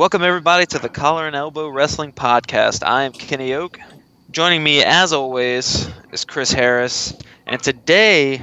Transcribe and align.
Welcome, 0.00 0.22
everybody, 0.22 0.64
to 0.64 0.78
the 0.78 0.88
Collar 0.88 1.26
and 1.26 1.36
Elbow 1.36 1.68
Wrestling 1.68 2.14
Podcast. 2.14 2.82
I 2.82 3.02
am 3.02 3.12
Kenny 3.12 3.52
Oak. 3.52 3.78
Joining 4.30 4.62
me, 4.62 4.82
as 4.82 5.12
always, 5.12 5.90
is 6.10 6.24
Chris 6.24 6.50
Harris. 6.50 7.12
And 7.46 7.62
today, 7.62 8.40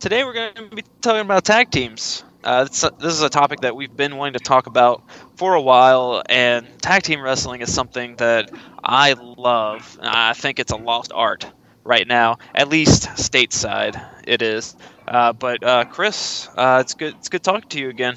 today 0.00 0.24
we're 0.24 0.32
going 0.32 0.54
to 0.54 0.74
be 0.74 0.82
talking 1.00 1.20
about 1.20 1.44
tag 1.44 1.70
teams. 1.70 2.24
Uh, 2.42 2.64
this, 2.64 2.82
is 2.82 3.22
a 3.22 3.28
topic 3.28 3.60
that 3.60 3.76
we've 3.76 3.96
been 3.96 4.16
wanting 4.16 4.32
to 4.32 4.40
talk 4.40 4.66
about 4.66 5.04
for 5.36 5.54
a 5.54 5.62
while, 5.62 6.24
and 6.28 6.66
tag 6.82 7.04
team 7.04 7.20
wrestling 7.20 7.60
is 7.60 7.72
something 7.72 8.16
that 8.16 8.50
I 8.82 9.12
love. 9.12 10.00
I 10.02 10.32
think 10.32 10.58
it's 10.58 10.72
a 10.72 10.76
lost 10.76 11.12
art 11.14 11.46
right 11.84 12.08
now, 12.08 12.38
at 12.52 12.68
least 12.68 13.04
stateside. 13.10 14.04
It 14.26 14.42
is. 14.42 14.74
Uh, 15.06 15.32
but 15.32 15.62
uh, 15.62 15.84
Chris, 15.84 16.48
uh, 16.56 16.78
it's 16.80 16.94
good. 16.94 17.14
It's 17.14 17.28
good 17.28 17.44
talking 17.44 17.68
to 17.68 17.78
you 17.78 17.90
again. 17.90 18.16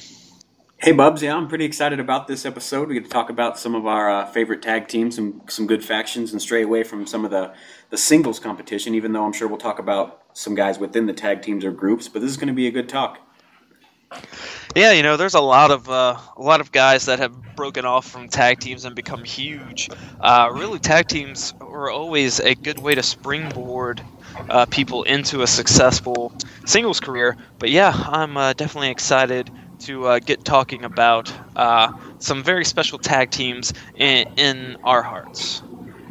Hey, 0.82 0.94
Bubs. 0.94 1.22
Yeah, 1.22 1.36
I'm 1.36 1.50
pretty 1.50 1.66
excited 1.66 2.00
about 2.00 2.28
this 2.28 2.46
episode. 2.46 2.88
We 2.88 2.94
get 2.94 3.04
to 3.04 3.10
talk 3.10 3.30
about 3.30 3.60
some 3.60 3.76
of 3.76 3.86
our 3.86 4.10
uh, 4.10 4.26
favorite 4.28 4.62
tag 4.62 4.88
teams, 4.88 5.18
some 5.18 5.42
some 5.50 5.68
good 5.68 5.84
factions, 5.84 6.32
and 6.32 6.42
stray 6.42 6.64
away 6.64 6.86
from 6.86 7.06
some 7.06 7.26
of 7.26 7.32
the 7.32 7.54
the 7.90 7.98
singles 7.98 8.40
competition. 8.40 8.96
Even 8.96 9.12
though 9.12 9.26
I'm 9.26 9.34
sure 9.34 9.50
we'll 9.50 9.58
talk 9.58 9.80
about 9.80 10.22
some 10.32 10.56
guys 10.56 10.80
within 10.80 11.06
the 11.06 11.12
tag 11.12 11.42
teams 11.42 11.66
or 11.66 11.72
groups, 11.72 12.08
but 12.08 12.22
this 12.22 12.32
is 12.32 12.38
going 12.38 12.48
to 12.48 12.54
be 12.54 12.66
a 12.68 12.72
good 12.72 12.88
talk. 12.88 13.20
Yeah, 14.74 14.94
you 14.94 15.04
know, 15.04 15.18
there's 15.18 15.34
a 15.34 15.42
lot 15.42 15.70
of 15.70 15.90
uh, 15.90 16.18
a 16.38 16.42
lot 16.42 16.62
of 16.62 16.72
guys 16.72 17.08
that 17.08 17.20
have 17.20 17.58
broken 17.58 17.84
off 17.84 18.10
from 18.10 18.30
tag 18.30 18.62
teams 18.62 18.86
and 18.86 18.96
become 18.96 19.26
huge. 19.26 19.90
Uh, 20.22 20.50
really, 20.54 20.80
tag 20.80 21.10
teams 21.10 21.54
were 21.60 21.92
always 21.92 22.40
a 22.40 22.56
good 22.56 22.80
way 22.80 22.96
to 22.96 23.04
springboard 23.04 24.02
uh, 24.50 24.66
people 24.68 25.04
into 25.04 25.42
a 25.42 25.48
successful 25.48 26.32
singles 26.66 27.02
career. 27.02 27.36
But 27.58 27.70
yeah, 27.70 27.92
I'm 27.94 28.38
uh, 28.38 28.54
definitely 28.54 28.92
excited 28.92 29.52
to 29.80 30.06
uh, 30.06 30.20
get 30.20 30.46
talking 30.46 30.84
about 30.84 31.34
uh, 31.56 31.92
some 32.20 32.44
very 32.44 32.66
special 32.66 33.00
tag 33.00 33.32
teams 33.32 33.74
in, 33.96 34.28
in 34.38 34.78
our 34.84 35.02
hearts. 35.02 35.62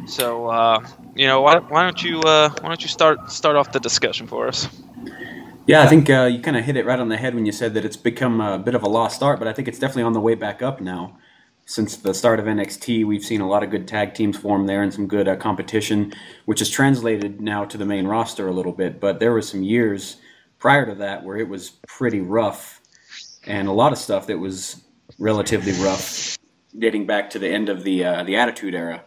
So, 0.07 0.47
uh, 0.47 0.85
you 1.15 1.27
know, 1.27 1.41
why, 1.41 1.59
why 1.59 1.83
don't 1.83 2.01
you 2.01 2.19
uh, 2.21 2.49
why 2.49 2.67
don't 2.67 2.81
you 2.81 2.87
start 2.87 3.31
start 3.31 3.55
off 3.55 3.71
the 3.71 3.79
discussion 3.79 4.27
for 4.27 4.47
us? 4.47 4.67
Yeah, 5.67 5.83
I 5.83 5.87
think 5.87 6.09
uh, 6.09 6.23
you 6.23 6.39
kind 6.41 6.57
of 6.57 6.65
hit 6.65 6.77
it 6.77 6.85
right 6.85 6.99
on 6.99 7.09
the 7.09 7.17
head 7.17 7.35
when 7.35 7.45
you 7.45 7.51
said 7.51 7.75
that 7.75 7.85
it's 7.85 7.97
become 7.97 8.41
a 8.41 8.57
bit 8.57 8.73
of 8.73 8.81
a 8.81 8.89
lost 8.89 9.21
art, 9.21 9.37
but 9.37 9.47
I 9.47 9.53
think 9.53 9.67
it's 9.67 9.77
definitely 9.77 10.03
on 10.03 10.13
the 10.13 10.19
way 10.19 10.33
back 10.33 10.63
up 10.63 10.81
now. 10.81 11.17
Since 11.65 11.97
the 11.97 12.15
start 12.15 12.39
of 12.39 12.47
NXT, 12.47 13.05
we've 13.05 13.23
seen 13.23 13.41
a 13.41 13.47
lot 13.47 13.61
of 13.61 13.69
good 13.69 13.87
tag 13.87 14.15
teams 14.15 14.35
form 14.35 14.65
there 14.65 14.81
and 14.81 14.91
some 14.91 15.05
good 15.05 15.27
uh, 15.27 15.35
competition, 15.35 16.11
which 16.45 16.59
is 16.63 16.71
translated 16.71 17.39
now 17.39 17.65
to 17.65 17.77
the 17.77 17.85
main 17.85 18.07
roster 18.07 18.47
a 18.47 18.51
little 18.51 18.71
bit. 18.71 18.99
But 18.99 19.19
there 19.19 19.31
was 19.31 19.47
some 19.47 19.61
years 19.61 20.17
prior 20.57 20.87
to 20.87 20.95
that 20.95 21.23
where 21.23 21.37
it 21.37 21.47
was 21.47 21.69
pretty 21.87 22.19
rough 22.19 22.78
and 23.49 23.67
a 23.67 23.71
lot 23.71 23.91
of 23.91 23.97
stuff 23.97 24.27
that 24.27 24.37
was 24.37 24.81
relatively 25.17 25.73
rough, 25.83 26.37
dating 26.77 27.07
back 27.07 27.31
to 27.31 27.39
the 27.39 27.49
end 27.49 27.67
of 27.67 27.83
the 27.83 28.05
uh, 28.05 28.23
the 28.23 28.37
Attitude 28.37 28.75
Era. 28.75 29.03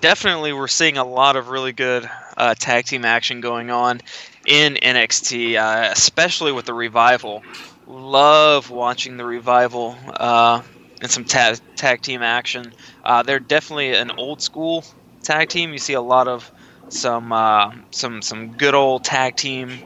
Definitely, 0.00 0.52
we're 0.52 0.68
seeing 0.68 0.98
a 0.98 1.04
lot 1.04 1.36
of 1.36 1.48
really 1.48 1.72
good 1.72 2.10
uh, 2.36 2.54
tag 2.54 2.84
team 2.84 3.06
action 3.06 3.40
going 3.40 3.70
on 3.70 4.02
in 4.46 4.74
NXT, 4.74 5.56
uh, 5.56 5.90
especially 5.92 6.52
with 6.52 6.66
the 6.66 6.74
revival. 6.74 7.42
Love 7.86 8.68
watching 8.68 9.16
the 9.16 9.24
revival 9.24 9.96
uh, 10.08 10.60
and 11.00 11.10
some 11.10 11.24
ta- 11.24 11.56
tag 11.76 12.02
team 12.02 12.22
action. 12.22 12.72
Uh, 13.02 13.22
they're 13.22 13.40
definitely 13.40 13.94
an 13.94 14.10
old 14.18 14.42
school 14.42 14.84
tag 15.22 15.48
team. 15.48 15.72
You 15.72 15.78
see 15.78 15.94
a 15.94 16.02
lot 16.02 16.28
of 16.28 16.50
some 16.88 17.32
uh, 17.32 17.72
some 17.92 18.22
some 18.22 18.56
good 18.56 18.74
old 18.74 19.04
tag 19.04 19.36
team 19.36 19.78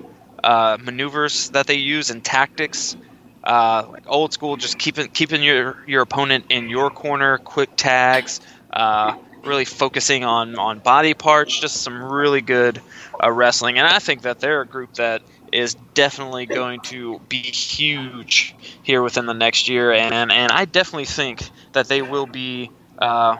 maneuvers 0.42 1.50
that 1.50 1.66
they 1.66 1.75
use 1.75 2.10
and 2.10 2.25
tactics 2.25 2.97
uh, 3.46 3.86
like 3.90 4.02
old 4.06 4.32
school, 4.32 4.56
just 4.56 4.78
keeping 4.78 5.08
keeping 5.08 5.42
your 5.42 5.76
your 5.86 6.02
opponent 6.02 6.46
in 6.50 6.68
your 6.68 6.90
corner, 6.90 7.38
quick 7.38 7.70
tags, 7.76 8.40
uh, 8.72 9.16
really 9.44 9.64
focusing 9.64 10.24
on 10.24 10.58
on 10.58 10.80
body 10.80 11.14
parts, 11.14 11.58
just 11.58 11.76
some 11.82 12.02
really 12.02 12.40
good 12.40 12.80
uh, 13.22 13.30
wrestling. 13.30 13.78
And 13.78 13.86
I 13.86 14.00
think 14.00 14.22
that 14.22 14.40
they're 14.40 14.62
a 14.62 14.66
group 14.66 14.94
that 14.94 15.22
is 15.52 15.74
definitely 15.94 16.46
going 16.46 16.80
to 16.80 17.20
be 17.28 17.38
huge 17.38 18.54
here 18.82 19.00
within 19.00 19.26
the 19.26 19.34
next 19.34 19.68
year, 19.68 19.92
and 19.92 20.32
and 20.32 20.50
I 20.50 20.64
definitely 20.64 21.06
think 21.06 21.48
that 21.72 21.88
they 21.88 22.02
will 22.02 22.26
be. 22.26 22.70
Uh, 22.98 23.38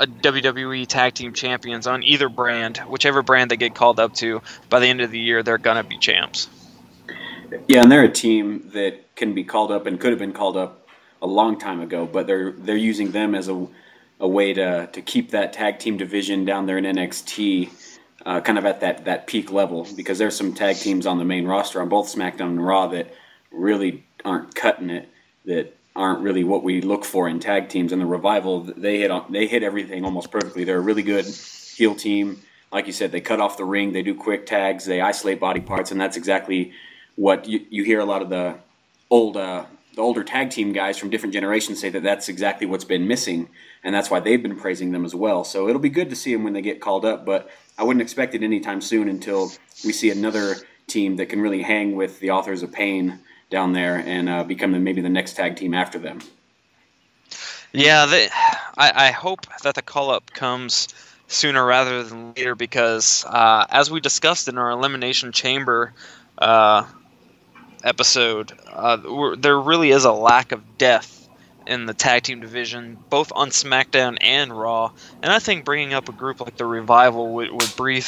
a 0.00 0.08
WWE 0.08 0.88
Tag 0.88 1.14
Team 1.14 1.32
Champions 1.34 1.86
on 1.86 2.02
either 2.02 2.28
brand, 2.28 2.78
whichever 2.78 3.22
brand 3.22 3.48
they 3.52 3.56
get 3.56 3.76
called 3.76 4.00
up 4.00 4.12
to. 4.14 4.42
By 4.68 4.80
the 4.80 4.88
end 4.88 5.00
of 5.00 5.12
the 5.12 5.20
year, 5.20 5.44
they're 5.44 5.56
gonna 5.56 5.84
be 5.84 5.98
champs. 5.98 6.48
Yeah, 7.68 7.82
and 7.82 7.90
they're 7.90 8.04
a 8.04 8.12
team 8.12 8.70
that 8.74 9.14
can 9.16 9.34
be 9.34 9.44
called 9.44 9.70
up 9.70 9.86
and 9.86 9.98
could 10.00 10.10
have 10.10 10.18
been 10.18 10.32
called 10.32 10.56
up 10.56 10.88
a 11.22 11.26
long 11.26 11.58
time 11.58 11.80
ago, 11.80 12.06
but 12.06 12.26
they're 12.26 12.52
they're 12.52 12.76
using 12.76 13.10
them 13.12 13.34
as 13.34 13.48
a 13.48 13.66
a 14.20 14.28
way 14.28 14.52
to 14.54 14.88
to 14.92 15.02
keep 15.02 15.30
that 15.30 15.52
tag 15.52 15.78
team 15.78 15.96
division 15.96 16.44
down 16.44 16.66
there 16.66 16.78
in 16.78 16.84
NXT. 16.84 17.70
Uh, 18.24 18.40
kind 18.40 18.56
of 18.56 18.64
at 18.64 18.80
that, 18.80 19.04
that 19.04 19.26
peak 19.26 19.52
level 19.52 19.86
because 19.96 20.16
there's 20.16 20.34
some 20.34 20.54
tag 20.54 20.76
teams 20.76 21.04
on 21.04 21.18
the 21.18 21.26
main 21.26 21.44
roster 21.46 21.82
on 21.82 21.90
both 21.90 22.06
SmackDown 22.06 22.46
and 22.46 22.66
Raw 22.66 22.86
that 22.86 23.12
really 23.50 24.02
aren't 24.24 24.54
cutting 24.54 24.88
it, 24.88 25.10
that 25.44 25.76
aren't 25.94 26.20
really 26.20 26.42
what 26.42 26.64
we 26.64 26.80
look 26.80 27.04
for 27.04 27.28
in 27.28 27.38
tag 27.38 27.68
teams. 27.68 27.92
And 27.92 28.00
the 28.00 28.06
revival, 28.06 28.60
they 28.60 28.98
hit 28.98 29.12
they 29.30 29.46
hit 29.46 29.62
everything 29.62 30.04
almost 30.04 30.30
perfectly. 30.30 30.64
They're 30.64 30.78
a 30.78 30.80
really 30.80 31.02
good 31.02 31.26
heel 31.26 31.94
team. 31.94 32.40
Like 32.72 32.86
you 32.86 32.92
said, 32.92 33.12
they 33.12 33.20
cut 33.20 33.40
off 33.40 33.56
the 33.56 33.64
ring, 33.64 33.92
they 33.92 34.02
do 34.02 34.14
quick 34.14 34.46
tags, 34.46 34.84
they 34.84 35.00
isolate 35.00 35.38
body 35.38 35.60
parts, 35.60 35.92
and 35.92 36.00
that's 36.00 36.16
exactly 36.16 36.72
what 37.16 37.46
you, 37.46 37.64
you 37.70 37.84
hear 37.84 38.00
a 38.00 38.04
lot 38.04 38.22
of 38.22 38.28
the 38.28 38.56
old 39.10 39.36
uh, 39.36 39.64
the 39.94 40.00
older 40.00 40.24
tag 40.24 40.50
team 40.50 40.72
guys 40.72 40.98
from 40.98 41.10
different 41.10 41.32
generations 41.32 41.80
say 41.80 41.88
that 41.90 42.02
that's 42.02 42.28
exactly 42.28 42.66
what's 42.66 42.84
been 42.84 43.06
missing, 43.06 43.48
and 43.84 43.94
that's 43.94 44.10
why 44.10 44.20
they've 44.20 44.42
been 44.42 44.56
praising 44.56 44.90
them 44.92 45.04
as 45.04 45.14
well. 45.14 45.44
So 45.44 45.68
it'll 45.68 45.80
be 45.80 45.88
good 45.88 46.10
to 46.10 46.16
see 46.16 46.32
them 46.32 46.42
when 46.42 46.52
they 46.52 46.62
get 46.62 46.80
called 46.80 47.04
up, 47.04 47.24
but 47.24 47.48
I 47.78 47.84
wouldn't 47.84 48.02
expect 48.02 48.34
it 48.34 48.42
anytime 48.42 48.80
soon 48.80 49.08
until 49.08 49.52
we 49.84 49.92
see 49.92 50.10
another 50.10 50.56
team 50.86 51.16
that 51.16 51.26
can 51.26 51.40
really 51.40 51.62
hang 51.62 51.96
with 51.96 52.18
the 52.20 52.30
authors 52.30 52.62
of 52.62 52.72
pain 52.72 53.20
down 53.50 53.72
there 53.72 53.96
and 53.96 54.28
uh, 54.28 54.44
become 54.44 54.72
the, 54.72 54.80
maybe 54.80 55.00
the 55.00 55.08
next 55.08 55.34
tag 55.34 55.56
team 55.56 55.74
after 55.74 55.98
them. 55.98 56.20
Yeah, 57.72 58.06
they, 58.06 58.28
I, 58.76 59.08
I 59.08 59.10
hope 59.10 59.46
that 59.62 59.74
the 59.74 59.82
call 59.82 60.10
up 60.10 60.32
comes 60.32 60.88
sooner 61.26 61.64
rather 61.64 62.02
than 62.02 62.34
later 62.34 62.54
because, 62.54 63.24
uh, 63.28 63.66
as 63.70 63.90
we 63.90 64.00
discussed 64.00 64.48
in 64.48 64.58
our 64.58 64.70
elimination 64.70 65.32
chamber 65.32 65.92
uh, 66.38 66.84
episode, 67.84 68.52
uh, 68.72 69.36
there 69.36 69.60
really 69.60 69.90
is 69.90 70.04
a 70.04 70.12
lack 70.12 70.52
of 70.52 70.78
depth 70.78 71.28
in 71.66 71.86
the 71.86 71.94
tag 71.94 72.22
team 72.24 72.40
division, 72.40 72.98
both 73.10 73.32
on 73.34 73.50
SmackDown 73.50 74.18
and 74.20 74.56
Raw. 74.58 74.90
And 75.22 75.32
I 75.32 75.38
think 75.38 75.64
bringing 75.64 75.94
up 75.94 76.08
a 76.08 76.12
group 76.12 76.40
like 76.40 76.56
the 76.56 76.66
Revival 76.66 77.34
would, 77.34 77.50
would 77.52 77.76
breathe 77.76 78.06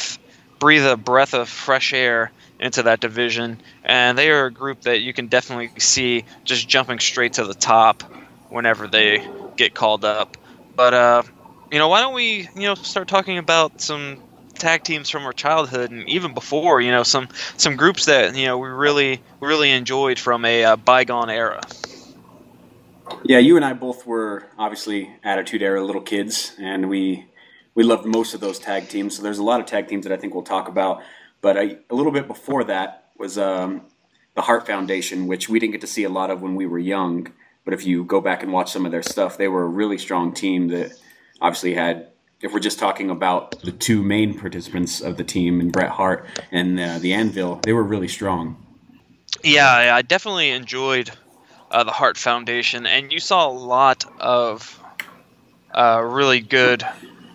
breathe 0.59 0.85
a 0.85 0.97
breath 0.97 1.35
of 1.35 1.47
fresh 1.47 1.93
air 1.93 2.31
into 2.59 2.83
that 2.83 2.99
division. 2.99 3.61
And 3.83 4.17
they 4.17 4.31
are 4.31 4.47
a 4.47 4.51
group 4.51 4.81
that 4.81 5.01
you 5.01 5.13
can 5.13 5.27
definitely 5.27 5.71
see 5.79 6.25
just 6.45 6.67
jumping 6.67 6.99
straight 6.99 7.33
to 7.33 7.45
the 7.45 7.53
top 7.53 8.03
whenever 8.49 8.87
they 8.87 9.23
get 9.55 9.73
called 9.73 10.03
up. 10.03 10.37
But 10.75 10.93
uh, 10.93 11.23
you 11.71 11.79
know, 11.79 11.89
why 11.89 12.01
don't 12.01 12.13
we 12.13 12.49
you 12.55 12.63
know 12.63 12.75
start 12.75 13.07
talking 13.07 13.37
about 13.37 13.81
some 13.81 14.17
tag 14.57 14.83
teams 14.83 15.09
from 15.09 15.25
our 15.25 15.33
childhood 15.33 15.91
and 15.91 16.07
even 16.09 16.33
before, 16.33 16.81
you 16.81 16.91
know, 16.91 17.03
some 17.03 17.29
some 17.57 17.75
groups 17.75 18.05
that 18.05 18.35
you 18.35 18.45
know 18.45 18.57
we 18.57 18.69
really 18.69 19.21
really 19.39 19.71
enjoyed 19.71 20.19
from 20.19 20.45
a 20.45 20.63
uh, 20.63 20.75
bygone 20.75 21.29
era. 21.29 21.61
Yeah, 23.23 23.39
you 23.39 23.55
and 23.55 23.65
I 23.65 23.73
both 23.73 24.05
were 24.05 24.47
obviously 24.57 25.09
Attitude 25.23 25.61
Era 25.61 25.83
little 25.83 26.01
kids, 26.01 26.53
and 26.59 26.89
we 26.89 27.25
we 27.75 27.83
loved 27.83 28.05
most 28.05 28.33
of 28.33 28.39
those 28.39 28.59
tag 28.59 28.89
teams. 28.89 29.15
So 29.15 29.23
there's 29.23 29.39
a 29.39 29.43
lot 29.43 29.59
of 29.59 29.65
tag 29.65 29.87
teams 29.87 30.05
that 30.05 30.13
I 30.13 30.17
think 30.17 30.33
we'll 30.33 30.43
talk 30.43 30.67
about. 30.67 31.01
But 31.41 31.57
I, 31.57 31.77
a 31.89 31.95
little 31.95 32.11
bit 32.11 32.27
before 32.27 32.63
that 32.65 33.09
was 33.17 33.37
um, 33.37 33.83
the 34.35 34.41
Hart 34.41 34.65
Foundation, 34.65 35.27
which 35.27 35.47
we 35.47 35.59
didn't 35.59 35.73
get 35.73 35.81
to 35.81 35.87
see 35.87 36.03
a 36.03 36.09
lot 36.09 36.31
of 36.31 36.41
when 36.41 36.55
we 36.55 36.65
were 36.65 36.79
young. 36.79 37.31
But 37.63 37.73
if 37.73 37.85
you 37.85 38.03
go 38.03 38.21
back 38.21 38.43
and 38.43 38.51
watch 38.51 38.71
some 38.71 38.85
of 38.85 38.91
their 38.91 39.03
stuff, 39.03 39.37
they 39.37 39.47
were 39.47 39.63
a 39.63 39.67
really 39.67 39.97
strong 39.97 40.33
team 40.33 40.69
that 40.69 40.93
obviously 41.41 41.73
had 41.73 42.07
if 42.41 42.53
we're 42.53 42.59
just 42.59 42.79
talking 42.79 43.09
about 43.09 43.59
the 43.61 43.71
two 43.71 44.03
main 44.03 44.37
participants 44.37 45.01
of 45.01 45.17
the 45.17 45.23
team 45.23 45.59
and 45.59 45.71
Bret 45.71 45.89
Hart 45.89 46.25
and 46.51 46.79
uh, 46.79 46.99
the 46.99 47.13
Anvil, 47.13 47.59
they 47.63 47.73
were 47.73 47.83
really 47.83 48.07
strong. 48.07 48.63
Yeah, 49.43 49.93
I 49.93 50.01
definitely 50.01 50.51
enjoyed 50.51 51.11
uh, 51.71 51.83
the 51.83 51.91
Hart 51.91 52.17
Foundation, 52.17 52.85
and 52.85 53.11
you 53.11 53.19
saw 53.19 53.47
a 53.47 53.51
lot 53.51 54.05
of 54.19 54.81
uh, 55.73 56.01
really 56.03 56.39
good 56.39 56.83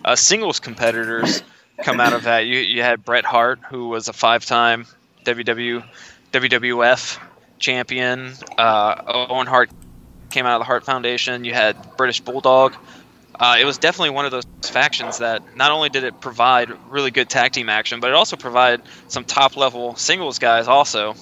uh, 0.03 0.15
singles 0.15 0.59
competitors 0.59 1.43
come 1.81 1.99
out 1.99 2.13
of 2.13 2.23
that. 2.23 2.45
You 2.45 2.59
you 2.59 2.81
had 2.81 3.05
Bret 3.05 3.25
Hart, 3.25 3.59
who 3.69 3.89
was 3.89 4.07
a 4.07 4.13
five-time 4.13 4.85
WW 5.25 5.83
WWF 6.31 7.19
champion. 7.59 8.33
Uh, 8.57 9.25
Owen 9.29 9.47
Hart 9.47 9.69
came 10.29 10.45
out 10.45 10.55
of 10.55 10.59
the 10.59 10.65
Hart 10.65 10.83
Foundation. 10.83 11.45
You 11.45 11.53
had 11.53 11.95
British 11.95 12.19
Bulldog 12.21 12.75
uh, 13.39 13.57
it 13.59 13.65
was 13.65 13.77
definitely 13.77 14.11
one 14.11 14.25
of 14.25 14.31
those 14.31 14.45
factions 14.61 15.19
that 15.19 15.55
not 15.55 15.71
only 15.71 15.89
did 15.89 16.03
it 16.03 16.21
provide 16.21 16.71
really 16.89 17.11
good 17.11 17.29
tag 17.29 17.51
team 17.51 17.69
action, 17.69 17.99
but 17.99 18.09
it 18.09 18.13
also 18.15 18.35
provided 18.35 18.81
some 19.07 19.23
top 19.23 19.57
level 19.57 19.95
singles 19.95 20.39
guys 20.39 20.67
also. 20.67 21.15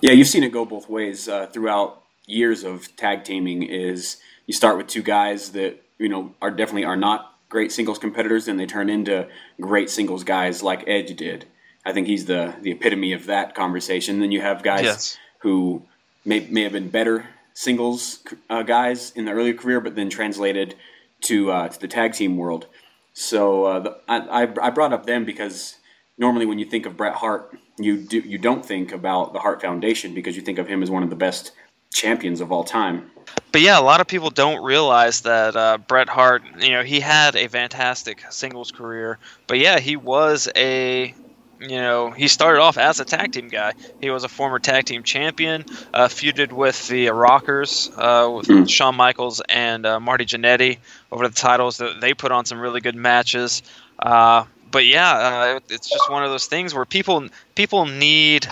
Yeah, 0.00 0.12
you've 0.12 0.28
seen 0.28 0.42
it 0.42 0.52
go 0.52 0.64
both 0.64 0.88
ways 0.88 1.28
uh, 1.28 1.46
throughout 1.46 2.02
years 2.26 2.64
of 2.64 2.94
tag 2.96 3.24
teaming 3.24 3.62
is 3.62 4.18
you 4.46 4.54
start 4.54 4.76
with 4.76 4.88
two 4.88 5.02
guys 5.02 5.52
that 5.52 5.80
you 5.98 6.08
know 6.08 6.34
are 6.42 6.50
definitely 6.50 6.84
are 6.84 6.96
not 6.96 7.34
great 7.48 7.72
singles 7.72 7.98
competitors, 7.98 8.48
and 8.48 8.58
they 8.58 8.66
turn 8.66 8.90
into 8.90 9.28
great 9.60 9.90
singles 9.90 10.24
guys 10.24 10.62
like 10.62 10.84
Edge 10.86 11.16
did. 11.16 11.46
I 11.84 11.92
think 11.92 12.06
he's 12.06 12.26
the 12.26 12.54
the 12.60 12.72
epitome 12.72 13.12
of 13.12 13.26
that 13.26 13.54
conversation. 13.54 14.20
Then 14.20 14.32
you 14.32 14.40
have 14.40 14.62
guys 14.62 14.84
yes. 14.84 15.18
who 15.38 15.82
may 16.24 16.40
may 16.50 16.62
have 16.62 16.72
been 16.72 16.88
better 16.88 17.26
singles 17.54 18.22
uh, 18.50 18.62
guys 18.62 19.12
in 19.12 19.24
the 19.24 19.32
earlier 19.32 19.54
career, 19.54 19.80
but 19.80 19.94
then 19.96 20.10
translated 20.10 20.74
to 21.22 21.50
uh, 21.50 21.68
to 21.68 21.80
the 21.80 21.88
tag 21.88 22.12
team 22.12 22.36
world. 22.36 22.66
So 23.14 23.64
uh, 23.64 23.80
the, 23.80 23.98
I, 24.08 24.48
I 24.60 24.70
brought 24.70 24.92
up 24.92 25.06
them 25.06 25.24
because 25.24 25.76
normally 26.16 26.46
when 26.46 26.58
you 26.58 26.64
think 26.64 26.86
of 26.86 26.96
Bret 26.96 27.14
Hart, 27.14 27.56
you 27.78 27.98
do 27.98 28.18
you 28.18 28.38
don't 28.38 28.64
think 28.64 28.92
about 28.92 29.32
the 29.32 29.38
Hart 29.38 29.60
Foundation 29.60 30.14
because 30.14 30.36
you 30.36 30.42
think 30.42 30.58
of 30.58 30.66
him 30.66 30.82
as 30.82 30.90
one 30.90 31.02
of 31.02 31.10
the 31.10 31.16
best 31.16 31.52
champions 31.92 32.40
of 32.40 32.50
all 32.50 32.64
time. 32.64 33.10
But 33.52 33.60
yeah, 33.60 33.78
a 33.78 33.82
lot 33.82 34.00
of 34.00 34.06
people 34.06 34.30
don't 34.30 34.64
realize 34.64 35.20
that 35.22 35.54
uh, 35.54 35.78
Bret 35.78 36.08
Hart, 36.08 36.42
you 36.58 36.70
know, 36.70 36.82
he 36.82 37.00
had 37.00 37.36
a 37.36 37.48
fantastic 37.48 38.24
singles 38.30 38.72
career. 38.72 39.18
But 39.46 39.58
yeah, 39.58 39.78
he 39.78 39.96
was 39.96 40.48
a 40.56 41.14
you 41.62 41.80
know, 41.80 42.10
he 42.10 42.28
started 42.28 42.60
off 42.60 42.76
as 42.76 43.00
a 43.00 43.04
tag 43.04 43.32
team 43.32 43.48
guy. 43.48 43.72
He 44.00 44.10
was 44.10 44.24
a 44.24 44.28
former 44.28 44.58
tag 44.58 44.84
team 44.84 45.02
champion, 45.02 45.64
uh, 45.94 46.08
feuded 46.08 46.52
with 46.52 46.88
the 46.88 47.08
Rockers, 47.10 47.90
uh, 47.96 48.30
with 48.34 48.46
mm. 48.46 48.68
Shawn 48.68 48.96
Michaels 48.96 49.40
and 49.48 49.86
uh, 49.86 50.00
Marty 50.00 50.24
Jannetty 50.24 50.78
over 51.10 51.28
the 51.28 51.34
titles. 51.34 51.80
They 52.00 52.14
put 52.14 52.32
on 52.32 52.44
some 52.44 52.58
really 52.60 52.80
good 52.80 52.96
matches. 52.96 53.62
Uh, 53.98 54.44
but 54.70 54.86
yeah, 54.86 55.12
uh, 55.56 55.60
it's 55.68 55.88
just 55.88 56.10
one 56.10 56.24
of 56.24 56.30
those 56.30 56.46
things 56.46 56.74
where 56.74 56.84
people 56.84 57.28
people 57.54 57.86
need 57.86 58.48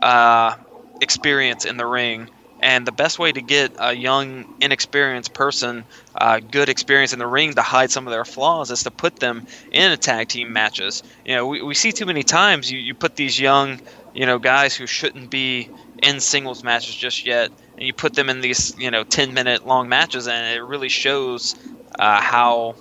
uh, 0.00 0.56
experience 1.00 1.64
in 1.64 1.76
the 1.76 1.86
ring 1.86 2.28
and 2.62 2.86
the 2.86 2.92
best 2.92 3.18
way 3.18 3.32
to 3.32 3.42
get 3.42 3.72
a 3.78 3.92
young, 3.92 4.46
inexperienced 4.60 5.34
person 5.34 5.86
uh, 6.20 6.40
good 6.40 6.68
experience 6.68 7.12
in 7.12 7.18
the 7.18 7.26
ring 7.26 7.54
to 7.54 7.62
hide 7.62 7.90
some 7.90 8.06
of 8.06 8.12
their 8.12 8.24
flaws 8.24 8.70
is 8.70 8.84
to 8.84 8.90
put 8.90 9.18
them 9.18 9.42
in 9.70 9.92
a 9.92 9.96
tag 9.98 10.28
team 10.28 10.52
matches. 10.52 11.02
You 11.24 11.34
know, 11.36 11.46
we, 11.46 11.62
we 11.62 11.74
see 11.74 11.92
too 11.92 12.06
many 12.06 12.22
times 12.22 12.70
you, 12.70 12.78
you 12.78 12.94
put 12.94 13.16
these 13.16 13.40
young, 13.40 13.80
you 14.14 14.26
know, 14.26 14.38
guys 14.38 14.76
who 14.76 14.86
shouldn't 14.86 15.30
be 15.30 15.70
in 16.02 16.20
singles 16.20 16.62
matches 16.62 16.96
just 16.96 17.26
yet, 17.26 17.50
and 17.76 17.86
you 17.86 17.92
put 17.94 18.14
them 18.14 18.30
in 18.30 18.40
these, 18.40 18.74
you 18.78 18.90
know, 18.90 19.04
10 19.04 19.34
minute 19.34 19.64
long 19.66 19.88
matches, 19.88 20.28
and 20.28 20.56
it 20.56 20.62
really 20.62 20.88
shows 20.88 21.54
uh, 21.98 22.20
how 22.20 22.74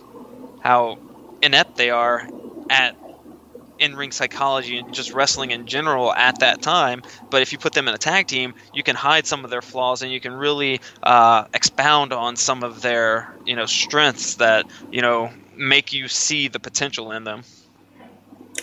how 0.60 0.98
inept 1.42 1.76
they 1.78 1.90
are 1.90 2.28
at 2.70 2.96
in 3.82 3.96
ring 3.96 4.12
psychology 4.12 4.78
and 4.78 4.94
just 4.94 5.14
wrestling 5.14 5.52
in 5.52 5.66
general 5.66 6.14
at 6.14 6.40
that 6.40 6.62
time. 6.62 7.02
But 7.30 7.42
if 7.42 7.52
you 7.52 7.58
put 7.58 7.74
them 7.74 7.88
in 7.88 7.94
a 7.94 7.98
tag 7.98 8.28
team, 8.28 8.54
you 8.72 8.84
can 8.84 8.96
hide 8.96 9.26
some 9.26 9.44
of 9.44 9.52
their 9.52 9.62
flaws 9.62 10.04
and 10.04 10.12
you 10.12 10.22
can 10.22 10.34
really 10.34 10.80
uh, 11.04 11.46
expound 11.54 12.14
on 12.14 12.38
some 12.38 12.64
of 12.64 12.82
their 12.82 13.28
you 13.44 13.56
know 13.56 13.66
strengths 13.66 14.36
that 14.36 14.68
you 14.92 15.02
know 15.02 15.32
make 15.58 15.92
you 15.92 16.08
see 16.08 16.48
the 16.48 16.60
potential 16.60 17.12
in 17.12 17.26
them. 17.26 17.44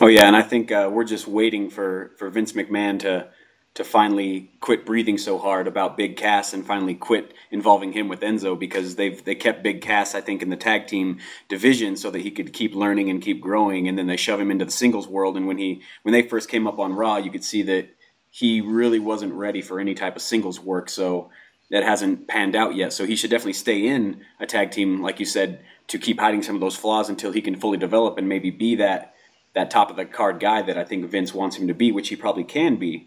Oh 0.00 0.06
yeah, 0.06 0.26
and 0.26 0.36
I 0.36 0.42
think 0.42 0.70
uh, 0.70 0.88
we're 0.92 1.04
just 1.04 1.26
waiting 1.26 1.68
for 1.68 2.12
for 2.16 2.30
Vince 2.30 2.52
McMahon 2.52 3.00
to 3.00 3.28
to 3.78 3.84
finally 3.84 4.50
quit 4.58 4.84
breathing 4.84 5.16
so 5.16 5.38
hard 5.38 5.68
about 5.68 5.96
Big 5.96 6.16
Cass 6.16 6.52
and 6.52 6.66
finally 6.66 6.96
quit 6.96 7.32
involving 7.52 7.92
him 7.92 8.08
with 8.08 8.22
Enzo 8.22 8.58
because 8.58 8.96
they've 8.96 9.24
they 9.24 9.36
kept 9.36 9.62
Big 9.62 9.82
Cass 9.82 10.16
I 10.16 10.20
think 10.20 10.42
in 10.42 10.50
the 10.50 10.56
tag 10.56 10.88
team 10.88 11.20
division 11.48 11.94
so 11.94 12.10
that 12.10 12.22
he 12.22 12.32
could 12.32 12.52
keep 12.52 12.74
learning 12.74 13.08
and 13.08 13.22
keep 13.22 13.40
growing. 13.40 13.86
And 13.86 13.96
then 13.96 14.08
they 14.08 14.16
shove 14.16 14.40
him 14.40 14.50
into 14.50 14.64
the 14.64 14.72
singles 14.72 15.06
world. 15.06 15.36
And 15.36 15.46
when 15.46 15.58
he 15.58 15.82
when 16.02 16.12
they 16.12 16.22
first 16.22 16.48
came 16.48 16.66
up 16.66 16.80
on 16.80 16.94
Raw 16.94 17.18
you 17.18 17.30
could 17.30 17.44
see 17.44 17.62
that 17.62 17.90
he 18.32 18.60
really 18.60 18.98
wasn't 18.98 19.32
ready 19.34 19.62
for 19.62 19.78
any 19.78 19.94
type 19.94 20.16
of 20.16 20.22
singles 20.22 20.58
work. 20.58 20.90
So 20.90 21.30
that 21.70 21.84
hasn't 21.84 22.26
panned 22.26 22.56
out 22.56 22.74
yet. 22.74 22.92
So 22.92 23.06
he 23.06 23.14
should 23.14 23.30
definitely 23.30 23.52
stay 23.52 23.86
in 23.86 24.24
a 24.40 24.46
tag 24.46 24.72
team 24.72 25.02
like 25.02 25.20
you 25.20 25.26
said 25.26 25.60
to 25.86 26.00
keep 26.00 26.18
hiding 26.18 26.42
some 26.42 26.56
of 26.56 26.60
those 26.60 26.74
flaws 26.74 27.08
until 27.08 27.30
he 27.30 27.40
can 27.40 27.54
fully 27.54 27.78
develop 27.78 28.18
and 28.18 28.28
maybe 28.28 28.50
be 28.50 28.74
that 28.74 29.14
that 29.54 29.70
top 29.70 29.88
of 29.88 29.94
the 29.94 30.04
card 30.04 30.40
guy 30.40 30.62
that 30.62 30.76
I 30.76 30.82
think 30.82 31.08
Vince 31.08 31.32
wants 31.32 31.54
him 31.54 31.68
to 31.68 31.74
be 31.74 31.92
which 31.92 32.08
he 32.08 32.16
probably 32.16 32.42
can 32.42 32.74
be 32.74 33.06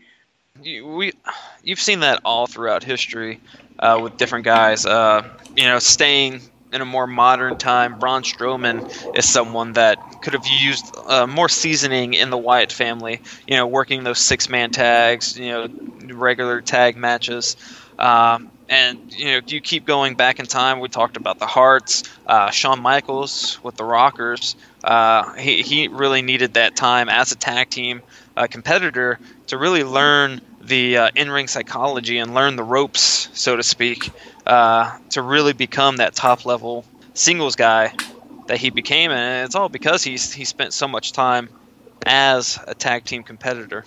you, 0.59 0.85
we 0.87 1.11
you've 1.63 1.79
seen 1.79 2.01
that 2.01 2.19
all 2.25 2.47
throughout 2.47 2.83
history 2.83 3.39
uh, 3.79 3.99
with 4.01 4.17
different 4.17 4.45
guys. 4.45 4.85
Uh, 4.85 5.21
you 5.55 5.65
know, 5.65 5.79
staying 5.79 6.41
in 6.71 6.81
a 6.81 6.85
more 6.85 7.07
modern 7.07 7.57
time, 7.57 7.95
Braun 7.97 8.23
Strowman 8.23 8.83
is 9.13 9.25
someone 9.29 9.73
that 9.73 9.99
could 10.21 10.33
have 10.33 10.45
used 10.45 10.91
uh, 11.07 11.27
more 11.27 11.49
seasoning 11.49 12.13
in 12.13 12.29
the 12.29 12.37
Wyatt 12.37 12.71
family. 12.71 13.21
You 13.47 13.57
know, 13.57 13.67
working 13.67 14.03
those 14.03 14.19
six 14.19 14.49
man 14.49 14.71
tags, 14.71 15.35
you 15.35 15.49
know, 15.49 15.67
regular 16.13 16.61
tag 16.61 16.95
matches. 16.97 17.55
Um, 17.97 18.51
and 18.69 18.99
you 19.09 19.25
know, 19.25 19.41
you 19.47 19.61
keep 19.61 19.85
going 19.85 20.15
back 20.15 20.39
in 20.39 20.45
time. 20.45 20.79
We 20.79 20.87
talked 20.87 21.17
about 21.17 21.39
the 21.39 21.45
Harts, 21.45 22.03
uh, 22.25 22.49
Shawn 22.51 22.79
Michaels 22.81 23.59
with 23.63 23.75
the 23.75 23.83
Rockers. 23.83 24.55
Uh, 24.83 25.33
he 25.33 25.61
he 25.61 25.87
really 25.87 26.21
needed 26.21 26.53
that 26.53 26.75
time 26.75 27.09
as 27.09 27.31
a 27.31 27.35
tag 27.35 27.69
team 27.69 28.01
uh, 28.37 28.47
competitor 28.49 29.19
to 29.51 29.57
really 29.57 29.83
learn 29.83 30.39
the 30.61 30.97
uh, 30.97 31.09
in-ring 31.13 31.45
psychology 31.45 32.19
and 32.19 32.33
learn 32.33 32.55
the 32.55 32.63
ropes, 32.63 33.27
so 33.33 33.57
to 33.57 33.63
speak, 33.63 34.09
uh, 34.47 34.97
to 35.09 35.21
really 35.21 35.51
become 35.51 35.97
that 35.97 36.15
top-level 36.15 36.85
singles 37.13 37.57
guy 37.57 37.93
that 38.47 38.59
he 38.59 38.69
became, 38.69 39.11
and 39.11 39.45
it's 39.45 39.53
all 39.53 39.67
because 39.67 40.05
he's 40.05 40.31
he 40.31 40.45
spent 40.45 40.71
so 40.71 40.87
much 40.87 41.11
time 41.11 41.49
as 42.05 42.59
a 42.65 42.73
tag 42.73 43.03
team 43.03 43.23
competitor. 43.23 43.83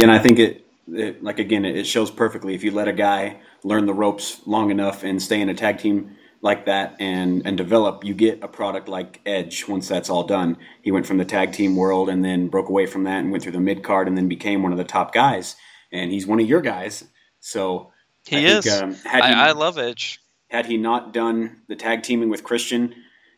And 0.00 0.10
I 0.10 0.18
think 0.18 0.40
it, 0.40 0.66
it 0.92 1.22
like 1.22 1.38
again, 1.38 1.64
it 1.64 1.86
shows 1.86 2.10
perfectly 2.10 2.56
if 2.56 2.64
you 2.64 2.72
let 2.72 2.88
a 2.88 2.92
guy 2.92 3.36
learn 3.62 3.86
the 3.86 3.94
ropes 3.94 4.40
long 4.46 4.72
enough 4.72 5.04
and 5.04 5.22
stay 5.22 5.40
in 5.40 5.48
a 5.48 5.54
tag 5.54 5.78
team 5.78 6.16
like 6.42 6.66
that 6.66 6.96
and 6.98 7.46
and 7.46 7.56
develop, 7.56 8.04
you 8.04 8.14
get 8.14 8.42
a 8.42 8.48
product 8.48 8.88
like 8.88 9.20
Edge 9.26 9.68
once 9.68 9.88
that's 9.88 10.08
all 10.08 10.24
done. 10.24 10.56
He 10.82 10.90
went 10.90 11.06
from 11.06 11.18
the 11.18 11.24
tag 11.24 11.52
team 11.52 11.76
world 11.76 12.08
and 12.08 12.24
then 12.24 12.48
broke 12.48 12.68
away 12.68 12.86
from 12.86 13.04
that 13.04 13.18
and 13.18 13.30
went 13.30 13.42
through 13.42 13.52
the 13.52 13.60
mid 13.60 13.82
card 13.82 14.08
and 14.08 14.16
then 14.16 14.28
became 14.28 14.62
one 14.62 14.72
of 14.72 14.78
the 14.78 14.84
top 14.84 15.12
guys. 15.12 15.56
And 15.92 16.10
he's 16.10 16.26
one 16.26 16.40
of 16.40 16.48
your 16.48 16.60
guys. 16.60 17.04
So 17.40 17.92
he 18.26 18.36
I 18.36 18.50
is. 18.50 18.64
Think, 18.64 18.82
um, 18.82 18.96
I, 19.06 19.28
he, 19.28 19.34
I 19.34 19.52
love 19.52 19.78
Edge. 19.78 20.20
Had 20.48 20.66
he 20.66 20.76
not 20.76 21.12
done 21.12 21.62
the 21.68 21.76
tag 21.76 22.02
teaming 22.02 22.30
with 22.30 22.42
Christian 22.42 22.94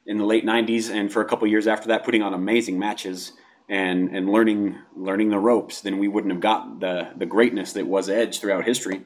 in 0.06 0.18
the 0.18 0.24
late 0.24 0.44
'90s 0.44 0.90
and 0.90 1.12
for 1.12 1.22
a 1.22 1.24
couple 1.24 1.46
years 1.48 1.66
after 1.66 1.88
that, 1.88 2.04
putting 2.04 2.22
on 2.22 2.34
amazing 2.34 2.78
matches 2.78 3.32
and 3.68 4.14
and 4.14 4.30
learning 4.30 4.76
learning 4.96 5.30
the 5.30 5.38
ropes, 5.38 5.80
then 5.80 5.98
we 5.98 6.08
wouldn't 6.08 6.32
have 6.32 6.42
got 6.42 6.78
the 6.80 7.10
the 7.16 7.26
greatness 7.26 7.72
that 7.72 7.86
was 7.86 8.08
Edge 8.08 8.40
throughout 8.40 8.64
history. 8.64 9.04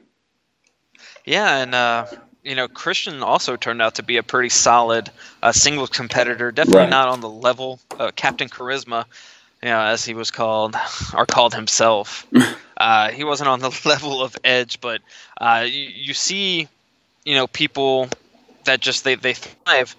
Yeah, 1.25 1.57
and 1.57 1.75
uh, 1.75 2.05
you 2.47 2.55
know, 2.55 2.69
Christian 2.69 3.23
also 3.23 3.57
turned 3.57 3.81
out 3.81 3.95
to 3.95 4.03
be 4.03 4.15
a 4.15 4.23
pretty 4.23 4.47
solid 4.47 5.11
uh, 5.43 5.51
singles 5.51 5.89
competitor. 5.89 6.49
Definitely 6.53 6.83
right. 6.83 6.89
not 6.89 7.09
on 7.09 7.19
the 7.19 7.29
level 7.29 7.77
uh, 7.99 8.11
Captain 8.15 8.47
Charisma, 8.47 9.03
you 9.61 9.67
know, 9.67 9.81
as 9.81 10.05
he 10.05 10.13
was 10.13 10.31
called 10.31 10.73
or 11.13 11.25
called 11.25 11.53
himself. 11.53 12.25
uh, 12.77 13.11
he 13.11 13.25
wasn't 13.25 13.49
on 13.49 13.59
the 13.59 13.77
level 13.85 14.21
of 14.21 14.37
Edge, 14.45 14.79
but 14.79 15.01
uh, 15.41 15.65
you, 15.67 15.89
you, 15.93 16.13
see, 16.13 16.69
you 17.25 17.35
know, 17.35 17.47
people 17.47 18.07
that 18.63 18.79
just 18.79 19.03
they 19.03 19.15
they 19.15 19.33
thrive 19.33 19.93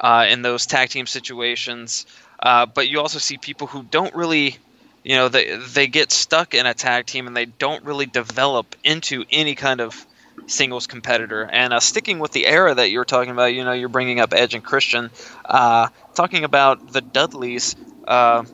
uh, 0.00 0.26
in 0.30 0.40
those 0.40 0.64
tag 0.64 0.88
team 0.88 1.06
situations. 1.06 2.06
Uh, 2.38 2.64
but 2.64 2.88
you 2.88 2.98
also 2.98 3.18
see 3.18 3.36
people 3.36 3.66
who 3.66 3.82
don't 3.82 4.14
really 4.14 4.56
you 5.04 5.16
know 5.16 5.28
they 5.28 5.56
they 5.56 5.86
get 5.86 6.10
stuck 6.10 6.54
in 6.54 6.64
a 6.64 6.72
tag 6.72 7.04
team 7.04 7.26
and 7.26 7.36
they 7.36 7.44
don't 7.44 7.84
really 7.84 8.06
develop 8.06 8.74
into 8.84 9.24
any 9.30 9.54
kind 9.54 9.82
of 9.82 10.06
singles 10.50 10.86
competitor. 10.86 11.48
And 11.50 11.72
uh, 11.72 11.80
sticking 11.80 12.18
with 12.18 12.32
the 12.32 12.46
era 12.46 12.74
that 12.74 12.90
you're 12.90 13.04
talking 13.04 13.30
about, 13.30 13.54
you 13.54 13.64
know, 13.64 13.72
you're 13.72 13.88
bringing 13.88 14.20
up 14.20 14.32
Edge 14.34 14.54
and 14.54 14.64
Christian, 14.64 15.10
uh, 15.44 15.88
talking 16.14 16.44
about 16.44 16.92
the 16.92 17.00
Dudleys. 17.00 17.76
Uh, 18.06 18.44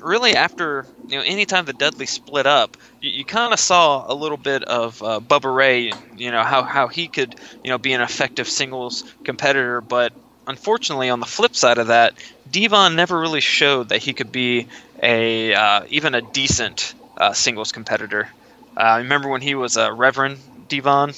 really, 0.00 0.34
after 0.34 0.86
you 1.06 1.18
know, 1.18 1.24
anytime 1.24 1.64
the 1.64 1.72
Dudleys 1.72 2.10
split 2.10 2.46
up, 2.46 2.76
you, 3.00 3.10
you 3.10 3.24
kind 3.24 3.52
of 3.52 3.58
saw 3.60 4.04
a 4.10 4.14
little 4.14 4.36
bit 4.36 4.62
of 4.64 5.02
uh, 5.02 5.20
Bubba 5.20 5.54
Ray. 5.54 5.94
You 6.14 6.30
know 6.30 6.42
how 6.42 6.62
how 6.62 6.88
he 6.88 7.08
could 7.08 7.36
you 7.62 7.70
know 7.70 7.78
be 7.78 7.92
an 7.92 8.00
effective 8.00 8.48
singles 8.48 9.04
competitor, 9.24 9.80
but 9.80 10.12
unfortunately, 10.46 11.10
on 11.10 11.20
the 11.20 11.26
flip 11.26 11.56
side 11.56 11.78
of 11.78 11.88
that, 11.88 12.14
D-Von 12.48 12.96
never 12.96 13.18
really 13.18 13.40
showed 13.40 13.88
that 13.88 14.02
he 14.02 14.14
could 14.14 14.32
be 14.32 14.66
a 15.02 15.54
uh, 15.54 15.84
even 15.88 16.14
a 16.14 16.22
decent 16.22 16.94
uh, 17.16 17.32
singles 17.32 17.72
competitor. 17.72 18.28
Uh, 18.76 18.96
remember 19.02 19.28
when 19.28 19.40
he 19.42 19.54
was 19.54 19.76
a 19.76 19.92
Reverend 19.92 20.38
D-Von. 20.68 21.12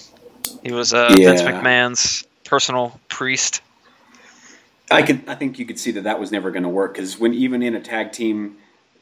He 0.63 0.73
was 0.73 0.93
uh, 0.95 1.15
yeah. 1.17 1.31
Vince 1.31 1.43
McMahon's 1.43 2.27
personal 2.45 2.99
priest. 3.09 3.63
I 4.91 5.03
could, 5.03 5.29
I 5.29 5.35
think 5.35 5.59
you 5.59 5.67
could 5.67 5.79
see 5.79 5.91
that 5.93 6.05
that 6.05 6.21
was 6.21 6.31
never 6.31 6.51
going 6.51 6.63
to 6.63 6.69
work 6.69 6.95
because 6.95 7.19
when 7.19 7.35
even 7.35 7.63
in 7.63 7.75
a 7.75 7.81
tag 7.81 8.13
team 8.13 8.57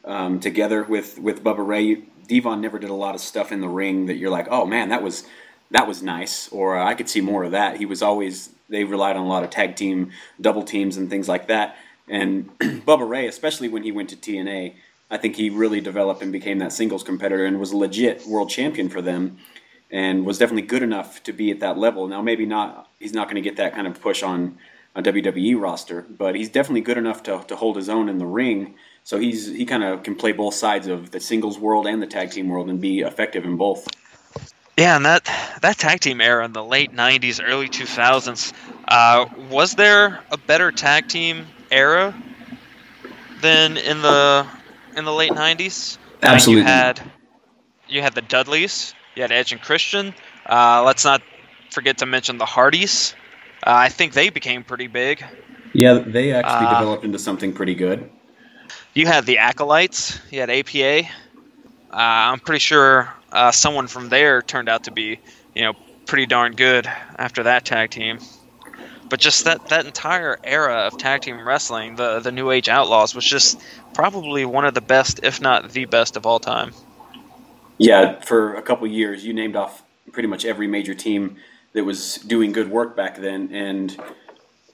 um, 0.05 0.41
together 0.41 0.83
with 0.83 1.19
with 1.19 1.45
Bubba 1.45 1.67
Ray, 1.67 1.97
D-Von 2.27 2.61
never 2.61 2.79
did 2.79 2.91
a 2.91 2.95
lot 2.95 3.15
of 3.15 3.21
stuff 3.21 3.53
in 3.53 3.61
the 3.61 3.69
ring 3.69 4.07
that 4.07 4.17
you're 4.17 4.31
like, 4.31 4.49
oh 4.51 4.65
man, 4.65 4.89
that 4.89 5.03
was 5.03 5.25
that 5.71 5.87
was 5.87 6.03
nice, 6.03 6.49
or 6.49 6.79
uh, 6.79 6.87
I 6.87 6.95
could 6.95 7.09
see 7.09 7.21
more 7.21 7.45
of 7.45 7.51
that. 7.53 7.77
He 7.77 7.87
was 7.87 8.03
always 8.03 8.51
they 8.69 8.85
relied 8.85 9.17
on 9.17 9.27
a 9.27 9.29
lot 9.29 9.45
of 9.45 9.51
tag 9.51 9.77
team, 9.77 10.11
double 10.41 10.63
teams, 10.63 10.97
and 10.97 11.11
things 11.11 11.29
like 11.29 11.49
that. 11.49 11.77
And 12.09 12.57
Bubba 12.59 13.09
Ray, 13.09 13.27
especially 13.27 13.69
when 13.69 13.83
he 13.83 13.93
went 13.93 14.09
to 14.11 14.17
TNA, 14.17 14.75
I 15.11 15.19
think 15.19 15.37
he 15.37 15.51
really 15.51 15.81
developed 15.81 16.23
and 16.23 16.33
became 16.33 16.59
that 16.59 16.73
singles 16.73 17.03
competitor 17.03 17.45
and 17.45 17.61
was 17.61 17.73
a 17.73 17.77
legit 17.77 18.27
world 18.27 18.49
champion 18.49 18.89
for 18.89 19.03
them 19.03 19.39
and 19.95 20.27
was 20.27 20.39
definitely 20.39 20.67
good 20.67 20.83
enough 20.83 21.23
to 21.23 21.33
be 21.33 21.53
at 21.53 21.61
that 21.61 21.79
level. 21.79 22.09
Now, 22.09 22.21
maybe 22.21 22.47
not, 22.47 22.89
he's 22.99 23.13
not 23.13 23.29
going 23.29 23.37
to 23.37 23.41
get 23.41 23.59
that 23.59 23.75
kind 23.75 23.87
of 23.87 24.01
push 24.01 24.25
on 24.25 24.59
a 24.97 25.03
WWE 25.03 25.59
roster, 25.61 26.03
but 26.03 26.35
he's 26.35 26.49
definitely 26.49 26.81
good 26.81 26.99
enough 26.99 27.23
to, 27.23 27.45
to 27.47 27.55
hold 27.55 27.77
his 27.77 27.89
own 27.89 28.09
in 28.09 28.19
the 28.19 28.27
ring. 28.27 28.75
So 29.05 29.21
he's 29.21 29.47
he 29.47 29.65
kind 29.65 29.85
of 29.85 30.03
can 30.03 30.17
play 30.17 30.33
both 30.33 30.55
sides 30.55 30.89
of 30.89 31.13
the 31.13 31.21
singles 31.21 31.59
world 31.61 31.87
and 31.87 32.03
the 32.03 32.09
tag 32.09 32.33
team 32.33 32.49
world 32.49 32.69
and 32.71 32.81
be 32.81 33.01
effective 33.01 33.45
in 33.45 33.57
both. 33.57 33.87
Yeah, 34.77 34.97
and 34.97 35.05
that 35.05 35.31
that 35.63 35.79
tag 35.79 36.01
team 36.01 36.21
era 36.21 36.45
in 36.45 36.53
the 36.53 36.65
late 36.65 36.93
'90s, 36.93 37.41
early 37.45 37.69
2000s, 37.69 38.53
uh, 38.89 39.27
was 39.49 39.75
there 39.75 40.21
a 40.33 40.37
better 40.37 40.73
tag 40.73 41.07
team 41.07 41.47
era 41.71 42.15
than 43.43 43.77
in 43.77 44.03
the 44.03 44.47
in 44.97 45.05
the 45.05 45.13
late 45.13 45.33
'90s? 45.33 45.99
Absolutely. 46.23 46.63
you 46.63 46.67
had 46.67 47.13
you 47.89 48.01
had 48.01 48.15
the 48.15 48.23
Dudleys, 48.23 48.95
you 49.15 49.23
had 49.23 49.33
Edge 49.33 49.53
and 49.53 49.61
Christian. 49.61 50.15
Uh, 50.47 50.83
let's 50.85 51.05
not 51.05 51.23
forget 51.71 51.99
to 51.99 52.07
mention 52.07 52.39
the 52.39 52.47
Hardys. 52.47 53.15
Uh, 53.67 53.73
I 53.75 53.89
think 53.89 54.13
they 54.13 54.31
became 54.31 54.65
pretty 54.65 54.87
big. 54.87 55.25
Yeah, 55.73 55.95
they 55.95 56.33
actually 56.33 56.67
uh, 56.67 56.79
developed 56.79 57.05
into 57.05 57.19
something 57.19 57.53
pretty 57.53 57.75
good. 57.75 58.11
You 58.93 59.07
had 59.07 59.27
the 59.27 59.39
Acolytes. 59.39 60.21
You 60.31 60.41
had 60.41 60.51
APA. 60.51 61.09
Uh, 61.93 61.97
I'm 61.97 62.41
pretty 62.41 62.61
sure 62.61 63.13
uh, 63.33 63.51
someone 63.51 63.87
from 63.89 64.09
there 64.09 64.43
turned 64.43 64.69
out 64.69 64.85
to 64.85 64.91
be, 64.91 65.19
you 65.55 65.63
know, 65.63 65.75
pretty 66.07 66.27
darn 66.27 66.55
good 66.55 66.87
after 66.87 67.45
that 67.45 67.65
tag 67.65 67.91
team. 67.91 68.19
But 69.09 69.21
just 69.21 69.45
that, 69.45 69.69
that 69.69 69.85
entire 69.85 70.39
era 70.45 70.87
of 70.87 70.97
tag 70.97 71.23
team 71.23 71.47
wrestling, 71.47 71.97
the 71.97 72.21
the 72.21 72.33
New 72.33 72.51
Age 72.51 72.69
Outlaws, 72.69 73.15
was 73.15 73.25
just 73.25 73.61
probably 73.93 74.45
one 74.45 74.65
of 74.65 74.75
the 74.75 74.81
best, 74.81 75.21
if 75.23 75.41
not 75.41 75.71
the 75.71 75.85
best, 75.85 76.17
of 76.17 76.27
all 76.27 76.39
time. 76.39 76.73
Yeah, 77.79 78.21
for 78.21 78.55
a 78.55 78.63
couple 78.63 78.87
years, 78.87 79.25
you 79.25 79.33
named 79.33 79.57
off 79.57 79.83
pretty 80.13 80.29
much 80.29 80.45
every 80.45 80.67
major 80.67 80.95
team 80.95 81.37
that 81.73 81.85
was 81.85 82.17
doing 82.17 82.53
good 82.53 82.71
work 82.71 82.97
back 82.97 83.17
then, 83.17 83.51
and 83.53 83.97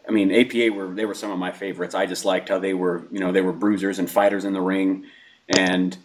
I 0.06 0.12
mean, 0.12 0.32
APA 0.32 0.74
were 0.74 0.88
they 0.88 1.06
were 1.06 1.14
some 1.14 1.30
of 1.30 1.38
my 1.38 1.52
favorites. 1.52 1.94
I 1.94 2.06
just 2.06 2.24
liked 2.24 2.48
how 2.48 2.58
they 2.58 2.74
were, 2.74 3.06
you 3.10 3.20
know, 3.20 3.32
they 3.32 3.40
were 3.40 3.52
bruisers 3.52 3.98
and 3.98 4.10
fighters 4.10 4.44
in 4.44 4.52
the 4.52 4.60
ring, 4.60 5.06
and 5.48 5.96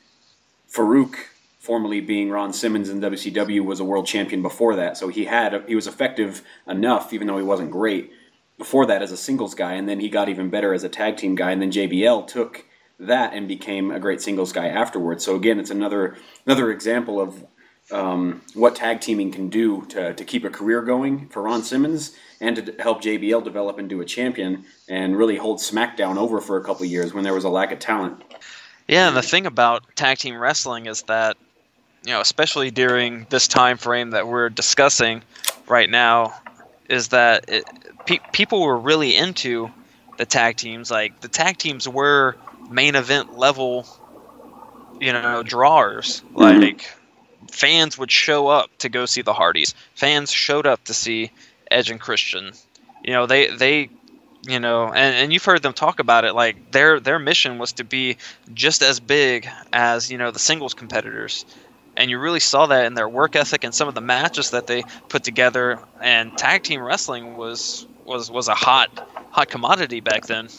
Farouk, 0.71 1.15
formerly 1.59 2.01
being 2.01 2.29
Ron 2.29 2.53
Simmons 2.53 2.89
in 2.89 3.01
WCW, 3.01 3.61
was 3.61 3.79
a 3.79 3.85
world 3.85 4.05
champion 4.05 4.41
before 4.41 4.75
that. 4.75 4.97
So 4.97 5.09
he 5.09 5.25
had 5.25 5.65
he 5.67 5.75
was 5.75 5.87
effective 5.87 6.43
enough, 6.67 7.13
even 7.13 7.27
though 7.27 7.37
he 7.37 7.43
wasn't 7.43 7.71
great 7.71 8.11
before 8.57 8.85
that 8.85 9.01
as 9.01 9.11
a 9.11 9.17
singles 9.17 9.53
guy, 9.53 9.73
and 9.73 9.89
then 9.89 9.99
he 9.99 10.07
got 10.07 10.29
even 10.29 10.49
better 10.49 10.73
as 10.73 10.83
a 10.83 10.89
tag 10.89 11.17
team 11.17 11.35
guy, 11.35 11.51
and 11.51 11.61
then 11.61 11.71
JBL 11.71 12.27
took 12.27 12.65
that 12.99 13.33
and 13.33 13.47
became 13.47 13.91
a 13.91 13.99
great 13.99 14.21
singles 14.21 14.51
guy 14.51 14.67
afterwards. 14.67 15.23
So 15.23 15.35
again, 15.35 15.59
it's 15.59 15.69
another 15.69 16.17
another 16.45 16.71
example 16.71 17.19
of 17.19 17.43
um, 17.91 18.41
what 18.53 18.75
tag 18.75 19.01
teaming 19.01 19.31
can 19.31 19.49
do 19.49 19.85
to, 19.87 20.13
to 20.13 20.25
keep 20.25 20.43
a 20.43 20.49
career 20.49 20.81
going 20.81 21.27
for 21.29 21.43
Ron 21.43 21.63
Simmons 21.63 22.15
and 22.41 22.55
to 22.55 22.75
help 22.79 23.01
JBL 23.01 23.43
develop 23.43 23.77
into 23.79 24.01
a 24.01 24.05
champion 24.05 24.65
and 24.89 25.15
really 25.15 25.37
hold 25.37 25.59
SmackDown 25.59 26.17
over 26.17 26.41
for 26.41 26.57
a 26.57 26.63
couple 26.63 26.85
years 26.85 27.13
when 27.13 27.23
there 27.23 27.33
was 27.33 27.43
a 27.43 27.49
lack 27.49 27.71
of 27.71 27.79
talent. 27.79 28.23
Yeah, 28.87 29.07
and 29.07 29.17
the 29.17 29.21
thing 29.21 29.45
about 29.45 29.83
tag 29.95 30.17
team 30.17 30.35
wrestling 30.37 30.87
is 30.87 31.03
that, 31.03 31.37
you 32.03 32.11
know, 32.11 32.21
especially 32.21 32.71
during 32.71 33.25
this 33.29 33.47
time 33.47 33.77
frame 33.77 34.11
that 34.11 34.27
we're 34.27 34.49
discussing 34.49 35.23
right 35.67 35.89
now, 35.89 36.33
is 36.89 37.09
that 37.09 37.45
it, 37.47 37.65
pe- 38.05 38.19
people 38.31 38.61
were 38.61 38.77
really 38.77 39.15
into 39.15 39.71
the 40.17 40.25
tag 40.25 40.57
teams. 40.57 40.91
Like 40.91 41.21
the 41.21 41.27
tag 41.27 41.57
teams 41.57 41.87
were 41.87 42.35
main 42.69 42.95
event 42.95 43.37
level, 43.37 43.85
you 44.99 45.13
know, 45.13 45.43
drawers. 45.43 46.21
Mm-hmm. 46.21 46.61
Like 46.61 46.91
fans 47.51 47.97
would 47.97 48.11
show 48.11 48.47
up 48.47 48.69
to 48.79 48.89
go 48.89 49.05
see 49.05 49.21
the 49.21 49.33
Hardys. 49.33 49.73
Fans 49.95 50.31
showed 50.31 50.65
up 50.65 50.83
to 50.85 50.93
see 50.93 51.31
Edge 51.69 51.89
and 51.89 51.99
Christian. 51.99 52.51
You 53.03 53.13
know, 53.13 53.25
they 53.25 53.47
they 53.47 53.89
you 54.47 54.59
know, 54.59 54.87
and, 54.87 55.15
and 55.15 55.33
you've 55.33 55.43
heard 55.43 55.63
them 55.63 55.73
talk 55.73 55.99
about 55.99 56.25
it. 56.25 56.33
Like 56.33 56.71
their 56.71 56.99
their 56.99 57.19
mission 57.19 57.57
was 57.57 57.73
to 57.73 57.83
be 57.83 58.17
just 58.53 58.83
as 58.83 58.99
big 58.99 59.47
as 59.73 60.11
you 60.11 60.17
know 60.17 60.31
the 60.31 60.39
singles 60.39 60.73
competitors, 60.73 61.45
and 61.97 62.09
you 62.09 62.19
really 62.19 62.39
saw 62.39 62.67
that 62.67 62.85
in 62.85 62.93
their 62.93 63.09
work 63.09 63.35
ethic 63.35 63.63
and 63.63 63.73
some 63.73 63.87
of 63.87 63.95
the 63.95 64.01
matches 64.01 64.51
that 64.51 64.67
they 64.67 64.83
put 65.09 65.23
together. 65.23 65.79
And 65.99 66.37
tag 66.37 66.63
team 66.63 66.81
wrestling 66.81 67.37
was 67.37 67.87
was 68.05 68.29
was 68.29 68.47
a 68.47 68.55
hot 68.55 69.07
hot 69.31 69.49
commodity 69.49 69.99
back 69.99 70.27
then. 70.27 70.49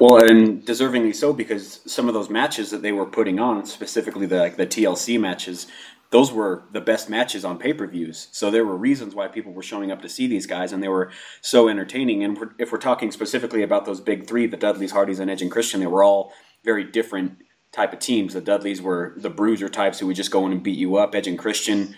Well, 0.00 0.24
and 0.24 0.64
deservingly 0.64 1.14
so 1.14 1.32
because 1.32 1.80
some 1.86 2.08
of 2.08 2.14
those 2.14 2.30
matches 2.30 2.70
that 2.70 2.82
they 2.82 2.92
were 2.92 3.06
putting 3.06 3.38
on, 3.38 3.66
specifically 3.66 4.26
the 4.26 4.38
like 4.38 4.56
the 4.56 4.66
TLC 4.66 5.18
matches, 5.18 5.66
those 6.10 6.30
were 6.30 6.64
the 6.72 6.80
best 6.80 7.08
matches 7.08 7.44
on 7.44 7.58
pay 7.58 7.72
per 7.72 7.86
views. 7.86 8.28
So 8.32 8.50
there 8.50 8.64
were 8.64 8.76
reasons 8.76 9.14
why 9.14 9.28
people 9.28 9.52
were 9.52 9.62
showing 9.62 9.90
up 9.90 10.02
to 10.02 10.08
see 10.08 10.26
these 10.26 10.46
guys, 10.46 10.72
and 10.72 10.82
they 10.82 10.88
were 10.88 11.10
so 11.40 11.68
entertaining. 11.68 12.22
And 12.22 12.38
if 12.58 12.70
we're 12.70 12.78
talking 12.78 13.10
specifically 13.10 13.62
about 13.62 13.86
those 13.86 14.00
big 14.00 14.26
three, 14.26 14.46
the 14.46 14.56
Dudleys, 14.56 14.92
Hardys, 14.92 15.18
and 15.18 15.30
Edge 15.30 15.42
and 15.42 15.50
Christian, 15.50 15.80
they 15.80 15.86
were 15.86 16.04
all 16.04 16.32
very 16.64 16.84
different 16.84 17.38
type 17.72 17.92
of 17.92 17.98
teams. 17.98 18.34
The 18.34 18.42
Dudleys 18.42 18.82
were 18.82 19.14
the 19.16 19.30
bruiser 19.30 19.70
types 19.70 19.98
who 19.98 20.06
would 20.06 20.16
just 20.16 20.30
go 20.30 20.44
in 20.46 20.52
and 20.52 20.62
beat 20.62 20.78
you 20.78 20.96
up. 20.96 21.14
Edge 21.14 21.26
and 21.26 21.38
Christian 21.38 21.96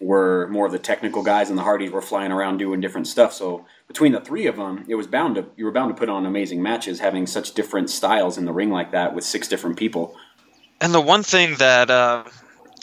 were 0.00 0.46
more 0.48 0.66
of 0.66 0.72
the 0.72 0.78
technical 0.78 1.22
guys, 1.22 1.48
and 1.48 1.58
the 1.58 1.62
Hardys 1.62 1.90
were 1.90 2.02
flying 2.02 2.32
around 2.32 2.58
doing 2.58 2.80
different 2.80 3.06
stuff. 3.06 3.32
So 3.32 3.64
between 3.88 4.12
the 4.12 4.20
three 4.20 4.46
of 4.46 4.56
them, 4.56 4.84
it 4.88 4.94
was 4.94 5.06
bound 5.06 5.36
to 5.36 5.46
you 5.56 5.64
were 5.64 5.72
bound 5.72 5.94
to 5.94 5.98
put 5.98 6.08
on 6.08 6.26
amazing 6.26 6.62
matches, 6.62 7.00
having 7.00 7.26
such 7.26 7.52
different 7.52 7.90
styles 7.90 8.38
in 8.38 8.44
the 8.44 8.52
ring 8.52 8.70
like 8.70 8.92
that 8.92 9.14
with 9.14 9.24
six 9.24 9.48
different 9.48 9.76
people. 9.76 10.14
And 10.80 10.92
the 10.92 11.00
one 11.00 11.22
thing 11.22 11.54
that 11.56 11.90
uh, 11.90 12.24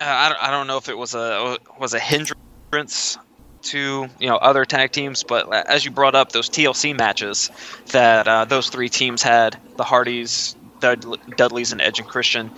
I, 0.02 0.36
I 0.42 0.52
don't 0.52 0.68
know 0.68 0.78
if 0.78 0.90
it 0.90 0.98
was 0.98 1.14
a 1.14 1.58
was 1.80 1.94
a 1.94 2.00
hindrance 2.00 3.18
to 3.64 4.08
you 4.20 4.28
know 4.28 4.38
other 4.38 4.66
tag 4.66 4.92
teams, 4.92 5.24
but 5.24 5.52
as 5.68 5.86
you 5.86 5.92
brought 5.92 6.16
up 6.16 6.32
those 6.32 6.50
TLC 6.50 6.98
matches 6.98 7.52
that 7.92 8.28
uh, 8.28 8.46
those 8.46 8.70
three 8.70 8.90
teams 8.90 9.22
had, 9.22 9.58
the 9.78 9.84
Hardys, 9.84 10.56
Dudleys, 10.80 11.72
and 11.72 11.82
Edge 11.82 12.00
and 12.00 12.08
Christian. 12.08 12.52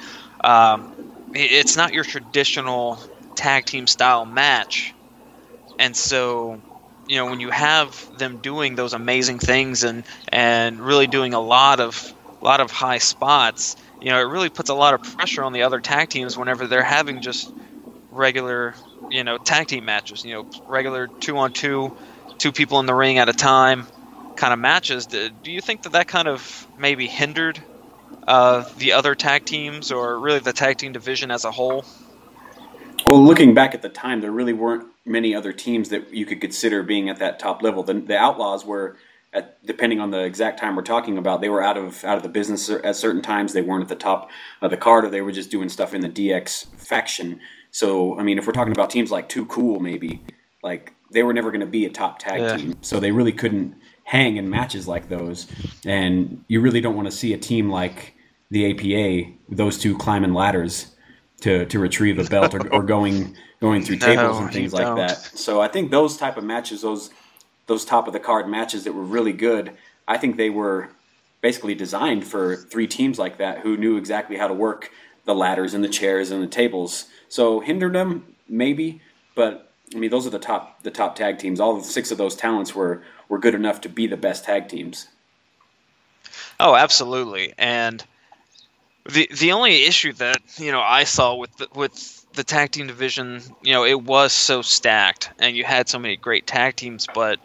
Um, 0.44 0.94
it's 1.34 1.76
not 1.76 1.94
your 1.94 2.04
traditional 2.04 3.00
tag 3.36 3.65
team 3.65 3.88
style 3.88 4.25
match. 4.25 4.96
And 5.80 5.96
so, 5.96 6.62
you 7.08 7.18
know, 7.18 7.25
when 7.27 7.39
you 7.39 7.50
have 7.51 8.08
them 8.12 8.39
doing 8.39 8.75
those 8.75 8.94
amazing 8.94 9.39
things 9.39 9.84
and 9.84 10.06
and 10.32 10.80
really 10.86 11.08
doing 11.08 11.34
a 11.34 11.39
lot 11.42 11.80
of 11.80 12.13
a 12.42 12.46
lot 12.46 12.60
of 12.62 12.72
high 12.72 12.98
spots, 13.00 13.75
you 14.00 14.10
know, 14.10 14.20
it 14.20 14.24
really 14.24 14.50
puts 14.50 14.70
a 14.70 14.75
lot 14.75 14.94
of 14.94 15.01
pressure 15.01 15.44
on 15.44 15.54
the 15.54 15.63
other 15.63 15.82
tag 15.82 16.10
teams 16.10 16.38
whenever 16.38 16.68
they're 16.68 16.84
having 16.84 17.22
just 17.22 17.54
regular, 18.12 18.75
you 19.10 19.24
know, 19.24 19.38
tag 19.38 19.68
team 19.68 19.86
matches, 19.86 20.24
you 20.24 20.34
know, 20.34 20.46
regular 20.68 21.10
2 21.20 21.38
on 21.38 21.51
2, 21.51 21.92
two 22.39 22.51
people 22.51 22.80
in 22.80 22.86
the 22.86 22.96
ring 22.96 23.18
at 23.18 23.30
a 23.30 23.34
time 23.34 23.88
kind 24.36 24.54
of 24.54 24.60
matches. 24.60 25.08
Do 25.08 25.32
you 25.46 25.62
think 25.62 25.84
that 25.84 25.92
that 25.94 26.08
kind 26.08 26.27
of 26.27 26.68
maybe 26.77 27.08
hindered 27.08 27.63
uh, 28.27 28.65
the 28.77 28.94
other 28.94 29.15
tag 29.15 29.46
teams 29.46 29.92
or 29.92 30.20
really 30.20 30.39
the 30.39 30.54
tag 30.54 30.77
team 30.77 30.94
division 30.94 31.32
as 31.32 31.46
a 31.46 31.51
whole? 31.51 31.86
Well, 33.06 33.24
looking 33.24 33.54
back 33.54 33.76
at 33.76 33.84
the 33.84 33.90
time, 33.90 34.22
there 34.22 34.32
really 34.32 34.54
weren't 34.54 34.88
many 35.06 35.36
other 35.36 35.54
teams 35.54 35.90
that 35.90 36.12
you 36.12 36.26
could 36.26 36.42
consider 36.42 36.82
being 36.82 37.08
at 37.08 37.20
that 37.20 37.38
top 37.38 37.62
level. 37.62 37.84
The, 37.84 37.94
the 37.94 38.18
Outlaws 38.18 38.66
were, 38.66 38.98
at, 39.32 39.64
depending 39.64 40.00
on 40.00 40.10
the 40.10 40.24
exact 40.24 40.60
time 40.60 40.76
we're 40.76 40.82
talking 40.82 41.18
about, 41.18 41.40
they 41.40 41.50
were 41.50 41.62
out 41.62 41.78
of 41.78 42.04
out 42.04 42.18
of 42.18 42.24
the 42.24 42.30
business 42.30 42.68
at 42.70 42.96
certain 42.96 43.22
times. 43.22 43.54
They 43.54 43.62
weren't 43.62 43.84
at 43.84 43.90
the 43.90 43.96
top 43.96 44.32
of 44.62 44.72
the 44.72 44.78
card, 44.78 45.06
or 45.06 45.10
they 45.10 45.22
were 45.22 45.32
just 45.32 45.52
doing 45.52 45.70
stuff 45.70 45.94
in 45.94 46.02
the 46.02 46.10
DX 46.10 46.66
faction. 46.78 47.40
So, 47.70 48.18
I 48.18 48.24
mean, 48.24 48.40
if 48.40 48.48
we're 48.48 48.54
talking 48.54 48.74
about 48.74 48.90
teams 48.90 49.12
like 49.12 49.30
Too 49.30 49.46
Cool, 49.46 49.80
maybe 49.80 50.24
like 50.64 50.94
they 51.12 51.22
were 51.22 51.34
never 51.34 51.52
going 51.52 51.62
to 51.62 51.68
be 51.68 51.86
a 51.86 51.92
top 51.92 52.18
tag 52.18 52.42
yeah. 52.42 52.58
team, 52.58 52.78
so 52.82 53.00
they 53.00 53.12
really 53.12 53.34
couldn't 53.34 53.76
hang 54.04 54.38
in 54.38 54.50
matches 54.50 54.88
like 54.88 55.10
those. 55.10 55.46
And 55.86 56.44
you 56.48 56.60
really 56.60 56.82
don't 56.82 56.96
want 56.96 57.08
to 57.08 57.16
see 57.16 57.34
a 57.34 57.38
team 57.38 57.70
like 57.70 58.16
the 58.50 58.72
APA, 58.72 59.32
those 59.50 59.78
two 59.78 59.96
climbing 59.96 60.34
ladders 60.34 60.95
to, 61.42 61.65
to 61.65 61.80
retrieve 61.80 62.20
a 62.20 62.24
belt 62.24 62.54
or, 62.54 62.74
or 62.74 62.84
going 62.84 63.36
going 63.60 63.84
through 63.84 63.98
tables 64.12 64.38
no, 64.38 64.44
and 64.44 64.54
things 64.54 64.74
like 64.74 64.86
don't. 64.86 64.98
that. 64.98 65.18
So 65.18 65.62
I 65.62 65.68
think 65.68 65.92
those 65.92 66.18
type 66.18 66.38
of 66.38 66.44
matches, 66.44 66.82
those 66.82 67.10
those 67.68 67.86
top 67.86 68.08
of 68.08 68.13
the 68.13 68.20
card 68.20 68.48
matches 68.48 68.84
that 68.84 68.94
were 68.94 69.04
really 69.04 69.34
good, 69.34 69.72
I 70.08 70.18
think 70.18 70.38
they 70.38 70.50
were 70.50 70.89
basically 71.42 71.75
designed 71.75 72.25
for 72.25 72.56
three 72.56 72.88
teams 72.88 73.20
like 73.20 73.38
that 73.38 73.60
who 73.60 73.77
knew 73.77 73.98
exactly 73.98 74.38
how 74.38 74.48
to 74.48 74.54
work 74.54 74.92
the 75.25 75.36
ladders 75.36 75.74
and 75.74 75.84
the 75.84 75.89
chairs 75.89 76.32
and 76.32 76.42
the 76.42 76.48
tables. 76.48 77.06
So 77.30 77.60
hindered 77.60 77.94
them 77.94 78.36
maybe, 78.48 79.01
but 79.36 79.72
I 79.94 79.98
mean 79.98 80.10
those 80.10 80.25
are 80.27 80.32
the 80.32 80.39
top 80.39 80.84
the 80.84 80.92
top 80.92 81.15
tag 81.15 81.39
teams. 81.39 81.60
All 81.60 81.82
six 81.82 82.12
of 82.12 82.18
those 82.18 82.36
talents 82.36 82.74
were 82.74 83.04
were 83.30 83.39
good 83.39 83.56
enough 83.56 83.82
to 83.82 83.89
be 83.89 84.08
the 84.08 84.18
best 84.18 84.46
tag 84.46 84.70
teams. 84.70 85.08
Oh, 86.60 86.75
absolutely. 86.75 87.54
And 87.58 88.04
the 89.10 89.30
the 89.40 89.52
only 89.52 89.84
issue 89.84 90.14
that 90.14 90.42
you 90.58 90.72
know 90.72 90.82
I 90.82 91.04
saw 91.04 91.36
with 91.36 91.56
the, 91.58 91.68
with 91.76 92.26
the 92.34 92.44
tag 92.44 92.72
team 92.72 92.88
division, 92.88 93.42
you 93.62 93.74
know, 93.74 93.86
it 93.86 94.02
was 94.02 94.34
so 94.34 94.62
stacked, 94.62 95.30
and 95.40 95.56
you 95.56 95.64
had 95.64 95.88
so 95.88 96.00
many 96.00 96.18
great 96.18 96.46
tag 96.48 96.76
teams, 96.76 97.08
but 97.14 97.40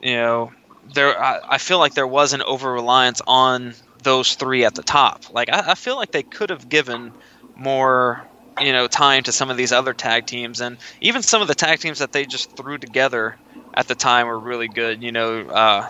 you 0.00 0.14
know, 0.14 0.52
there 0.94 1.20
I, 1.20 1.40
I 1.50 1.58
feel 1.58 1.78
like 1.78 1.94
there 1.94 2.06
was 2.06 2.32
an 2.32 2.42
over 2.42 2.72
reliance 2.72 3.20
on 3.26 3.74
those 4.02 4.34
three 4.34 4.64
at 4.64 4.74
the 4.74 4.82
top. 4.82 5.24
Like 5.32 5.50
I, 5.50 5.72
I 5.72 5.74
feel 5.74 5.96
like 5.96 6.12
they 6.12 6.22
could 6.22 6.50
have 6.50 6.68
given 6.68 7.12
more 7.56 8.26
you 8.60 8.72
know 8.72 8.86
time 8.86 9.22
to 9.24 9.32
some 9.32 9.50
of 9.50 9.56
these 9.56 9.72
other 9.72 9.94
tag 9.94 10.26
teams, 10.26 10.60
and 10.60 10.76
even 11.00 11.22
some 11.22 11.40
of 11.40 11.48
the 11.48 11.54
tag 11.54 11.80
teams 11.80 11.98
that 12.00 12.12
they 12.12 12.26
just 12.26 12.56
threw 12.56 12.78
together 12.78 13.36
at 13.74 13.88
the 13.88 13.94
time 13.94 14.26
were 14.26 14.38
really 14.38 14.68
good. 14.68 15.02
You 15.02 15.12
know, 15.12 15.40
uh, 15.40 15.88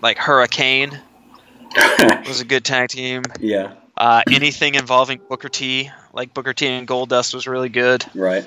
like 0.00 0.18
Hurricane 0.18 0.98
was 2.26 2.40
a 2.40 2.44
good 2.44 2.64
tag 2.64 2.90
team. 2.90 3.22
Yeah. 3.40 3.72
Uh, 3.96 4.22
anything 4.30 4.74
involving 4.74 5.20
Booker 5.28 5.48
T, 5.48 5.90
like 6.12 6.34
Booker 6.34 6.52
T 6.52 6.66
and 6.66 6.86
Goldust, 6.86 7.32
was 7.32 7.46
really 7.46 7.70
good. 7.70 8.04
Right. 8.14 8.46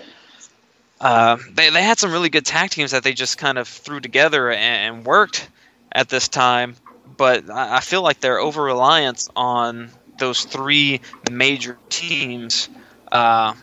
Uh, 1.01 1.37
they 1.53 1.69
they 1.69 1.81
had 1.81 1.97
some 1.97 2.11
really 2.11 2.29
good 2.29 2.45
tag 2.45 2.69
teams 2.69 2.91
that 2.91 3.03
they 3.03 3.13
just 3.13 3.37
kind 3.37 3.57
of 3.57 3.67
threw 3.67 3.99
together 3.99 4.51
and, 4.51 4.97
and 4.97 5.05
worked 5.05 5.49
at 5.91 6.09
this 6.09 6.27
time. 6.27 6.75
But 7.17 7.49
I, 7.49 7.77
I 7.77 7.79
feel 7.79 8.01
like 8.01 8.19
their 8.19 8.37
over 8.37 8.61
reliance 8.61 9.29
on 9.35 9.89
those 10.19 10.43
three 10.43 11.01
major 11.31 11.77
teams 11.89 12.69
uh, 13.11 13.53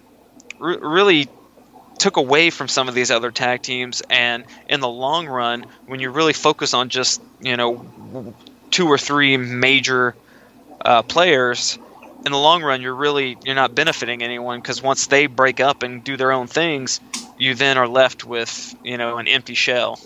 re- 0.59 0.79
really 0.81 1.29
took 1.99 2.17
away 2.17 2.51
from 2.51 2.69
some 2.69 2.89
of 2.89 2.95
these 2.95 3.11
other 3.11 3.31
tag 3.31 3.63
teams. 3.63 4.03
And 4.11 4.45
in 4.69 4.81
the 4.81 4.89
long 4.89 5.27
run, 5.27 5.67
when 5.87 6.01
you 6.01 6.11
really 6.11 6.33
focus 6.33 6.75
on 6.75 6.89
just 6.89 7.23
you 7.41 7.57
know 7.57 8.35
two 8.71 8.89
or 8.89 8.99
three 8.99 9.37
major 9.37 10.17
uh, 10.87 11.03
players, 11.03 11.79
in 12.25 12.33
the 12.33 12.39
long 12.39 12.63
run, 12.63 12.81
you're 12.81 12.95
really 12.95 13.37
you're 13.45 13.55
not 13.55 13.75
benefiting 13.75 14.23
anyone 14.23 14.61
because 14.61 14.81
once 14.81 15.09
they 15.09 15.27
break 15.27 15.61
up 15.61 15.83
and 15.83 16.03
do 16.03 16.17
their 16.17 16.33
own 16.33 16.47
things, 16.47 17.01
you 17.39 17.55
then 17.55 17.77
are 17.77 17.89
left 17.89 18.25
with 18.25 18.75
you 18.83 18.97
know 18.97 19.19
an 19.19 19.29
empty 19.29 19.55
shell 19.55 20.01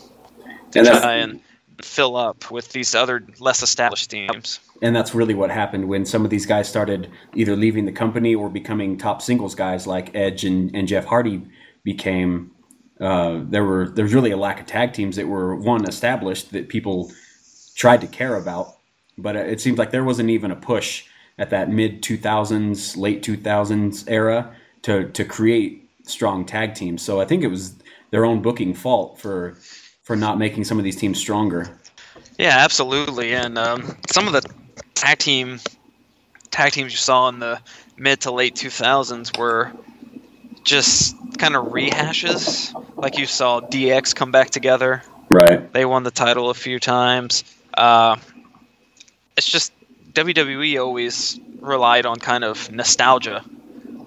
to 0.72 0.78
And 0.78 0.88
try 0.88 1.14
and 1.14 1.40
fill 1.82 2.16
up 2.16 2.50
with 2.50 2.72
these 2.72 2.94
other 2.94 3.24
less 3.38 3.62
established 3.62 4.10
teams. 4.10 4.60
And 4.82 4.96
that's 4.96 5.14
really 5.14 5.34
what 5.34 5.50
happened 5.50 5.88
when 5.88 6.06
some 6.06 6.24
of 6.24 6.30
these 6.30 6.46
guys 6.46 6.68
started 6.68 7.10
either 7.34 7.56
leaving 7.56 7.84
the 7.84 7.92
company 7.92 8.34
or 8.34 8.48
becoming 8.48 8.96
top 8.96 9.20
singles 9.22 9.54
guys, 9.54 9.86
like 9.86 10.14
Edge 10.14 10.44
and, 10.44 10.74
and 10.74 10.88
Jeff 10.88 11.04
Hardy 11.04 11.42
became. 11.84 12.52
Uh, 13.00 13.40
there 13.44 13.64
were 13.64 13.88
there 13.88 14.04
was 14.04 14.12
really 14.12 14.30
a 14.30 14.36
lack 14.36 14.60
of 14.60 14.66
tag 14.66 14.92
teams 14.92 15.16
that 15.16 15.26
were 15.26 15.56
one 15.56 15.88
established 15.88 16.52
that 16.52 16.68
people 16.68 17.10
tried 17.74 18.02
to 18.02 18.06
care 18.06 18.36
about, 18.36 18.76
but 19.22 19.36
it 19.36 19.60
seems 19.60 19.78
like 19.78 19.90
there 19.90 20.04
wasn't 20.04 20.30
even 20.30 20.50
a 20.50 20.56
push 20.56 21.04
at 21.38 21.50
that 21.50 21.70
mid 21.70 22.02
two 22.02 22.16
thousands, 22.16 22.96
late 22.96 23.22
two 23.22 23.36
thousands 23.36 24.06
era 24.08 24.54
to 24.82 25.08
to 25.10 25.24
create 25.24 25.88
strong 26.04 26.44
tag 26.44 26.74
teams. 26.74 27.02
So 27.02 27.20
I 27.20 27.24
think 27.24 27.42
it 27.42 27.48
was 27.48 27.74
their 28.10 28.24
own 28.24 28.42
booking 28.42 28.74
fault 28.74 29.18
for 29.18 29.56
for 30.02 30.16
not 30.16 30.38
making 30.38 30.64
some 30.64 30.78
of 30.78 30.84
these 30.84 30.96
teams 30.96 31.18
stronger. 31.18 31.78
Yeah, 32.38 32.56
absolutely. 32.58 33.34
And 33.34 33.58
um, 33.58 33.96
some 34.10 34.26
of 34.26 34.32
the 34.32 34.42
tag 34.94 35.18
team 35.18 35.60
tag 36.50 36.72
teams 36.72 36.92
you 36.92 36.98
saw 36.98 37.28
in 37.28 37.38
the 37.38 37.60
mid 37.96 38.22
to 38.22 38.32
late 38.32 38.54
2000s 38.54 39.38
were 39.38 39.72
just 40.64 41.16
kind 41.38 41.56
of 41.56 41.66
rehashes. 41.66 42.74
Like 42.96 43.18
you 43.18 43.26
saw 43.26 43.60
DX 43.60 44.14
come 44.14 44.30
back 44.30 44.50
together. 44.50 45.02
Right. 45.28 45.72
They 45.72 45.84
won 45.84 46.02
the 46.02 46.10
title 46.10 46.50
a 46.50 46.54
few 46.54 46.80
times. 46.80 47.44
Uh, 47.72 48.16
it's 49.40 49.48
just 49.48 49.72
WWE 50.12 50.78
always 50.78 51.40
relied 51.60 52.04
on 52.04 52.16
kind 52.16 52.44
of 52.44 52.70
nostalgia 52.70 53.42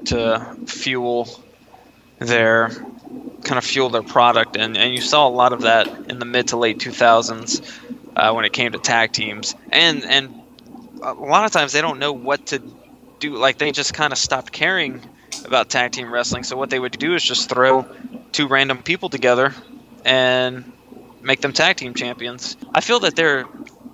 to 0.05 0.55
fuel 0.67 1.27
their 2.19 2.69
kind 2.69 3.57
of 3.57 3.63
fuel 3.63 3.89
their 3.89 4.03
product, 4.03 4.55
and, 4.55 4.77
and 4.77 4.93
you 4.93 5.01
saw 5.01 5.27
a 5.27 5.33
lot 5.41 5.51
of 5.51 5.61
that 5.61 5.87
in 6.11 6.19
the 6.19 6.25
mid 6.25 6.49
to 6.49 6.57
late 6.57 6.77
2000s 6.77 7.67
uh, 8.15 8.31
when 8.31 8.45
it 8.45 8.53
came 8.53 8.73
to 8.73 8.77
tag 8.77 9.11
teams, 9.11 9.55
and 9.71 10.03
and 10.03 10.39
a 11.01 11.13
lot 11.13 11.45
of 11.45 11.51
times 11.51 11.71
they 11.71 11.81
don't 11.81 11.97
know 11.97 12.13
what 12.13 12.45
to 12.47 12.61
do. 13.17 13.35
Like 13.35 13.57
they 13.57 13.71
just 13.71 13.95
kind 13.95 14.13
of 14.13 14.19
stopped 14.19 14.51
caring 14.51 15.01
about 15.45 15.71
tag 15.71 15.93
team 15.93 16.13
wrestling. 16.13 16.43
So 16.43 16.57
what 16.57 16.69
they 16.69 16.79
would 16.79 16.99
do 16.99 17.15
is 17.15 17.23
just 17.23 17.49
throw 17.49 17.87
two 18.33 18.47
random 18.47 18.83
people 18.83 19.09
together 19.09 19.55
and 20.05 20.71
make 21.23 21.41
them 21.41 21.53
tag 21.53 21.77
team 21.77 21.95
champions. 21.95 22.55
I 22.71 22.81
feel 22.81 22.99
that 22.99 23.15
their 23.15 23.45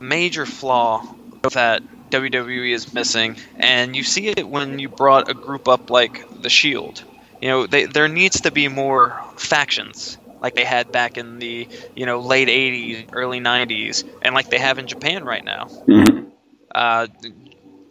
major 0.02 0.46
flaw 0.46 1.16
that 1.44 1.82
WWE 2.10 2.74
is 2.74 2.94
missing, 2.94 3.36
and 3.60 3.96
you 3.96 4.04
see 4.04 4.28
it 4.28 4.48
when 4.48 4.80
you 4.80 4.90
brought 4.90 5.30
a 5.30 5.34
group 5.34 5.68
up 5.68 5.90
like 5.90 6.26
the 6.32 6.50
Shield. 6.50 7.04
You 7.42 7.50
know, 7.50 7.68
they, 7.68 7.86
there 7.86 8.08
needs 8.08 8.42
to 8.42 8.52
be 8.52 8.68
more 8.68 9.18
factions 9.38 10.18
like 10.42 10.54
they 10.56 10.64
had 10.66 10.92
back 10.92 11.18
in 11.18 11.40
the 11.40 11.68
you 11.96 12.06
know 12.06 12.20
late 12.20 12.50
80s, 12.50 13.06
early 13.14 13.40
90s, 13.40 14.04
and 14.22 14.34
like 14.36 14.50
they 14.50 14.60
have 14.60 14.78
in 14.80 14.88
Japan 14.88 15.24
right 15.24 15.44
now. 15.44 15.68
Mhm. 15.88 16.26
Uh, 16.74 17.08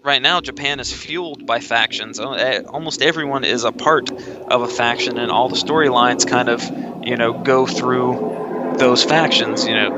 right 0.02 0.22
now, 0.22 0.40
Japan 0.40 0.80
is 0.80 0.92
fueled 0.92 1.44
by 1.46 1.60
factions. 1.60 2.18
Uh, 2.18 2.32
eh, 2.32 2.60
Almost 2.68 3.02
everyone 3.02 3.44
is 3.44 3.64
a 3.64 3.72
part 3.72 4.10
of 4.46 4.62
a 4.62 4.68
faction, 4.68 5.18
and 5.18 5.30
all 5.30 5.48
the 5.48 5.56
storylines 5.56 6.26
kind 6.26 6.48
of, 6.48 6.70
you 7.00 7.16
know, 7.16 7.32
go 7.34 7.66
through 7.66 8.18
those 8.70 9.02
factions. 9.02 9.66
You 9.66 9.74
know, 9.74 9.90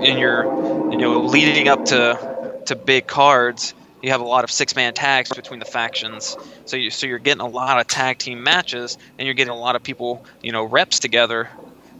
in 0.00 0.18
your, 0.18 0.50
you 0.88 0.98
know, 0.98 1.20
leading 1.22 1.68
up 1.68 1.84
to 1.86 2.18
to 2.66 2.76
big 2.76 3.06
cards, 3.06 3.74
you 4.02 4.10
have 4.10 4.20
a 4.20 4.24
lot 4.24 4.44
of 4.44 4.50
six-man 4.50 4.94
tags 4.94 5.32
between 5.32 5.58
the 5.60 5.66
factions. 5.66 6.36
So 6.64 6.76
you 6.76 6.90
so 6.90 7.06
you're 7.06 7.18
getting 7.18 7.42
a 7.42 7.48
lot 7.48 7.80
of 7.80 7.86
tag 7.86 8.18
team 8.18 8.42
matches, 8.42 8.96
and 9.18 9.26
you're 9.26 9.34
getting 9.34 9.52
a 9.52 9.58
lot 9.58 9.76
of 9.76 9.82
people, 9.82 10.22
you 10.42 10.52
know, 10.52 10.64
reps 10.64 10.98
together. 11.00 11.50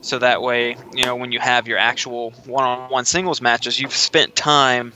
So 0.02 0.18
that 0.18 0.42
way, 0.42 0.76
you 0.92 1.04
know, 1.04 1.16
when 1.16 1.32
you 1.32 1.40
have 1.40 1.68
your 1.68 1.78
actual 1.78 2.32
one-on-one 2.46 3.04
singles 3.04 3.40
matches, 3.42 3.78
you've 3.78 3.94
spent 3.94 4.34
time 4.34 4.94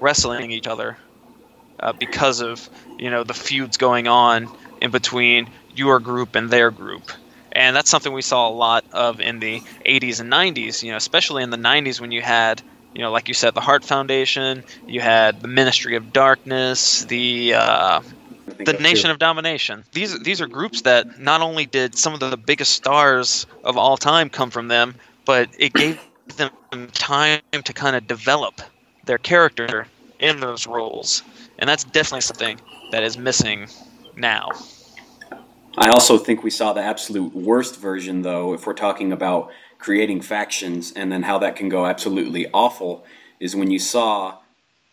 wrestling 0.00 0.50
each 0.50 0.66
other 0.66 0.98
uh, 1.80 1.92
because 1.92 2.40
of 2.40 2.68
you 2.98 3.10
know 3.10 3.24
the 3.24 3.34
feuds 3.34 3.76
going 3.76 4.06
on 4.08 4.50
in 4.80 4.90
between 4.90 5.48
your 5.70 6.00
group 6.00 6.34
and 6.34 6.50
their 6.50 6.70
group 6.70 7.10
and 7.52 7.74
that's 7.74 7.90
something 7.90 8.12
we 8.12 8.22
saw 8.22 8.48
a 8.48 8.50
lot 8.52 8.84
of 8.92 9.20
in 9.20 9.40
the 9.40 9.62
80s 9.84 10.20
and 10.20 10.30
90s 10.30 10.82
you 10.82 10.90
know 10.90 10.96
especially 10.96 11.42
in 11.42 11.50
the 11.50 11.56
90s 11.56 12.00
when 12.00 12.12
you 12.12 12.22
had 12.22 12.62
you 12.94 13.00
know 13.00 13.10
like 13.10 13.28
you 13.28 13.34
said 13.34 13.54
the 13.54 13.60
Hart 13.60 13.84
foundation 13.84 14.64
you 14.86 15.00
had 15.00 15.40
the 15.40 15.48
ministry 15.48 15.96
of 15.96 16.12
darkness 16.12 17.04
the 17.04 17.54
uh, 17.54 18.00
the 18.64 18.72
Nation 18.74 19.10
of 19.10 19.18
Domination. 19.18 19.84
These 19.92 20.20
these 20.20 20.40
are 20.40 20.46
groups 20.46 20.82
that 20.82 21.20
not 21.20 21.40
only 21.40 21.66
did 21.66 21.96
some 21.96 22.14
of 22.14 22.20
the 22.20 22.36
biggest 22.36 22.72
stars 22.72 23.46
of 23.64 23.76
all 23.76 23.96
time 23.96 24.28
come 24.30 24.50
from 24.50 24.68
them, 24.68 24.94
but 25.24 25.48
it 25.58 25.72
gave 25.72 26.00
them 26.36 26.50
time 26.92 27.40
to 27.52 27.72
kind 27.72 27.96
of 27.96 28.06
develop 28.06 28.60
their 29.04 29.18
character 29.18 29.86
in 30.18 30.40
those 30.40 30.66
roles, 30.66 31.22
and 31.58 31.68
that's 31.68 31.84
definitely 31.84 32.20
something 32.20 32.60
that 32.92 33.02
is 33.02 33.16
missing 33.16 33.66
now. 34.16 34.50
I 35.78 35.88
also 35.90 36.18
think 36.18 36.42
we 36.42 36.50
saw 36.50 36.72
the 36.72 36.82
absolute 36.82 37.34
worst 37.34 37.80
version, 37.80 38.22
though, 38.22 38.52
if 38.52 38.66
we're 38.66 38.74
talking 38.74 39.12
about 39.12 39.50
creating 39.80 40.20
factions 40.20 40.92
and 40.92 41.10
then 41.10 41.22
how 41.24 41.38
that 41.38 41.56
can 41.56 41.68
go 41.68 41.86
absolutely 41.86 42.46
awful, 42.52 43.04
is 43.40 43.56
when 43.56 43.70
you 43.70 43.78
saw 43.78 44.38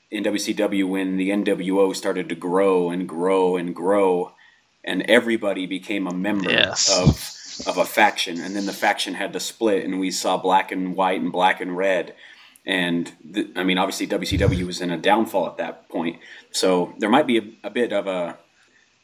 in 0.10 0.24
WCW 0.24 0.88
when 0.88 1.18
the 1.18 1.30
NWO 1.30 1.94
started 1.96 2.30
to 2.30 2.36
grow 2.36 2.90
and 2.90 3.08
grow 3.08 3.58
and 3.58 3.76
grow, 3.76 4.32
and 4.84 5.02
everybody 5.04 5.66
became 5.68 6.08
a 6.08 6.14
member 6.14 6.50
Yes. 6.50 6.90
of 6.90 7.34
of 7.68 7.78
a 7.78 7.86
faction, 7.86 8.40
and 8.40 8.56
then 8.56 8.66
the 8.68 8.74
faction 8.74 9.16
had 9.16 9.34
to 9.34 9.40
split, 9.40 9.84
and 9.84 10.00
we 10.00 10.12
saw 10.12 10.38
black 10.38 10.72
and 10.72 10.96
white 10.96 11.20
and 11.20 11.32
black 11.32 11.60
and 11.60 11.76
red. 11.76 12.14
And 12.66 13.12
I 13.56 13.64
mean, 13.64 13.78
obviously, 13.80 14.08
WCW 14.08 14.66
was 14.66 14.80
in 14.80 14.92
a 14.92 14.98
downfall 14.98 15.48
at 15.48 15.58
that 15.58 15.90
point, 15.90 16.20
so 16.52 16.94
there 17.00 17.10
might 17.10 17.26
be 17.28 17.38
a, 17.40 17.68
a 17.68 17.70
bit 17.70 17.92
of 17.92 18.08
a 18.08 18.38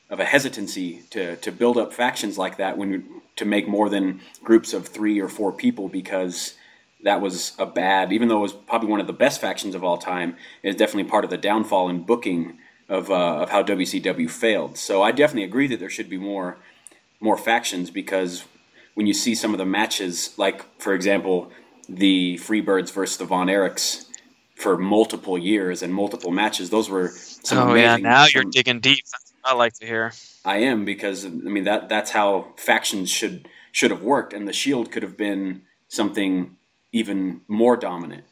of 0.10 0.20
a 0.20 0.26
hesitancy 0.26 1.02
to, 1.10 1.36
to 1.38 1.52
build 1.52 1.78
up 1.78 1.92
factions 1.92 2.38
like 2.38 2.58
that 2.58 2.78
when 2.78 3.22
to 3.36 3.46
make 3.46 3.68
more 3.68 3.90
than 3.90 4.22
groups 4.44 4.74
of 4.74 4.88
three 4.88 5.20
or 5.20 5.28
four 5.28 5.52
people 5.52 5.88
because 5.88 6.56
that 7.04 7.22
was 7.22 7.54
a 7.60 7.66
bad 7.66 8.12
even 8.14 8.28
though 8.28 8.38
it 8.38 8.42
was 8.42 8.54
probably 8.54 8.90
one 8.90 9.00
of 9.00 9.08
the 9.08 9.14
best 9.14 9.42
factions 9.42 9.76
of 9.76 9.84
all 9.84 9.98
time 9.98 10.36
is 10.62 10.76
definitely 10.76 11.10
part 11.10 11.24
of 11.24 11.30
the 11.30 11.38
downfall 11.38 11.90
in 11.90 12.04
booking 12.04 12.58
of, 12.90 13.10
uh, 13.10 13.42
of 13.42 13.50
how 13.50 13.64
WCW 13.64 14.30
failed 14.30 14.78
so 14.78 15.02
I 15.02 15.12
definitely 15.12 15.44
agree 15.44 15.68
that 15.68 15.80
there 15.80 15.90
should 15.90 16.10
be 16.10 16.18
more 16.18 16.58
more 17.20 17.38
factions 17.38 17.90
because 17.90 18.44
when 18.96 19.08
you 19.08 19.14
see 19.14 19.34
some 19.36 19.54
of 19.54 19.58
the 19.58 19.66
matches 19.66 20.38
like 20.38 20.64
for 20.80 20.94
example 20.94 21.52
the 21.90 22.38
Freebirds 22.38 22.92
versus 22.92 23.18
the 23.18 23.26
Von 23.26 23.48
Erichs 23.48 24.06
for 24.56 24.78
multiple 24.78 25.38
years 25.38 25.82
and 25.82 25.94
multiple 25.94 26.32
matches 26.32 26.70
those 26.70 26.90
were 26.90 27.10
some 27.10 27.58
oh 27.70 27.74
yeah, 27.74 27.96
amazing- 27.96 28.04
now 28.04 28.26
you're 28.34 28.44
digging 28.46 28.80
deep. 28.80 29.04
I 29.44 29.54
like 29.54 29.74
to 29.74 29.86
hear. 29.86 30.12
I 30.46 30.58
am 30.58 30.86
because 30.86 31.26
I 31.26 31.30
mean 31.30 31.66
that 31.66 31.90
that's 31.90 32.12
how 32.12 32.54
factions 32.58 33.10
should 33.10 33.48
should 33.72 33.92
have 33.92 34.04
worked, 34.04 34.34
and 34.34 34.48
the 34.48 34.54
Shield 34.54 34.92
could 34.92 35.04
have 35.04 35.18
been 35.18 35.64
something 35.88 36.58
even 36.92 37.42
more 37.48 37.76
dominant. 37.76 38.24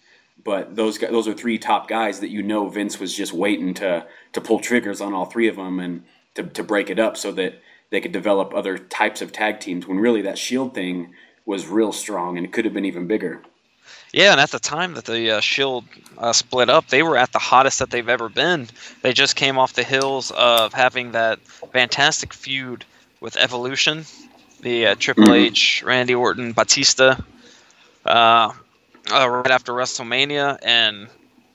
But 0.44 0.76
those 0.76 0.98
guys, 0.98 1.12
those 1.12 1.28
are 1.28 1.34
three 1.34 1.58
top 1.58 1.88
guys 1.88 2.20
that 2.20 2.30
you 2.30 2.42
know 2.42 2.68
Vince 2.68 3.00
was 3.00 3.16
just 3.16 3.34
waiting 3.34 3.74
to 3.76 4.06
to 4.34 4.42
pull 4.42 4.60
triggers 4.60 5.02
on 5.02 5.14
all 5.14 5.26
three 5.26 5.48
of 5.48 5.58
them 5.58 5.80
and 5.80 6.04
to 6.36 6.44
to 6.44 6.64
break 6.64 6.90
it 6.90 7.00
up 7.00 7.18
so 7.18 7.32
that 7.34 7.62
they 7.90 8.02
could 8.02 8.12
develop 8.12 8.54
other 8.54 8.78
types 8.78 9.22
of 9.22 9.32
tag 9.32 9.60
teams. 9.60 9.88
When 9.88 10.00
really 10.00 10.22
that 10.22 10.38
Shield 10.38 10.74
thing 10.74 11.14
was 11.46 11.68
real 11.68 11.92
strong 11.92 12.38
and 12.38 12.46
it 12.46 12.54
could 12.54 12.66
have 12.66 12.74
been 12.74 12.86
even 12.86 13.08
bigger. 13.08 13.44
Yeah, 14.14 14.34
and 14.34 14.42
at 14.42 14.52
the 14.52 14.60
time 14.60 14.96
that 14.96 15.06
the 15.06 15.38
uh, 15.38 15.40
Shield 15.40 15.86
uh, 16.18 16.34
split 16.34 16.70
up, 16.70 16.88
they 16.88 17.02
were 17.02 17.18
at 17.18 17.32
the 17.32 17.40
hottest 17.40 17.80
that 17.80 17.92
they've 17.92 18.10
ever 18.10 18.28
been. 18.28 18.68
They 19.02 19.14
just 19.14 19.38
came 19.38 19.58
off 19.58 19.74
the 19.74 19.84
hills 19.84 20.32
of 20.32 20.74
having 20.74 21.14
that 21.14 21.40
fantastic 21.72 22.34
feud 22.34 22.84
with 23.22 23.38
Evolution, 23.38 24.06
the 24.62 24.88
uh, 24.88 24.96
Triple 25.00 25.26
mm-hmm. 25.26 25.46
H, 25.46 25.84
Randy 25.84 26.16
Orton, 26.16 26.52
Batista, 26.52 27.16
uh, 28.06 28.52
uh, 29.12 29.30
right 29.30 29.52
after 29.52 29.72
WrestleMania, 29.72 30.60
and 30.62 31.08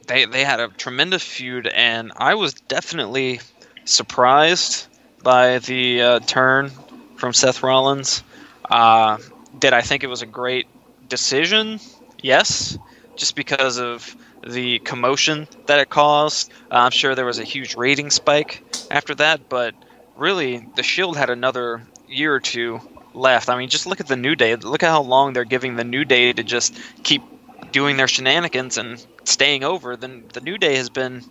they 0.06 0.24
they 0.24 0.44
had 0.44 0.60
a 0.60 0.68
tremendous 0.68 1.22
feud, 1.22 1.66
and 1.66 2.12
I 2.16 2.34
was 2.34 2.54
definitely 2.54 3.40
surprised 3.84 4.86
by 5.22 5.58
the 5.58 6.02
uh, 6.02 6.20
turn 6.20 6.70
from 7.16 7.32
Seth 7.32 7.62
Rollins. 7.62 8.22
Uh, 8.70 9.18
did 9.58 9.72
I 9.72 9.82
think 9.82 10.04
it 10.04 10.08
was 10.08 10.22
a 10.22 10.26
great 10.26 10.66
decision? 11.08 11.80
Yes, 12.26 12.76
just 13.14 13.36
because 13.36 13.78
of 13.78 14.16
the 14.44 14.80
commotion 14.80 15.46
that 15.66 15.78
it 15.78 15.88
caused. 15.88 16.50
Uh, 16.72 16.74
I'm 16.78 16.90
sure 16.90 17.14
there 17.14 17.24
was 17.24 17.38
a 17.38 17.44
huge 17.44 17.76
rating 17.76 18.10
spike 18.10 18.64
after 18.90 19.14
that, 19.14 19.48
but 19.48 19.76
really, 20.16 20.66
the 20.74 20.82
Shield 20.82 21.16
had 21.16 21.30
another 21.30 21.86
year 22.08 22.34
or 22.34 22.40
two 22.40 22.80
left. 23.14 23.48
I 23.48 23.56
mean, 23.56 23.68
just 23.68 23.86
look 23.86 24.00
at 24.00 24.08
the 24.08 24.16
New 24.16 24.34
Day. 24.34 24.56
Look 24.56 24.82
at 24.82 24.90
how 24.90 25.02
long 25.02 25.34
they're 25.34 25.44
giving 25.44 25.76
the 25.76 25.84
New 25.84 26.04
Day 26.04 26.32
to 26.32 26.42
just 26.42 26.76
keep 27.04 27.22
doing 27.70 27.96
their 27.96 28.08
shenanigans 28.08 28.76
and 28.76 29.06
staying 29.22 29.62
over. 29.62 29.94
Then 29.94 30.24
the 30.32 30.40
New 30.40 30.58
Day 30.58 30.74
has 30.78 30.90
been, 30.90 31.22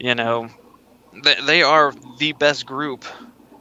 you 0.00 0.14
know, 0.14 0.48
they, 1.22 1.34
they 1.44 1.62
are 1.62 1.92
the 2.18 2.32
best 2.32 2.64
group 2.64 3.04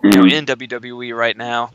you 0.01 0.11
know, 0.11 0.23
mm-hmm. 0.23 0.37
in 0.37 0.45
WWE 0.45 1.13
right 1.13 1.35
now, 1.35 1.71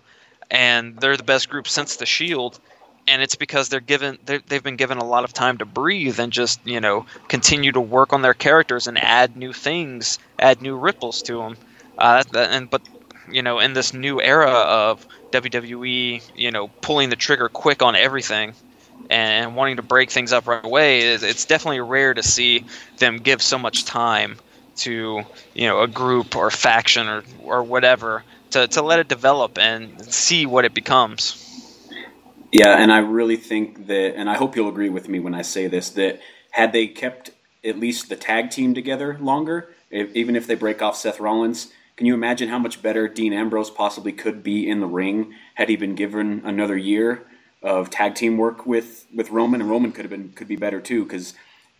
and 0.50 0.98
they're 0.98 1.18
the 1.18 1.22
best 1.22 1.50
group 1.50 1.68
since 1.68 1.96
the 1.96 2.06
Shield. 2.06 2.58
And 3.08 3.22
it's 3.22 3.36
because 3.36 3.68
they're 3.68 3.80
given 3.80 4.18
they 4.24 4.40
have 4.50 4.62
been 4.64 4.76
given 4.76 4.98
a 4.98 5.04
lot 5.04 5.24
of 5.24 5.32
time 5.32 5.58
to 5.58 5.64
breathe 5.66 6.18
and 6.20 6.32
just 6.32 6.60
you 6.64 6.80
know 6.80 7.04
continue 7.28 7.72
to 7.72 7.80
work 7.80 8.12
on 8.12 8.22
their 8.22 8.34
characters 8.34 8.86
and 8.86 8.98
add 8.98 9.36
new 9.36 9.52
things, 9.52 10.18
add 10.38 10.60
new 10.62 10.76
ripples 10.76 11.22
to 11.22 11.38
them. 11.38 11.56
Uh, 11.98 12.24
and 12.34 12.68
but 12.70 12.82
you 13.30 13.42
know 13.42 13.58
in 13.60 13.72
this 13.74 13.92
new 13.92 14.20
era 14.20 14.50
of 14.50 15.06
WWE, 15.32 16.22
you 16.34 16.50
know 16.50 16.68
pulling 16.82 17.10
the 17.10 17.16
trigger 17.16 17.48
quick 17.48 17.82
on 17.82 17.94
everything 17.96 18.54
and 19.10 19.54
wanting 19.56 19.76
to 19.76 19.82
break 19.82 20.10
things 20.10 20.32
up 20.32 20.46
right 20.46 20.64
away, 20.64 21.00
it's 21.00 21.46
definitely 21.46 21.80
rare 21.80 22.14
to 22.14 22.22
see 22.22 22.64
them 22.98 23.18
give 23.18 23.40
so 23.42 23.58
much 23.58 23.84
time 23.84 24.38
to 24.76 25.22
you 25.54 25.66
know 25.68 25.80
a 25.82 25.88
group 25.88 26.36
or 26.36 26.50
faction 26.50 27.06
or 27.08 27.24
or 27.38 27.62
whatever 27.64 28.24
to, 28.50 28.66
to 28.68 28.82
let 28.82 28.98
it 28.98 29.08
develop 29.08 29.58
and 29.58 30.00
see 30.12 30.46
what 30.46 30.64
it 30.64 30.74
becomes. 30.74 31.45
Yeah, 32.56 32.82
and 32.82 32.90
I 32.90 33.00
really 33.00 33.36
think 33.36 33.86
that, 33.88 34.16
and 34.16 34.30
I 34.30 34.36
hope 34.36 34.56
you'll 34.56 34.70
agree 34.70 34.88
with 34.88 35.10
me 35.10 35.20
when 35.20 35.34
I 35.34 35.42
say 35.42 35.66
this, 35.66 35.90
that 35.90 36.20
had 36.52 36.72
they 36.72 36.86
kept 36.86 37.32
at 37.62 37.78
least 37.78 38.08
the 38.08 38.16
tag 38.16 38.48
team 38.50 38.72
together 38.72 39.18
longer, 39.20 39.68
if, 39.90 40.16
even 40.16 40.34
if 40.36 40.46
they 40.46 40.54
break 40.54 40.80
off 40.80 40.96
Seth 40.96 41.20
Rollins, 41.20 41.70
can 41.98 42.06
you 42.06 42.14
imagine 42.14 42.48
how 42.48 42.58
much 42.58 42.80
better 42.80 43.08
Dean 43.08 43.34
Ambrose 43.34 43.70
possibly 43.70 44.10
could 44.10 44.42
be 44.42 44.66
in 44.70 44.80
the 44.80 44.86
ring 44.86 45.34
had 45.56 45.68
he 45.68 45.76
been 45.76 45.94
given 45.94 46.40
another 46.46 46.78
year 46.78 47.26
of 47.62 47.90
tag 47.90 48.14
team 48.14 48.38
work 48.38 48.64
with, 48.64 49.06
with 49.14 49.30
Roman? 49.30 49.60
And 49.60 49.68
Roman 49.68 49.92
could 49.92 50.06
have 50.06 50.10
been 50.10 50.30
could 50.30 50.48
be 50.48 50.56
better 50.56 50.80
too 50.80 51.04
because 51.04 51.34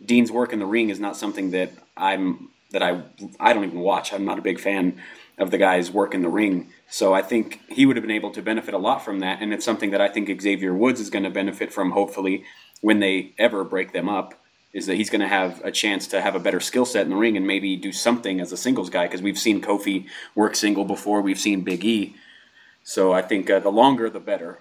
Dean's 0.05 0.31
work 0.31 0.53
in 0.53 0.59
the 0.59 0.67
ring 0.67 0.91
is 0.91 0.99
not 0.99 1.17
something 1.17 1.49
that 1.51 1.71
I'm 1.97 2.49
that 2.71 2.83
I 2.83 3.01
I 3.39 3.53
don't 3.53 3.63
even 3.65 3.79
watch. 3.79 4.13
I'm 4.13 4.25
not 4.25 4.37
a 4.37 4.43
big 4.43 4.59
fan 4.59 5.01
of 5.37 5.51
the 5.51 5.57
guy's 5.57 5.91
work 5.91 6.15
in 6.15 6.21
the 6.21 6.29
ring. 6.29 6.69
So 6.89 7.13
I 7.13 7.21
think 7.21 7.61
he 7.69 7.85
would 7.85 7.95
have 7.95 8.03
been 8.03 8.15
able 8.15 8.31
to 8.31 8.41
benefit 8.41 8.73
a 8.73 8.79
lot 8.79 9.03
from 9.03 9.19
that, 9.19 9.41
and 9.41 9.53
it's 9.53 9.65
something 9.65 9.91
that 9.91 10.01
I 10.01 10.07
think 10.07 10.41
Xavier 10.41 10.73
Woods 10.73 10.99
is 10.99 11.09
going 11.09 11.23
to 11.23 11.29
benefit 11.29 11.71
from. 11.71 11.91
Hopefully, 11.91 12.43
when 12.81 12.99
they 12.99 13.33
ever 13.37 13.63
break 13.63 13.93
them 13.93 14.09
up, 14.09 14.33
is 14.73 14.85
that 14.85 14.95
he's 14.95 15.09
going 15.09 15.21
to 15.21 15.27
have 15.27 15.61
a 15.63 15.71
chance 15.71 16.07
to 16.07 16.21
have 16.21 16.35
a 16.35 16.39
better 16.39 16.59
skill 16.59 16.85
set 16.85 17.03
in 17.03 17.09
the 17.09 17.15
ring 17.15 17.37
and 17.37 17.47
maybe 17.47 17.75
do 17.75 17.91
something 17.91 18.39
as 18.39 18.51
a 18.51 18.57
singles 18.57 18.89
guy 18.89 19.05
because 19.05 19.21
we've 19.21 19.39
seen 19.39 19.61
Kofi 19.61 20.07
work 20.35 20.55
single 20.55 20.85
before, 20.85 21.21
we've 21.21 21.39
seen 21.39 21.61
Big 21.61 21.83
E. 21.83 22.15
So 22.83 23.11
I 23.11 23.21
think 23.21 23.49
uh, 23.49 23.59
the 23.59 23.71
longer 23.71 24.09
the 24.09 24.19
better. 24.19 24.59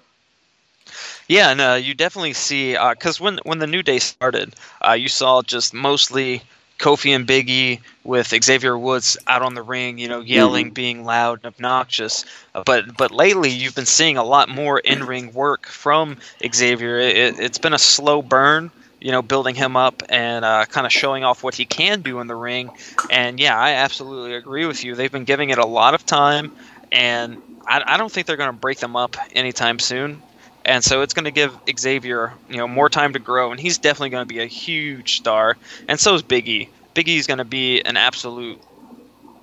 Yeah, 1.29 1.51
and 1.51 1.61
uh, 1.61 1.75
you 1.75 1.95
definitely 1.95 2.35
see 2.35 2.73
because 2.73 3.21
uh, 3.21 3.25
when 3.25 3.39
when 3.45 3.59
the 3.59 3.67
New 3.67 3.83
Day 3.83 3.99
started, 3.99 4.55
uh, 4.87 4.93
you 4.93 5.09
saw 5.09 5.43
just 5.43 5.75
mostly 5.75 6.43
Kofi 6.79 7.15
and 7.15 7.27
Biggie 7.27 7.81
with 8.05 8.29
Xavier 8.29 8.77
Woods 8.77 9.17
out 9.27 9.43
on 9.43 9.55
the 9.55 9.63
ring, 9.63 9.99
you 9.99 10.09
know, 10.09 10.21
yelling, 10.21 10.67
mm-hmm. 10.67 10.75
being 10.75 11.05
loud 11.05 11.41
and 11.43 11.55
obnoxious. 11.55 12.25
Uh, 12.55 12.63
but 12.65 12.97
but 12.97 13.11
lately, 13.11 13.51
you've 13.51 13.75
been 13.75 13.87
seeing 13.87 14.17
a 14.17 14.25
lot 14.25 14.49
more 14.49 14.79
in-ring 14.79 15.33
work 15.33 15.67
from 15.67 16.19
Xavier. 16.55 16.99
It, 16.99 17.37
has 17.37 17.59
been 17.59 17.73
a 17.73 17.79
slow 17.79 18.23
burn, 18.23 18.71
you 19.01 19.11
know, 19.11 19.23
building 19.23 19.55
him 19.55 19.77
up 19.77 20.03
and 20.09 20.45
uh, 20.45 20.67
kind 20.67 20.87
of 20.87 20.93
showing 20.93 21.25
off 21.25 21.43
what 21.43 21.55
he 21.55 21.65
can 21.65 22.03
do 22.03 22.21
in 22.21 22.27
the 22.27 22.37
ring. 22.37 22.71
And 23.11 23.41
yeah, 23.41 23.59
I 23.59 23.73
absolutely 23.73 24.35
agree 24.35 24.67
with 24.67 24.85
you. 24.85 24.95
They've 24.95 25.13
been 25.13 25.25
giving 25.25 25.51
it 25.51 25.59
a 25.59 25.67
lot 25.67 25.95
of 25.95 26.05
time, 26.05 26.53
and 26.93 27.41
I, 27.67 27.83
I 27.87 27.97
don't 27.97 28.13
think 28.13 28.27
they're 28.27 28.37
going 28.37 28.53
to 28.53 28.57
break 28.57 28.79
them 28.79 28.97
up 28.97 29.17
anytime 29.33 29.79
soon 29.79 30.23
and 30.67 30.85
so 30.85 31.01
it's 31.01 31.15
going 31.15 31.25
to 31.25 31.31
give 31.31 31.57
Xavier, 31.79 32.35
you 32.51 32.59
know, 32.59 32.69
more 32.69 32.91
time 32.91 33.15
to 33.15 33.19
grow, 33.19 33.53
and 33.53 33.59
he's 33.59 33.79
definitely 33.79 34.11
going 34.11 34.23
to 34.23 34.29
be 34.29 34.41
a 34.41 34.47
huge 34.47 35.17
star. 35.17 35.57
And 35.89 35.99
so 35.99 36.15
is 36.15 36.23
Biggie. 36.23 36.69
Big 36.93 37.09
E's 37.09 37.27
going 37.27 37.39
to 37.39 37.45
be 37.45 37.81
an 37.81 37.97
absolute 37.97 38.61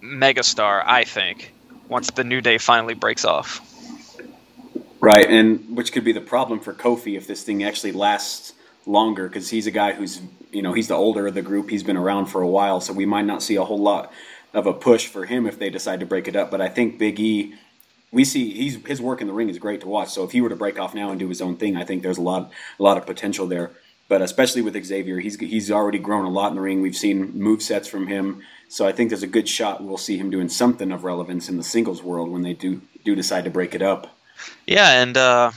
megastar, 0.01 0.83
I 0.85 1.05
think, 1.05 1.53
once 1.87 2.11
the 2.11 2.23
New 2.23 2.41
Day 2.41 2.57
finally 2.57 2.93
breaks 2.93 3.25
off. 3.25 3.61
Right, 4.99 5.29
and 5.29 5.75
which 5.75 5.91
could 5.93 6.03
be 6.03 6.11
the 6.11 6.21
problem 6.21 6.59
for 6.59 6.73
Kofi 6.73 7.17
if 7.17 7.25
this 7.25 7.43
thing 7.43 7.63
actually 7.63 7.93
lasts 7.93 8.53
longer, 8.85 9.27
because 9.27 9.49
he's 9.49 9.65
a 9.65 9.71
guy 9.71 9.93
who's, 9.93 10.19
you 10.51 10.61
know, 10.61 10.73
he's 10.73 10.89
the 10.89 10.95
older 10.95 11.27
of 11.27 11.33
the 11.33 11.41
group. 11.41 11.69
He's 11.69 11.83
been 11.83 11.97
around 11.97 12.25
for 12.25 12.41
a 12.41 12.47
while, 12.47 12.81
so 12.81 12.91
we 12.91 13.05
might 13.05 13.25
not 13.25 13.41
see 13.41 13.55
a 13.55 13.63
whole 13.63 13.79
lot 13.79 14.11
of 14.53 14.67
a 14.67 14.73
push 14.73 15.07
for 15.07 15.25
him 15.25 15.47
if 15.47 15.57
they 15.57 15.69
decide 15.69 15.99
to 16.01 16.05
break 16.05 16.27
it 16.27 16.35
up. 16.35 16.51
But 16.51 16.61
I 16.61 16.69
think 16.69 16.97
Big 16.97 17.19
E 17.19 17.55
we 18.13 18.23
see 18.23 18.51
he's 18.53 18.85
his 18.85 19.01
work 19.01 19.19
in 19.19 19.27
the 19.27 19.33
ring 19.33 19.49
is 19.49 19.57
great 19.57 19.81
to 19.81 19.87
watch. 19.87 20.09
So 20.09 20.23
if 20.23 20.31
he 20.31 20.39
were 20.39 20.49
to 20.49 20.55
break 20.55 20.79
off 20.79 20.93
now 20.93 21.09
and 21.09 21.19
do 21.19 21.27
his 21.27 21.41
own 21.41 21.57
thing, 21.57 21.75
I 21.75 21.83
think 21.83 22.03
there's 22.03 22.19
a 22.19 22.21
lot 22.21 22.51
a 22.79 22.83
lot 22.83 22.97
of 22.97 23.05
potential 23.05 23.47
there. 23.47 23.71
But 24.07 24.21
especially 24.21 24.61
with 24.61 24.81
Xavier, 24.85 25.19
he's 25.19 25.39
he's 25.39 25.71
already 25.71 25.97
grown 25.97 26.25
a 26.25 26.29
lot 26.29 26.49
in 26.49 26.55
the 26.55 26.61
ring. 26.61 26.81
We've 26.81 26.95
seen 26.95 27.37
move 27.37 27.61
sets 27.61 27.87
from 27.87 28.07
him, 28.07 28.43
so 28.69 28.87
I 28.87 28.91
think 28.91 29.09
there's 29.09 29.23
a 29.23 29.27
good 29.27 29.49
shot 29.49 29.83
we'll 29.83 29.97
see 29.97 30.17
him 30.17 30.29
doing 30.29 30.49
something 30.49 30.91
of 30.91 31.03
relevance 31.03 31.49
in 31.49 31.57
the 31.57 31.63
singles 31.63 32.03
world 32.03 32.29
when 32.29 32.43
they 32.43 32.53
do 32.53 32.81
do 33.03 33.15
decide 33.15 33.45
to 33.45 33.49
break 33.49 33.73
it 33.73 33.81
up. 33.81 34.15
Yeah, 34.67 35.01
and 35.01 35.17
uh, 35.17 35.51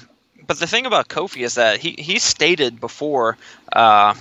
but 0.47 0.59
the 0.59 0.67
thing 0.67 0.87
about 0.87 1.09
Kofi 1.09 1.45
is 1.45 1.55
that 1.55 1.79
he 1.79 1.97
he 1.99 2.19
stated 2.19 2.81
before, 2.81 3.37
uh, 3.73 4.15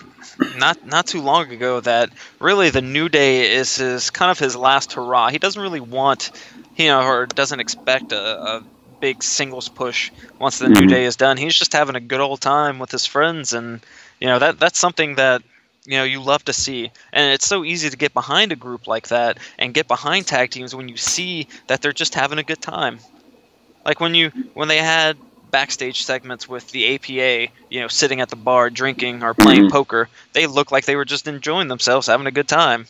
not 0.58 0.86
not 0.86 1.08
too 1.08 1.22
long 1.22 1.52
ago, 1.52 1.80
that 1.82 2.10
really 2.40 2.70
the 2.70 2.82
New 2.82 3.10
Day 3.10 3.54
is 3.54 3.76
his 3.78 4.10
kind 4.10 4.32
of 4.32 4.40
his 4.40 4.56
last 4.56 4.94
hurrah. 4.94 5.30
He 5.30 5.38
doesn't 5.38 5.62
really 5.62 5.80
want 5.80 6.32
you 6.76 6.88
know, 6.88 7.02
or 7.02 7.26
doesn't 7.26 7.60
expect 7.60 8.12
a, 8.12 8.58
a 8.58 8.64
big 9.00 9.24
singles 9.24 9.70
push 9.70 10.12
once 10.40 10.60
the 10.60 10.66
mm-hmm. 10.66 10.82
new 10.82 10.88
day 10.88 11.06
is 11.06 11.16
done. 11.16 11.38
He's 11.38 11.56
just 11.56 11.74
having 11.74 11.96
a 11.96 12.00
good 12.00 12.20
old 12.20 12.42
time 12.42 12.80
with 12.80 12.92
his 12.92 13.06
friends, 13.06 13.54
and 13.54 13.80
you 14.20 14.28
know 14.28 14.40
that 14.40 14.60
that's 14.60 14.80
something 14.80 15.16
that 15.16 15.42
you 15.86 15.98
know 15.98 16.04
you 16.04 16.22
love 16.22 16.44
to 16.46 16.54
see. 16.54 16.92
And 17.14 17.34
it's 17.34 17.48
so 17.48 17.64
easy 17.64 17.90
to 17.90 17.98
get 17.98 18.14
behind 18.14 18.52
a 18.52 18.56
group 18.56 18.88
like 18.88 19.10
that 19.10 19.38
and 19.58 19.74
get 19.74 19.88
behind 19.88 20.28
tag 20.28 20.52
teams 20.52 20.76
when 20.76 20.90
you 20.90 20.98
see 20.98 21.48
that 21.68 21.82
they're 21.82 21.94
just 21.94 22.16
having 22.16 22.40
a 22.40 22.44
good 22.44 22.62
time. 22.62 23.00
Like 23.86 24.00
when 24.00 24.16
you 24.16 24.32
when 24.54 24.68
they 24.68 24.80
had 24.80 25.18
backstage 25.56 26.04
segments 26.04 26.50
with 26.50 26.70
the 26.72 26.96
APA, 26.96 27.50
you 27.70 27.80
know, 27.80 27.88
sitting 27.88 28.20
at 28.20 28.28
the 28.28 28.36
bar 28.36 28.70
drinking 28.70 29.24
or 29.24 29.34
playing 29.34 29.62
mm-hmm. 29.62 29.72
poker, 29.72 30.10
they 30.34 30.48
looked 30.48 30.74
like 30.74 30.84
they 30.84 30.98
were 30.98 31.06
just 31.06 31.30
enjoying 31.30 31.70
themselves, 31.70 32.08
having 32.08 32.28
a 32.28 32.32
good 32.32 32.50
time. 32.50 32.86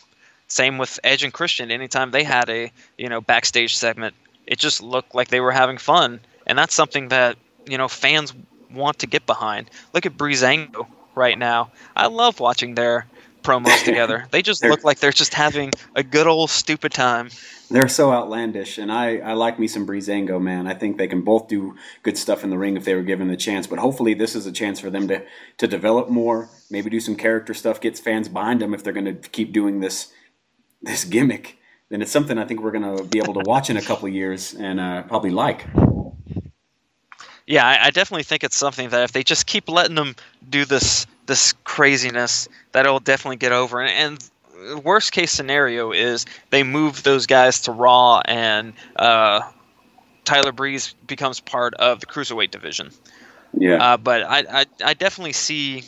Same 0.48 0.76
with 0.76 0.98
Edge 1.04 1.22
and 1.22 1.32
Christian. 1.32 1.70
Anytime 1.70 2.10
they 2.10 2.24
had 2.24 2.50
a 2.50 2.72
you 2.98 3.08
know 3.08 3.20
backstage 3.20 3.76
segment, 3.76 4.16
it 4.48 4.58
just 4.58 4.82
looked 4.82 5.14
like 5.14 5.28
they 5.28 5.38
were 5.38 5.52
having 5.52 5.78
fun, 5.78 6.18
and 6.44 6.58
that's 6.58 6.74
something 6.74 7.06
that 7.10 7.38
you 7.66 7.78
know 7.78 7.86
fans 7.86 8.34
want 8.72 8.98
to 8.98 9.06
get 9.06 9.26
behind. 9.26 9.70
Look 9.94 10.04
at 10.04 10.16
Breezango 10.16 10.88
right 11.14 11.38
now. 11.38 11.70
I 11.94 12.08
love 12.08 12.40
watching 12.40 12.74
their 12.74 13.06
promos 13.46 13.84
together. 13.84 14.26
They 14.30 14.42
just 14.42 14.64
look 14.64 14.84
like 14.84 14.98
they're 14.98 15.12
just 15.12 15.34
having 15.34 15.70
a 15.94 16.02
good 16.02 16.26
old 16.26 16.50
stupid 16.50 16.92
time. 16.92 17.30
They're 17.70 17.88
so 17.88 18.12
outlandish, 18.12 18.78
and 18.78 18.92
I, 18.92 19.18
I 19.18 19.32
like 19.32 19.58
me 19.58 19.66
some 19.66 19.86
Breezango, 19.86 20.40
man. 20.40 20.66
I 20.66 20.74
think 20.74 20.98
they 20.98 21.08
can 21.08 21.22
both 21.22 21.48
do 21.48 21.74
good 22.02 22.16
stuff 22.16 22.44
in 22.44 22.50
the 22.50 22.58
ring 22.58 22.76
if 22.76 22.84
they 22.84 22.94
were 22.94 23.02
given 23.02 23.28
the 23.28 23.36
chance. 23.36 23.66
But 23.66 23.80
hopefully, 23.80 24.14
this 24.14 24.36
is 24.36 24.46
a 24.46 24.52
chance 24.52 24.78
for 24.78 24.90
them 24.90 25.08
to 25.08 25.24
to 25.58 25.66
develop 25.66 26.08
more, 26.08 26.48
maybe 26.70 26.90
do 26.90 27.00
some 27.00 27.16
character 27.16 27.54
stuff, 27.54 27.80
gets 27.80 27.98
fans 27.98 28.28
behind 28.28 28.60
them 28.60 28.74
if 28.74 28.84
they're 28.84 28.92
going 28.92 29.06
to 29.06 29.28
keep 29.30 29.52
doing 29.52 29.80
this 29.80 30.12
this 30.82 31.04
gimmick, 31.04 31.58
then 31.88 32.02
it's 32.02 32.12
something 32.12 32.38
I 32.38 32.44
think 32.44 32.60
we're 32.60 32.72
going 32.72 32.96
to 32.96 33.04
be 33.04 33.18
able 33.18 33.34
to 33.34 33.42
watch 33.44 33.70
in 33.70 33.76
a 33.76 33.82
couple 33.82 34.08
of 34.08 34.14
years 34.14 34.54
and 34.54 34.80
uh, 34.80 35.02
probably 35.02 35.30
like. 35.30 35.66
Yeah, 37.46 37.64
I, 37.64 37.86
I, 37.86 37.90
definitely 37.90 38.24
think 38.24 38.42
it's 38.42 38.56
something 38.56 38.88
that 38.88 39.04
if 39.04 39.12
they 39.12 39.22
just 39.22 39.46
keep 39.46 39.68
letting 39.68 39.94
them 39.94 40.16
do 40.48 40.64
this 40.64 41.06
this 41.26 41.54
craziness, 41.64 42.48
that 42.72 42.86
it'll 42.86 43.00
definitely 43.00 43.36
get 43.36 43.52
over. 43.52 43.80
And, 43.82 44.18
and 44.56 44.84
worst 44.84 45.12
case 45.12 45.32
scenario 45.32 45.92
is 45.92 46.26
they 46.50 46.62
move 46.62 47.02
those 47.02 47.26
guys 47.26 47.62
to 47.62 47.72
Raw 47.72 48.22
and 48.24 48.72
uh, 48.96 49.42
Tyler 50.24 50.52
Breeze 50.52 50.94
becomes 51.06 51.40
part 51.40 51.74
of 51.74 52.00
the 52.00 52.06
cruiserweight 52.06 52.50
division. 52.50 52.90
Yeah. 53.56 53.76
Uh, 53.76 53.96
but 53.96 54.22
I, 54.22 54.44
I, 54.60 54.64
I 54.84 54.94
definitely 54.94 55.32
see 55.32 55.84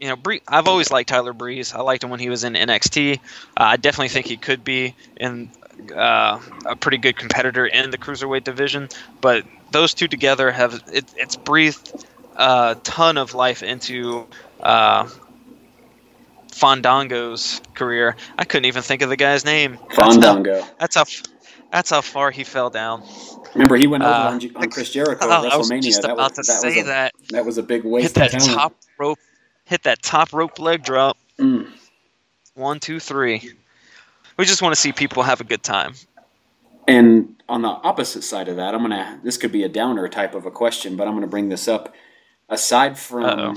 you 0.00 0.08
know, 0.08 0.16
Bree, 0.16 0.42
I've 0.46 0.68
always 0.68 0.90
liked 0.90 1.08
Tyler 1.08 1.32
Breeze. 1.32 1.72
I 1.74 1.80
liked 1.80 2.04
him 2.04 2.10
when 2.10 2.20
he 2.20 2.28
was 2.28 2.44
in 2.44 2.54
NXT. 2.54 3.16
Uh, 3.16 3.18
I 3.56 3.76
definitely 3.76 4.08
think 4.08 4.26
he 4.26 4.36
could 4.36 4.62
be 4.62 4.94
in 5.16 5.50
uh, 5.94 6.40
a 6.66 6.76
pretty 6.76 6.98
good 6.98 7.16
competitor 7.16 7.66
in 7.66 7.90
the 7.90 7.98
cruiserweight 7.98 8.44
division. 8.44 8.88
But 9.20 9.44
those 9.70 9.94
two 9.94 10.08
together 10.08 10.50
have 10.50 10.82
it, 10.92 11.12
it's 11.16 11.36
breathed 11.36 12.04
a 12.36 12.76
ton 12.84 13.18
of 13.18 13.34
life 13.34 13.62
into 13.62 14.26
uh, 14.60 15.08
Fandango's 16.52 17.60
career. 17.74 18.16
I 18.36 18.44
couldn't 18.44 18.66
even 18.66 18.82
think 18.82 19.02
of 19.02 19.08
the 19.08 19.16
guy's 19.16 19.44
name. 19.44 19.78
Fandango. 19.94 20.64
That's 20.78 20.96
how. 20.96 21.04
That's 21.70 21.90
how 21.90 22.00
far 22.00 22.30
he 22.30 22.44
fell 22.44 22.70
down. 22.70 23.02
Remember, 23.52 23.76
he 23.76 23.86
went 23.86 24.02
over 24.02 24.12
uh, 24.12 24.30
on, 24.30 24.56
on, 24.56 24.70
Chris 24.70 24.90
Jericho 24.90 25.18
oh, 25.22 25.46
at 25.46 25.52
WrestleMania. 25.52 25.52
I 25.52 25.76
was 25.76 25.84
just 25.84 26.02
that 26.02 26.10
about 26.12 26.36
was, 26.36 26.46
to 26.46 26.52
that 26.52 26.60
say 26.60 26.68
was 26.68 26.78
a, 26.78 26.82
that. 26.84 27.14
That 27.30 27.44
was 27.44 27.58
a 27.58 27.62
big 27.62 27.84
waste. 27.84 28.16
Hit 28.16 28.32
that 28.32 28.40
top 28.40 28.74
rope. 28.98 29.18
Hit 29.64 29.82
that 29.82 30.02
top 30.02 30.32
rope 30.32 30.58
leg 30.58 30.82
drop. 30.82 31.18
Mm. 31.38 31.70
One, 32.54 32.80
two, 32.80 33.00
three. 33.00 33.52
We 34.38 34.44
just 34.44 34.62
want 34.62 34.74
to 34.74 34.80
see 34.80 34.92
people 34.92 35.22
have 35.22 35.40
a 35.40 35.44
good 35.44 35.62
time. 35.62 35.94
And 36.86 37.36
on 37.48 37.62
the 37.62 37.68
opposite 37.68 38.22
side 38.22 38.48
of 38.48 38.56
that, 38.56 38.74
I'm 38.74 38.82
gonna. 38.82 39.20
This 39.22 39.36
could 39.36 39.52
be 39.52 39.62
a 39.62 39.68
downer 39.68 40.08
type 40.08 40.34
of 40.34 40.46
a 40.46 40.50
question, 40.50 40.96
but 40.96 41.06
I'm 41.06 41.14
gonna 41.14 41.26
bring 41.26 41.48
this 41.48 41.68
up. 41.68 41.94
Aside 42.48 42.98
from 42.98 43.24
Uh-oh. 43.24 43.54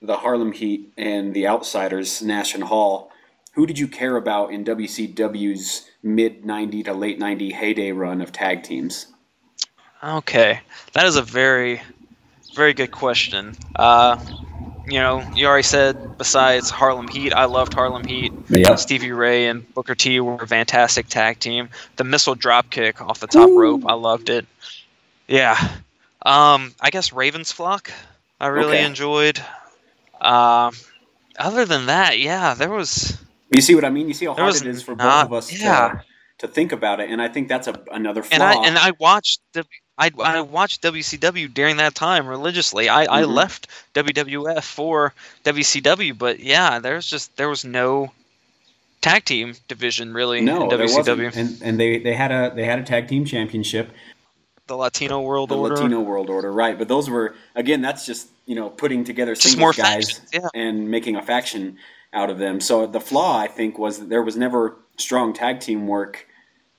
The 0.00 0.16
Harlem 0.16 0.52
Heat 0.52 0.92
and 0.96 1.34
the 1.34 1.46
Outsiders, 1.48 2.22
Nash 2.22 2.54
and 2.54 2.64
Hall, 2.64 3.10
who 3.54 3.66
did 3.66 3.78
you 3.78 3.88
care 3.88 4.16
about 4.16 4.52
in 4.52 4.64
WCW's 4.64 5.88
mid 6.02 6.44
90 6.44 6.84
to 6.84 6.92
late 6.92 7.18
90 7.18 7.50
heyday 7.50 7.92
run 7.92 8.20
of 8.20 8.30
tag 8.32 8.62
teams? 8.62 9.06
Okay, 10.02 10.60
that 10.92 11.06
is 11.06 11.16
a 11.16 11.22
very, 11.22 11.80
very 12.54 12.72
good 12.72 12.92
question. 12.92 13.56
Uh, 13.74 14.24
you 14.86 15.00
know, 15.00 15.28
you 15.34 15.46
already 15.46 15.64
said 15.64 16.16
besides 16.16 16.70
Harlem 16.70 17.08
Heat, 17.08 17.32
I 17.32 17.46
loved 17.46 17.74
Harlem 17.74 18.04
Heat. 18.04 18.32
Yeah. 18.48 18.76
Stevie 18.76 19.10
Ray 19.10 19.46
and 19.48 19.68
Booker 19.74 19.96
T 19.96 20.20
were 20.20 20.36
a 20.36 20.46
fantastic 20.46 21.08
tag 21.08 21.40
team. 21.40 21.68
The 21.96 22.04
missile 22.04 22.36
drop 22.36 22.70
kick 22.70 23.00
off 23.02 23.18
the 23.18 23.26
top 23.26 23.50
rope, 23.50 23.82
I 23.86 23.94
loved 23.94 24.30
it. 24.30 24.46
Yeah. 25.26 25.56
Um, 26.24 26.74
I 26.80 26.90
guess 26.90 27.12
Ravens 27.12 27.50
Flock, 27.50 27.90
I 28.40 28.46
really 28.46 28.76
Okay. 28.76 28.86
enjoyed. 28.86 29.42
Um, 30.20 30.74
other 31.38 31.64
than 31.64 31.86
that, 31.86 32.18
yeah, 32.18 32.54
there 32.54 32.70
was. 32.70 33.16
You 33.50 33.60
see 33.60 33.74
what 33.74 33.84
I 33.84 33.90
mean? 33.90 34.08
You 34.08 34.14
see 34.14 34.26
how 34.26 34.34
hard 34.34 34.54
it 34.56 34.66
is 34.66 34.82
for 34.82 34.94
not- 34.96 35.30
both 35.30 35.38
of 35.38 35.44
us 35.44 35.52
yeah. 35.60 36.00
to, 36.38 36.46
to 36.46 36.48
think 36.52 36.72
about 36.72 37.00
it, 37.00 37.10
and 37.10 37.20
I 37.22 37.28
think 37.28 37.48
that's 37.48 37.66
a, 37.66 37.80
another 37.92 38.22
flaw. 38.22 38.34
and 38.34 38.42
I 38.42 38.66
and 38.66 38.78
I 38.78 38.92
watched 38.98 39.40
the 39.52 39.64
I, 39.96 40.10
I 40.22 40.40
watched 40.42 40.82
WCW 40.82 41.52
during 41.52 41.78
that 41.78 41.94
time 41.96 42.26
religiously. 42.28 42.88
I, 42.88 43.02
I 43.02 43.22
Mhm. 43.22 43.34
left 43.34 43.66
WWF 43.94 44.62
for 44.62 45.12
WCW, 45.44 46.16
but 46.16 46.38
yeah, 46.40 46.78
there's 46.78 47.06
just 47.06 47.36
there 47.36 47.48
was 47.48 47.64
no 47.64 48.12
tag 49.00 49.24
team 49.24 49.54
division 49.66 50.12
really 50.14 50.40
no, 50.40 50.64
in 50.64 50.78
WCW. 50.78 51.34
and 51.36 51.60
and 51.62 51.80
they, 51.80 51.98
they 51.98 52.14
had 52.14 52.30
a 52.30 52.52
they 52.54 52.64
had 52.64 52.78
a 52.78 52.82
tag 52.84 53.08
team 53.08 53.24
championship, 53.24 53.90
The 54.68 54.76
Latino 54.76 55.20
World 55.20 55.48
the 55.48 55.56
Order, 55.56 55.74
Latino 55.76 56.00
World 56.00 56.30
Order, 56.30 56.52
right? 56.52 56.78
But 56.78 56.88
those 56.88 57.10
were 57.10 57.34
again, 57.54 57.82
that's 57.82 58.06
just 58.06 58.28
you 58.46 58.54
know 58.54 58.70
putting 58.70 59.02
together 59.02 59.34
just 59.34 59.58
more 59.58 59.72
guys 59.72 60.10
factions. 60.12 60.30
Yeah, 60.32 60.48
and 60.54 60.90
making 60.90 61.16
a 61.16 61.22
faction 61.22 61.78
out 62.12 62.30
of 62.30 62.38
them. 62.38 62.60
So 62.60 62.86
the 62.86 63.00
flaw, 63.00 63.38
I 63.38 63.48
think, 63.48 63.78
was 63.78 63.98
that 63.98 64.08
there 64.08 64.22
was 64.22 64.36
never 64.36 64.76
strong 64.96 65.32
tag 65.32 65.60
team 65.60 65.86
work 65.86 66.26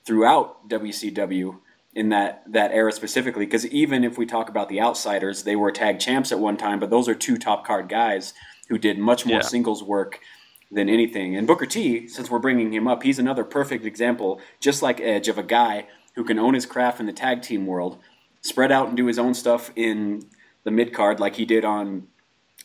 throughout 0.05 0.69
WCW 0.69 1.57
in 1.95 2.09
that 2.09 2.43
that 2.51 2.71
era 2.71 2.91
specifically. 2.91 3.45
Because 3.45 3.65
even 3.67 4.03
if 4.03 4.17
we 4.17 4.25
talk 4.25 4.49
about 4.49 4.69
the 4.69 4.79
Outsiders, 4.79 5.43
they 5.43 5.55
were 5.55 5.71
tag 5.71 5.99
champs 5.99 6.31
at 6.31 6.39
one 6.39 6.57
time, 6.57 6.79
but 6.79 6.89
those 6.89 7.07
are 7.07 7.15
two 7.15 7.37
top 7.37 7.65
card 7.65 7.89
guys 7.89 8.33
who 8.69 8.77
did 8.77 8.97
much 8.99 9.25
more 9.25 9.37
Yeah. 9.37 9.41
singles 9.41 9.83
work 9.83 10.19
than 10.71 10.87
anything. 10.87 11.35
And 11.35 11.47
Booker 11.47 11.65
T, 11.65 12.07
since 12.07 12.29
we're 12.29 12.37
bringing 12.37 12.71
him 12.71 12.87
up, 12.87 13.01
he's 13.01 13.17
another 13.17 13.43
perfect 13.43 13.85
example, 13.85 14.39
just 14.59 14.83
like 14.83 15.01
Edge, 15.01 15.27
of 15.27 15.39
a 15.39 15.43
guy 15.43 15.87
who 16.19 16.25
can 16.25 16.37
own 16.37 16.53
his 16.53 16.65
craft 16.65 16.99
in 16.99 17.05
the 17.05 17.13
tag 17.13 17.41
team 17.41 17.65
world, 17.65 17.97
spread 18.41 18.73
out 18.73 18.89
and 18.89 18.97
do 18.97 19.05
his 19.05 19.17
own 19.17 19.33
stuff 19.33 19.71
in 19.77 20.21
the 20.65 20.69
mid 20.71 20.93
card, 20.93 21.17
like 21.17 21.33
he 21.37 21.45
did 21.45 21.63
on 21.63 22.05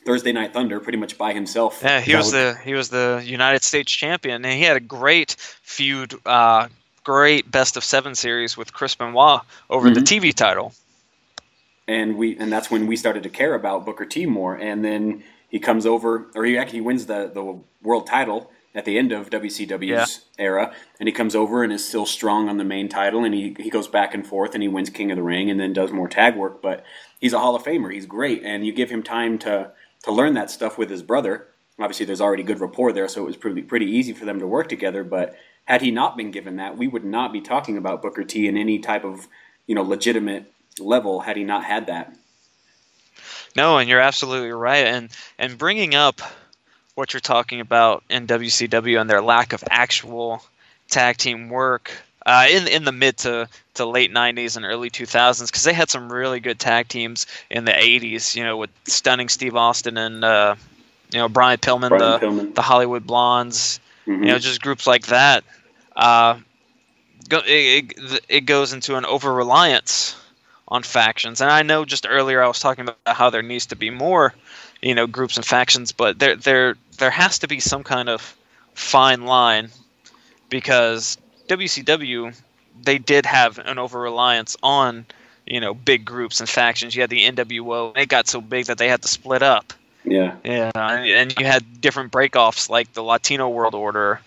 Thursday 0.04 0.32
Night 0.32 0.52
Thunder, 0.52 0.80
pretty 0.80 0.98
much 0.98 1.16
by 1.16 1.32
himself. 1.32 1.78
yeah, 1.80 2.00
he 2.00 2.10
That 2.10 2.18
was 2.18 2.26
would- 2.26 2.34
the 2.34 2.58
he 2.64 2.74
was 2.74 2.88
the 2.88 3.22
United 3.24 3.62
States 3.62 3.92
champion, 3.92 4.44
and 4.44 4.54
he 4.58 4.64
had 4.64 4.76
a 4.76 4.80
great 4.80 5.36
feud, 5.62 6.14
uh, 6.26 6.66
great 7.04 7.48
best 7.48 7.76
of 7.76 7.84
seven 7.84 8.16
series 8.16 8.56
with 8.56 8.72
Chris 8.72 8.96
Benoit 8.96 9.42
over 9.70 9.88
the 9.88 10.00
Mhm. 10.00 10.04
TV 10.04 10.32
title. 10.34 10.74
and 11.86 12.16
we 12.16 12.36
and 12.38 12.50
that's 12.50 12.70
when 12.72 12.86
we 12.88 12.96
started 12.96 13.22
to 13.22 13.28
care 13.28 13.54
about 13.54 13.84
Booker 13.84 14.06
T 14.06 14.26
more. 14.26 14.56
And 14.56 14.84
then 14.84 15.22
he 15.48 15.60
comes 15.60 15.86
over, 15.86 16.26
or 16.34 16.44
he 16.44 16.58
actually 16.58 16.80
wins 16.80 17.06
the 17.06 17.30
the 17.32 17.58
world 17.82 18.06
title 18.08 18.50
at 18.74 18.84
the 18.84 18.98
end 18.98 19.12
of 19.12 19.30
WCW's 19.30 20.23
era, 20.38 20.74
and 20.98 21.08
he 21.08 21.12
comes 21.12 21.34
over 21.34 21.62
and 21.62 21.72
is 21.72 21.86
still 21.86 22.06
strong 22.06 22.48
on 22.48 22.56
the 22.56 22.64
main 22.64 22.88
title, 22.88 23.24
and 23.24 23.34
he 23.34 23.56
he 23.58 23.70
goes 23.70 23.88
back 23.88 24.14
and 24.14 24.26
forth, 24.26 24.54
and 24.54 24.62
he 24.62 24.68
wins 24.68 24.90
King 24.90 25.10
of 25.10 25.16
the 25.16 25.22
Ring, 25.22 25.50
and 25.50 25.60
then 25.60 25.72
does 25.72 25.92
more 25.92 26.08
tag 26.08 26.36
work. 26.36 26.60
But 26.60 26.84
he's 27.20 27.32
a 27.32 27.38
Hall 27.38 27.54
of 27.54 27.62
Famer. 27.62 27.92
He's 27.92 28.06
great, 28.06 28.42
and 28.42 28.66
you 28.66 28.72
give 28.72 28.90
him 28.90 29.02
time 29.02 29.38
to 29.40 29.70
to 30.04 30.12
learn 30.12 30.34
that 30.34 30.50
stuff 30.50 30.76
with 30.76 30.90
his 30.90 31.02
brother. 31.02 31.48
Obviously, 31.78 32.06
there's 32.06 32.20
already 32.20 32.42
good 32.42 32.60
rapport 32.60 32.92
there, 32.92 33.08
so 33.08 33.22
it 33.22 33.26
was 33.26 33.36
pretty 33.36 33.62
pretty 33.62 33.86
easy 33.86 34.12
for 34.12 34.24
them 34.24 34.38
to 34.40 34.46
work 34.46 34.68
together. 34.68 35.04
But 35.04 35.36
had 35.64 35.82
he 35.82 35.90
not 35.90 36.16
been 36.16 36.30
given 36.30 36.56
that, 36.56 36.76
we 36.76 36.88
would 36.88 37.04
not 37.04 37.32
be 37.32 37.40
talking 37.40 37.76
about 37.76 38.02
Booker 38.02 38.24
T 38.24 38.46
in 38.46 38.56
any 38.56 38.78
type 38.78 39.04
of 39.04 39.28
you 39.66 39.74
know 39.74 39.82
legitimate 39.82 40.52
level 40.78 41.20
had 41.20 41.36
he 41.36 41.44
not 41.44 41.64
had 41.64 41.86
that. 41.86 42.16
No, 43.56 43.78
and 43.78 43.88
you're 43.88 44.00
absolutely 44.00 44.50
right. 44.50 44.86
And 44.86 45.10
and 45.38 45.56
bringing 45.56 45.94
up 45.94 46.20
what 46.94 47.12
you're 47.12 47.20
talking 47.20 47.60
about 47.60 48.04
in 48.08 48.26
WCW 48.26 49.00
and 49.00 49.08
their 49.08 49.22
lack 49.22 49.52
of 49.52 49.64
actual 49.68 50.42
tag 50.88 51.16
team 51.16 51.48
work 51.48 51.90
uh, 52.26 52.46
in 52.50 52.66
in 52.68 52.84
the 52.84 52.92
mid 52.92 53.18
to, 53.18 53.48
to 53.74 53.84
late 53.84 54.12
'90s 54.12 54.56
and 54.56 54.64
early 54.64 54.90
2000s, 54.90 55.46
because 55.46 55.64
they 55.64 55.72
had 55.74 55.90
some 55.90 56.10
really 56.10 56.40
good 56.40 56.58
tag 56.58 56.88
teams 56.88 57.26
in 57.50 57.64
the 57.64 57.72
'80s. 57.72 58.34
You 58.34 58.44
know, 58.44 58.56
with 58.56 58.70
stunning 58.86 59.28
Steve 59.28 59.56
Austin 59.56 59.98
and 59.98 60.24
uh, 60.24 60.54
you 61.12 61.18
know 61.18 61.28
Brian 61.28 61.58
Pillman, 61.58 61.90
Brian 61.90 62.20
the 62.20 62.26
Pillman. 62.26 62.54
the 62.54 62.62
Hollywood 62.62 63.06
Blondes. 63.06 63.80
Mhm. 64.06 64.20
You 64.20 64.32
know, 64.32 64.38
just 64.38 64.60
groups 64.62 64.86
like 64.86 65.06
that. 65.06 65.44
Uh, 65.96 66.38
go, 67.28 67.38
it, 67.38 67.92
it, 67.96 68.24
it 68.28 68.40
goes 68.42 68.72
into 68.72 68.96
an 68.96 69.04
over 69.06 69.32
reliance 69.32 70.16
on 70.68 70.82
factions. 70.82 71.40
And 71.40 71.50
I 71.50 71.62
know 71.62 71.84
just 71.84 72.06
earlier 72.08 72.42
I 72.42 72.48
was 72.48 72.58
talking 72.58 72.82
about 72.82 73.16
how 73.16 73.30
there 73.30 73.42
needs 73.42 73.66
to 73.66 73.76
be 73.76 73.90
more, 73.90 74.34
you 74.84 74.94
know, 74.94 75.06
groups 75.06 75.38
and 75.38 75.46
factions, 75.46 75.92
but 75.92 76.18
there 76.18 76.36
there 76.36 76.76
there 76.98 77.10
has 77.10 77.38
to 77.38 77.48
be 77.48 77.58
some 77.58 77.82
kind 77.82 78.10
of 78.10 78.36
fine 78.74 79.24
line 79.24 79.70
because 80.50 81.16
WCW 81.48 82.38
they 82.82 82.98
did 82.98 83.24
have 83.24 83.58
an 83.58 83.78
over 83.78 83.98
reliance 83.98 84.56
on 84.62 85.06
you 85.46 85.58
know 85.58 85.72
big 85.72 86.04
groups 86.04 86.40
and 86.40 86.48
factions. 86.48 86.94
You 86.94 87.00
had 87.00 87.08
the 87.08 87.30
NWO, 87.30 87.94
and 87.94 88.02
it 88.02 88.10
got 88.10 88.28
so 88.28 88.42
big 88.42 88.66
that 88.66 88.76
they 88.76 88.88
had 88.88 89.00
to 89.02 89.08
split 89.08 89.42
up. 89.42 89.72
Yeah. 90.04 90.36
Yeah, 90.44 90.70
and 90.74 91.08
and 91.08 91.40
you 91.40 91.46
had 91.46 91.80
different 91.80 92.12
breakoffs 92.12 92.68
like 92.68 92.92
the 92.92 93.02
Latino 93.02 93.48
World 93.48 93.74
Order 93.74 94.20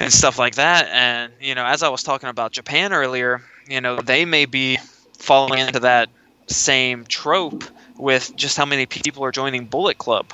and 0.00 0.10
stuff 0.10 0.38
like 0.38 0.54
that. 0.54 0.88
And 0.88 1.30
you 1.42 1.54
know, 1.54 1.66
as 1.66 1.82
I 1.82 1.90
was 1.90 2.02
talking 2.02 2.30
about 2.30 2.52
Japan 2.52 2.94
earlier, 2.94 3.42
you 3.68 3.82
know, 3.82 4.00
they 4.00 4.24
may 4.24 4.46
be 4.46 4.78
falling 5.18 5.58
into 5.58 5.80
that 5.80 6.08
same 6.46 7.04
trope 7.04 7.64
with 7.96 8.34
just 8.36 8.56
how 8.56 8.64
many 8.66 8.86
people 8.86 9.24
are 9.24 9.32
joining 9.32 9.66
Bullet 9.66 9.98
Club. 9.98 10.32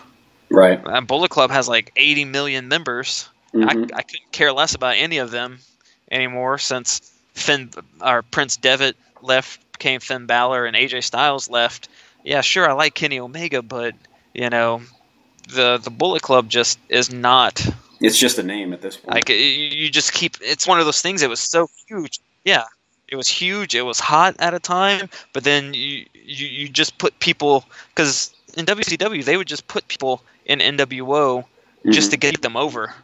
Right. 0.50 0.80
And 0.84 1.06
Bullet 1.06 1.30
Club 1.30 1.50
has 1.50 1.68
like 1.68 1.92
80 1.96 2.24
million 2.26 2.68
members. 2.68 3.28
Mhm. 3.54 3.64
I, 3.92 3.98
I 3.98 4.02
couldn't 4.02 4.32
care 4.32 4.52
less 4.52 4.74
about 4.74 4.96
any 4.96 5.18
of 5.18 5.30
them 5.30 5.58
anymore 6.10 6.58
since 6.58 7.00
Finn 7.34 7.70
or 8.00 8.22
Prince 8.22 8.56
Devitt 8.56 8.96
left, 9.22 9.60
became 9.72 10.00
Finn 10.00 10.26
Balor, 10.26 10.66
and 10.66 10.76
AJ 10.76 11.04
Styles 11.04 11.48
left. 11.50 11.88
Yeah, 12.24 12.40
sure, 12.40 12.68
I 12.68 12.72
like 12.72 12.94
Kenny 12.94 13.18
Omega, 13.20 13.62
but 13.62 13.94
you 14.34 14.50
know, 14.50 14.82
the 15.48 15.78
the 15.78 15.90
Bullet 15.90 16.22
Club 16.22 16.48
just 16.48 16.78
is 16.88 17.10
not 17.12 17.64
It's 18.00 18.18
just 18.18 18.38
a 18.38 18.42
name 18.42 18.72
at 18.72 18.80
this 18.82 18.96
point. 18.96 19.14
like 19.14 19.28
you 19.28 19.90
just 19.90 20.12
keep. 20.12 20.36
It's 20.40 20.66
one 20.66 20.78
of 20.78 20.84
those 20.84 21.00
things. 21.02 21.22
It 21.22 21.28
was 21.30 21.40
so 21.40 21.68
huge. 21.88 22.20
Yeah, 22.44 22.64
it 23.08 23.16
was 23.16 23.28
huge. 23.28 23.74
It 23.74 23.82
was 23.82 23.98
hot 23.98 24.36
at 24.38 24.54
a 24.54 24.58
time, 24.60 25.08
but 25.32 25.44
then 25.44 25.74
you 25.74 26.06
you, 26.14 26.46
you 26.46 26.68
just 26.68 26.98
put 26.98 27.18
people 27.20 27.64
because 27.88 28.34
in 28.56 28.66
WCW 28.66 29.24
they 29.24 29.36
would 29.36 29.48
just 29.48 29.66
put 29.66 29.86
people 29.88 30.22
in 30.46 30.60
NWO 30.60 31.44
just 31.90 32.08
Mhm. 32.08 32.10
to 32.12 32.16
get 32.18 32.42
them 32.42 32.56
over, 32.56 32.94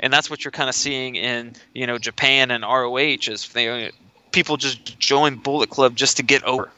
and 0.00 0.12
that's 0.12 0.30
what 0.30 0.44
you're 0.44 0.52
kind 0.52 0.68
of 0.68 0.74
seeing 0.74 1.16
in 1.16 1.54
you 1.74 1.86
know 1.86 1.98
Japan 1.98 2.50
and 2.50 2.64
ROH 2.64 3.28
is 3.28 3.48
they 3.48 3.90
people 4.32 4.56
just 4.56 4.98
join 4.98 5.36
Bullet 5.36 5.70
Club 5.70 5.94
just 5.96 6.16
to 6.16 6.22
get 6.22 6.42
over. 6.44 6.70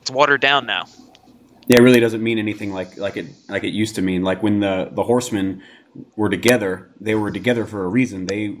It's 0.00 0.10
watered 0.10 0.40
down 0.40 0.66
now. 0.66 0.86
Yeah, 1.68 1.78
it 1.78 1.82
really 1.82 2.00
doesn't 2.00 2.22
mean 2.22 2.38
anything 2.38 2.72
like 2.72 2.96
like 2.96 3.16
it 3.16 3.26
like 3.48 3.64
it 3.64 3.72
used 3.72 3.96
to 3.96 4.02
mean. 4.02 4.22
Like 4.22 4.42
when 4.42 4.60
the 4.60 4.90
the 4.92 5.02
Horsemen 5.02 5.62
were 6.16 6.28
together, 6.28 6.90
they 7.00 7.14
were 7.14 7.30
together 7.30 7.64
for 7.66 7.84
a 7.84 7.88
reason. 7.88 8.26
They 8.26 8.56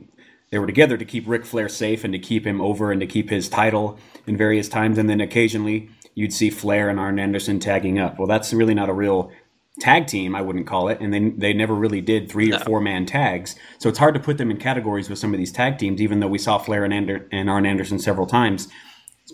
they 0.54 0.60
were 0.60 0.68
together 0.68 0.96
to 0.96 1.04
keep 1.04 1.26
Ric 1.26 1.44
Flair 1.44 1.68
safe 1.68 2.04
and 2.04 2.12
to 2.12 2.18
keep 2.20 2.46
him 2.46 2.60
over 2.60 2.92
and 2.92 3.00
to 3.00 3.08
keep 3.08 3.28
his 3.28 3.48
title 3.48 3.98
in 4.24 4.36
various 4.36 4.68
times. 4.68 4.98
And 4.98 5.10
then 5.10 5.20
occasionally 5.20 5.90
you'd 6.14 6.32
see 6.32 6.48
Flair 6.48 6.88
and 6.88 7.00
Arn 7.00 7.18
Anderson 7.18 7.58
tagging 7.58 7.98
up. 7.98 8.20
Well, 8.20 8.28
that's 8.28 8.52
really 8.52 8.72
not 8.72 8.88
a 8.88 8.92
real 8.92 9.32
tag 9.80 10.06
team. 10.06 10.32
I 10.32 10.42
wouldn't 10.42 10.68
call 10.68 10.86
it, 10.90 11.00
and 11.00 11.12
they 11.12 11.30
they 11.30 11.52
never 11.54 11.74
really 11.74 12.00
did 12.00 12.30
three 12.30 12.50
no. 12.50 12.58
or 12.58 12.60
four 12.60 12.80
man 12.80 13.04
tags. 13.04 13.56
So 13.78 13.88
it's 13.88 13.98
hard 13.98 14.14
to 14.14 14.20
put 14.20 14.38
them 14.38 14.48
in 14.48 14.58
categories 14.58 15.10
with 15.10 15.18
some 15.18 15.34
of 15.34 15.38
these 15.38 15.50
tag 15.50 15.76
teams. 15.76 16.00
Even 16.00 16.20
though 16.20 16.28
we 16.28 16.38
saw 16.38 16.56
Flair 16.56 16.84
and 16.84 16.94
Ander, 16.94 17.26
and 17.32 17.50
Arn 17.50 17.66
Anderson 17.66 17.98
several 17.98 18.28
times, 18.28 18.68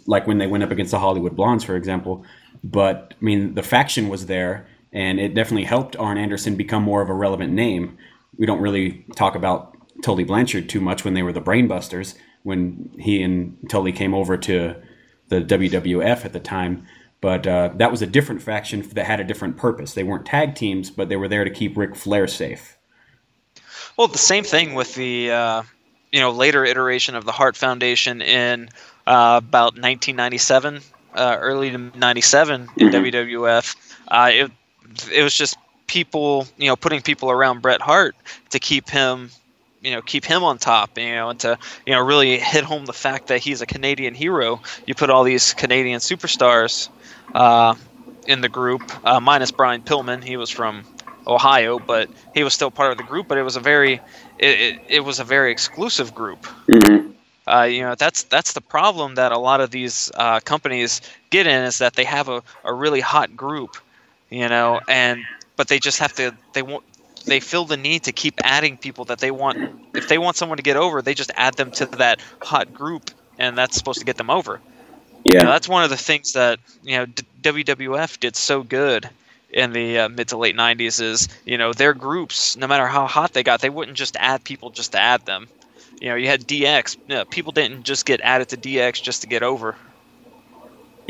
like 0.07 0.27
when 0.27 0.39
they 0.39 0.47
went 0.47 0.65
up 0.65 0.71
against 0.71 0.93
the 0.93 1.01
Hollywood 1.01 1.37
Blondes, 1.37 1.65
for 1.65 1.77
example. 1.77 2.25
But 2.65 3.13
I 3.21 3.23
mean, 3.23 3.57
the 3.57 3.63
faction 3.63 4.09
was 4.09 4.25
there, 4.25 4.67
and 4.91 5.21
it 5.21 5.35
definitely 5.35 5.67
helped 5.67 5.97
Arn 5.97 6.17
Anderson 6.17 6.57
become 6.57 6.83
more 6.83 7.03
of 7.03 7.11
a 7.11 7.15
relevant 7.15 7.53
name. 7.53 7.99
We 8.39 8.47
don't 8.47 8.63
really 8.63 9.05
talk 9.17 9.35
about 9.35 9.77
Tully 10.03 10.25
Blanchard 10.25 10.69
too 10.69 10.81
much 10.81 11.05
when 11.05 11.15
they 11.15 11.23
were 11.23 11.33
the 11.33 11.41
Brainbusters 11.43 12.15
when 12.43 12.91
he 12.99 13.23
and 13.23 13.57
Tully 13.69 13.93
came 13.93 14.15
over 14.15 14.37
to 14.37 14.77
the 15.29 15.41
WWF 15.41 16.25
at 16.25 16.33
the 16.33 16.41
time. 16.41 16.87
But 17.21 17.47
uh, 17.47 17.71
that 17.77 17.91
was 17.91 18.01
a 18.01 18.07
different 18.07 18.43
faction 18.43 18.81
that 18.95 19.05
had 19.05 19.21
a 19.21 19.25
different 19.25 19.57
purpose. 19.57 19.93
They 19.93 20.05
weren't 20.05 20.25
tag 20.25 20.55
teams, 20.55 20.91
but 20.91 21.09
they 21.09 21.17
were 21.17 21.29
there 21.29 21.45
to 21.45 21.51
keep 21.51 21.77
Ric 21.77 21.95
Flair 21.95 22.27
safe. 22.27 22.79
Well, 23.97 24.09
the 24.09 24.19
same 24.19 24.45
thing 24.45 24.75
with 24.75 24.95
the 24.95 25.31
uh, 25.31 25.63
you 26.13 26.21
know 26.21 26.31
later 26.31 26.65
iteration 26.65 27.15
of 27.15 27.27
the 27.27 27.33
Hart 27.33 27.57
Foundation 27.57 28.23
in 28.23 28.71
uh, 29.07 29.41
about 29.45 29.75
1997, 29.75 30.81
uh, 31.15 31.37
early 31.39 31.71
to 31.71 31.79
97 31.79 32.61
in 32.61 32.89
mm-hmm. 32.89 32.89
WWF. 32.89 33.77
Uh, 34.09 34.31
it 34.33 34.51
it 35.13 35.23
was 35.23 35.35
just 35.35 35.59
people 35.87 36.47
you 36.57 36.69
know 36.69 36.77
putting 36.77 37.03
people 37.03 37.31
around 37.31 37.61
Bret 37.61 37.83
Hart 37.83 38.17
to 38.49 38.59
keep 38.59 38.89
him 38.89 39.31
you 39.83 39.93
know 39.93 40.03
keep 40.03 40.25
him 40.25 40.43
on 40.43 40.59
top 40.59 40.99
you 40.99 41.13
know 41.13 41.31
and 41.31 41.41
to 41.41 41.59
you 41.87 41.95
know 41.95 42.01
really 42.01 42.39
hit 42.39 42.65
home 42.65 42.85
the 42.87 42.93
fact 42.93 43.29
that 43.29 43.41
he's 43.41 43.63
a 43.63 43.67
Canadian 43.67 44.15
hero. 44.15 44.61
You 44.87 44.95
put 44.95 45.11
all 45.11 45.25
these 45.25 45.55
Canadian 45.55 46.01
superstars 46.01 46.89
uh, 47.35 47.75
in 48.27 48.41
the 48.41 48.49
group 48.49 48.83
uh, 49.05 49.21
minus 49.21 49.51
Brian 49.51 49.83
Pillman. 49.83 50.23
He 50.23 50.37
was 50.37 50.51
from 50.51 50.85
Ohio 51.27 51.79
but 51.79 52.09
he 52.35 52.45
was 52.45 52.55
still 52.55 52.71
part 52.71 52.93
of 52.93 52.99
the 52.99 53.05
group 53.05 53.29
but 53.29 53.39
it 53.39 53.43
was 53.43 53.57
a 53.57 53.61
very 53.61 53.95
it, 54.39 54.61
it, 54.61 54.81
it 54.89 55.01
was 55.01 55.21
a 55.21 55.25
very 55.25 55.53
exclusive 55.53 56.15
group. 56.15 56.47
Mm-hmm. 56.67 57.11
uh, 57.47 57.65
you 57.65 57.83
know 57.83 57.95
that's 57.95 58.25
that's 58.25 58.53
the 58.53 58.61
problem 58.61 59.15
that 59.17 59.33
a 59.33 59.39
lot 59.39 59.61
of 59.61 59.71
these 59.71 60.11
uh, 60.15 60.41
companies 60.41 61.01
get 61.31 61.47
in 61.47 61.65
is 61.65 61.79
that 61.79 61.95
they 61.95 62.05
have 62.05 62.29
a, 62.29 62.43
a 62.65 62.73
really 62.73 63.01
hot 63.01 63.37
group 63.37 63.77
you 64.31 64.49
know 64.49 64.81
and 64.89 65.25
but 65.57 65.69
they 65.69 65.79
just 65.79 65.99
have 65.99 66.13
to 66.15 66.35
they 66.55 66.63
won't 66.63 66.85
they 67.25 67.41
feel 67.41 67.65
the 67.65 67.77
need 67.77 68.05
to 68.05 68.13
keep 68.13 68.41
adding 68.43 68.77
people 68.77 69.07
that 69.07 69.19
they 69.19 69.31
want. 69.31 69.59
If 69.95 70.09
they 70.09 70.19
want 70.19 70.37
someone 70.37 70.57
to 70.57 70.63
get 70.63 70.77
over, 70.77 71.03
they 71.03 71.15
just 71.15 71.31
add 71.35 71.55
them 71.55 71.71
to 71.73 71.87
that 71.87 72.21
hot 72.43 72.73
group, 72.73 73.11
and 73.39 73.57
that's 73.57 73.77
supposed 73.77 74.01
to 74.01 74.05
get 74.05 74.17
them 74.17 74.31
over. 74.31 74.61
Yeah, 75.25 75.45
that's 75.45 75.69
one 75.69 75.85
of 75.85 75.91
the 75.91 75.97
things 75.97 76.33
that 76.33 76.61
you 76.83 76.99
know 76.99 77.07
WWF 77.43 78.21
did 78.21 78.37
so 78.37 78.63
good 78.63 79.09
in 79.51 79.73
the 79.73 79.99
uh, 79.99 80.09
mid 80.09 80.29
to 80.29 80.37
late 80.37 80.57
'90s. 80.57 81.01
Is 81.01 81.29
you 81.45 81.59
know 81.59 81.73
their 81.73 81.95
groups, 81.95 82.57
no 82.57 82.67
matter 82.67 82.87
how 82.87 83.07
hot 83.07 83.33
they 83.33 83.43
got, 83.43 83.61
they 83.61 83.71
wouldn't 83.71 83.97
just 83.97 84.17
add 84.19 84.45
people 84.45 84.71
just 84.71 84.93
to 84.93 84.99
add 84.99 85.27
them. 85.27 85.49
You 86.01 86.09
know, 86.09 86.15
you 86.15 86.29
had 86.29 86.47
DX. 86.47 86.97
You 87.09 87.17
know, 87.17 87.25
people 87.27 87.53
didn't 87.53 87.83
just 87.83 88.07
get 88.07 88.21
added 88.23 88.49
to 88.51 88.57
DX 88.57 89.03
just 89.03 89.23
to 89.23 89.27
get 89.27 89.43
over. 89.43 89.77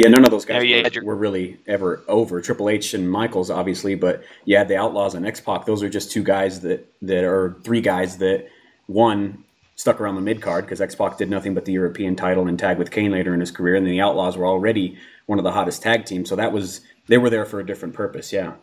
Yeah, 0.01 0.09
none 0.09 0.25
of 0.25 0.31
those 0.31 0.47
guys 0.47 0.65
yeah, 0.65 0.83
were, 0.83 0.89
your... 0.89 1.05
were, 1.05 1.15
really 1.15 1.59
ever 1.67 2.03
over. 2.09 2.41
Triple 2.41 2.71
H 2.71 2.95
and 2.95 3.11
Michaels, 3.11 3.51
obviously, 3.51 3.95
but 3.95 4.25
yeah, 4.47 4.65
the 4.65 4.77
Outlaws 4.77 5.15
and 5.15 5.27
X 5.27 5.41
Pac. 5.41 5.67
Those 5.67 5.83
are 5.83 5.91
just 5.91 6.11
two 6.11 6.23
guys 6.23 6.61
that 6.61 6.91
that 7.03 7.23
are 7.23 7.57
three 7.63 7.83
guys 7.83 8.17
that 8.19 8.49
one 8.87 9.45
stuck 9.77 10.01
around 10.01 10.15
the 10.15 10.23
mid 10.23 10.41
card 10.41 10.65
because 10.65 10.81
X 10.81 10.95
Pac 10.95 11.19
did 11.19 11.29
nothing 11.29 11.53
but 11.53 11.67
the 11.67 11.73
European 11.73 12.17
title 12.17 12.49
and 12.49 12.59
tag 12.59 12.79
with 12.79 12.91
Kane 12.91 13.11
later 13.11 13.35
in 13.35 13.41
his 13.41 13.51
career, 13.51 13.75
and 13.75 13.87
then 13.87 13.93
the 13.93 14.01
Outlaws 14.01 14.39
were 14.39 14.47
already 14.47 14.99
one 15.27 15.39
of 15.39 15.45
the 15.45 15.53
hottest 15.53 15.83
tag 15.83 16.07
teams. 16.07 16.31
So 16.31 16.37
that 16.37 16.51
was 16.51 16.81
they 17.07 17.19
were 17.19 17.29
there 17.29 17.45
for 17.45 17.61
a 17.61 17.67
different 17.67 17.93
purpose. 17.93 18.33
Yeah, 18.33 18.55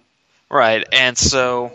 right. 0.49 0.87
And 0.91 1.15
so 1.15 1.71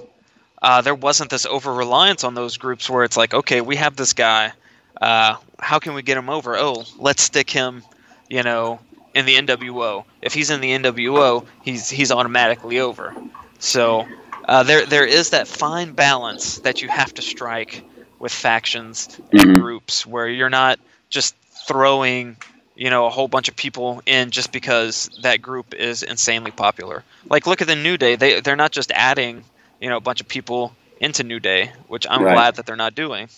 uh, 0.60 0.80
there 0.80 0.96
wasn't 0.96 1.30
this 1.30 1.46
over 1.46 1.72
reliance 1.72 2.24
on 2.24 2.34
those 2.34 2.56
groups 2.56 2.90
where 2.90 3.04
it's 3.04 3.16
like, 3.16 3.32
okay, 3.32 3.60
we 3.60 3.76
have 3.76 3.94
this 3.94 4.12
guy. 4.12 4.52
Uh, 5.00 5.36
how 5.60 5.78
can 5.78 5.94
we 5.94 6.02
get 6.02 6.18
him 6.18 6.28
over? 6.28 6.56
Oh, 6.56 6.84
let's 6.98 7.22
stick 7.22 7.48
him, 7.48 7.84
you 8.28 8.42
know, 8.42 8.80
in 9.14 9.26
the 9.26 9.36
NWO. 9.36 10.04
If 10.20 10.34
he's 10.34 10.50
in 10.50 10.60
the 10.60 10.70
NWO, 10.70 11.44
he's 11.62 11.90
he's 11.90 12.10
automatically 12.10 12.80
over. 12.80 13.14
So 13.58 14.06
uh, 14.44 14.62
there 14.62 14.86
there 14.86 15.06
is 15.06 15.30
that 15.30 15.46
fine 15.48 15.92
balance 15.92 16.58
that 16.60 16.82
you 16.82 16.88
have 16.88 17.14
to 17.14 17.22
strike 17.22 17.84
with 18.18 18.32
factions 18.32 19.20
and 19.32 19.40
mm-hmm. 19.40 19.60
groups 19.60 20.06
where 20.06 20.28
you're 20.28 20.50
not 20.50 20.78
just 21.10 21.34
throwing 21.66 22.36
you 22.74 22.90
know 22.90 23.06
a 23.06 23.10
whole 23.10 23.28
bunch 23.28 23.48
of 23.48 23.56
people 23.56 24.02
in 24.06 24.30
just 24.30 24.52
because 24.52 25.10
that 25.22 25.42
group 25.42 25.74
is 25.74 26.02
insanely 26.02 26.50
popular. 26.50 27.04
Like 27.28 27.46
look 27.46 27.62
at 27.62 27.68
the 27.68 27.76
New 27.76 27.96
Day. 27.96 28.16
They 28.16 28.40
they're 28.40 28.56
not 28.56 28.72
just 28.72 28.90
adding 28.92 29.44
you 29.80 29.88
know 29.88 29.96
a 29.96 30.00
bunch 30.00 30.20
of 30.20 30.28
people 30.28 30.74
into 31.00 31.24
New 31.24 31.40
Day, 31.40 31.72
which 31.88 32.06
I'm 32.08 32.22
right. 32.22 32.32
glad 32.32 32.56
that 32.56 32.66
they're 32.66 32.76
not 32.76 32.94
doing. 32.94 33.28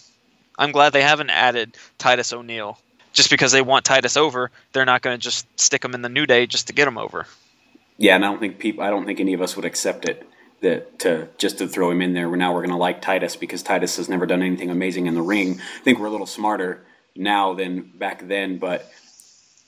I'm 0.57 0.71
glad 0.71 0.93
they 0.93 1.03
haven't 1.03 1.31
added 1.31 1.77
Titus 1.99 2.33
O'Neil 2.33 2.79
just 3.15 3.31
because 3.31 3.53
they 3.53 3.63
want 3.63 3.87
Titus 3.87 4.17
over, 4.17 4.51
they're 4.73 4.85
not 4.85 5.01
going 5.01 5.17
to 5.17 5.23
just 5.23 5.47
stick 5.59 5.83
him 5.83 5.95
in 5.95 6.03
the 6.03 6.09
New 6.11 6.27
Day 6.27 6.47
just 6.47 6.67
to 6.67 6.75
get 6.75 6.87
him 6.87 6.99
over. 6.99 7.27
Yeah, 7.97 8.17
and 8.17 8.25
I 8.25 8.29
don't 8.29 8.41
think 8.41 8.59
people, 8.59 8.85
I 8.85 8.91
don't 8.91 9.07
think 9.07 9.21
any 9.21 9.33
of 9.33 9.41
us 9.41 9.57
would 9.57 9.65
accept 9.65 10.07
it 10.07 10.29
that 10.61 10.99
to 10.99 11.29
just 11.39 11.59
to 11.59 11.69
throw 11.69 11.91
him 11.91 12.03
in 12.03 12.13
there. 12.13 12.29
Now 12.37 12.53
we're 12.53 12.61
going 12.61 12.71
to 12.71 12.77
like 12.77 13.01
Titus 13.01 13.37
because 13.37 13.63
Titus 13.63 13.97
has 13.97 14.09
never 14.09 14.27
done 14.27 14.43
anything 14.43 14.71
amazing 14.71 15.07
in 15.07 15.15
the 15.15 15.23
ring. 15.23 15.61
I 15.61 15.83
think 15.85 15.99
we're 15.99 16.07
a 16.07 16.11
little 16.11 16.27
smarter 16.27 16.85
now 17.15 17.55
than 17.55 17.83
back 17.83 18.27
then. 18.27 18.59
But 18.59 18.91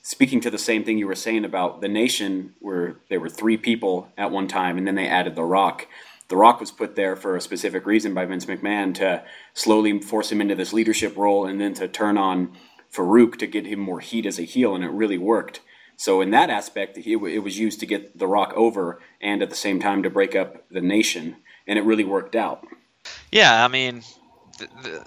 speaking 0.01 0.41
to 0.41 0.49
the 0.49 0.57
same 0.57 0.83
thing 0.83 0.97
you 0.97 1.07
were 1.07 1.15
saying 1.15 1.45
about 1.45 1.81
the 1.81 1.87
Nation, 1.87 2.53
where 2.59 2.97
there 3.09 3.19
were 3.19 3.29
three 3.29 3.57
people 3.57 4.11
at 4.17 4.31
one 4.31 4.47
time, 4.47 4.77
and 4.77 4.85
then 4.85 4.95
they 4.95 5.07
added 5.07 5.35
The 5.35 5.43
Rock. 5.43 5.87
The 6.27 6.35
Rock 6.35 6.59
was 6.59 6.71
put 6.71 6.97
there 6.97 7.15
for 7.15 7.37
a 7.37 7.41
specific 7.41 7.85
reason 7.85 8.13
by 8.13 8.25
Vince 8.25 8.45
McMahon 8.45 8.93
to 8.95 9.23
slowly 9.53 10.01
force 10.01 10.29
him 10.29 10.41
into 10.41 10.55
this 10.55 10.73
leadership 10.73 11.15
role, 11.15 11.45
and 11.45 11.61
then 11.61 11.73
to 11.75 11.87
turn 11.87 12.17
on 12.17 12.51
Farouk 12.91 13.37
to 13.37 13.47
get 13.47 13.65
him 13.65 13.79
more 13.79 13.99
heat 13.99 14.25
as 14.25 14.39
a 14.39 14.43
heel, 14.43 14.75
and 14.75 14.83
it 14.83 14.89
really 14.89 15.17
worked. 15.17 15.61
So 15.95 16.21
in 16.21 16.31
that 16.31 16.49
aspect, 16.49 16.97
it, 16.97 17.05
it 17.07 17.39
was 17.39 17.57
used 17.57 17.79
to 17.79 17.85
get 17.85 18.17
The 18.17 18.27
Rock 18.27 18.53
over, 18.55 19.01
and 19.21 19.41
at 19.41 19.49
the 19.49 19.55
same 19.55 19.79
time 19.79 20.03
to 20.03 20.09
break 20.09 20.35
up 20.35 20.63
the 20.69 20.81
nation, 20.81 21.37
and 21.65 21.79
it 21.79 21.83
really 21.83 22.03
worked 22.03 22.35
out. 22.35 22.65
Yeah, 23.31 23.63
I 23.63 23.67
mean, 23.67 24.03
th- 24.57 24.69
th- 24.83 25.01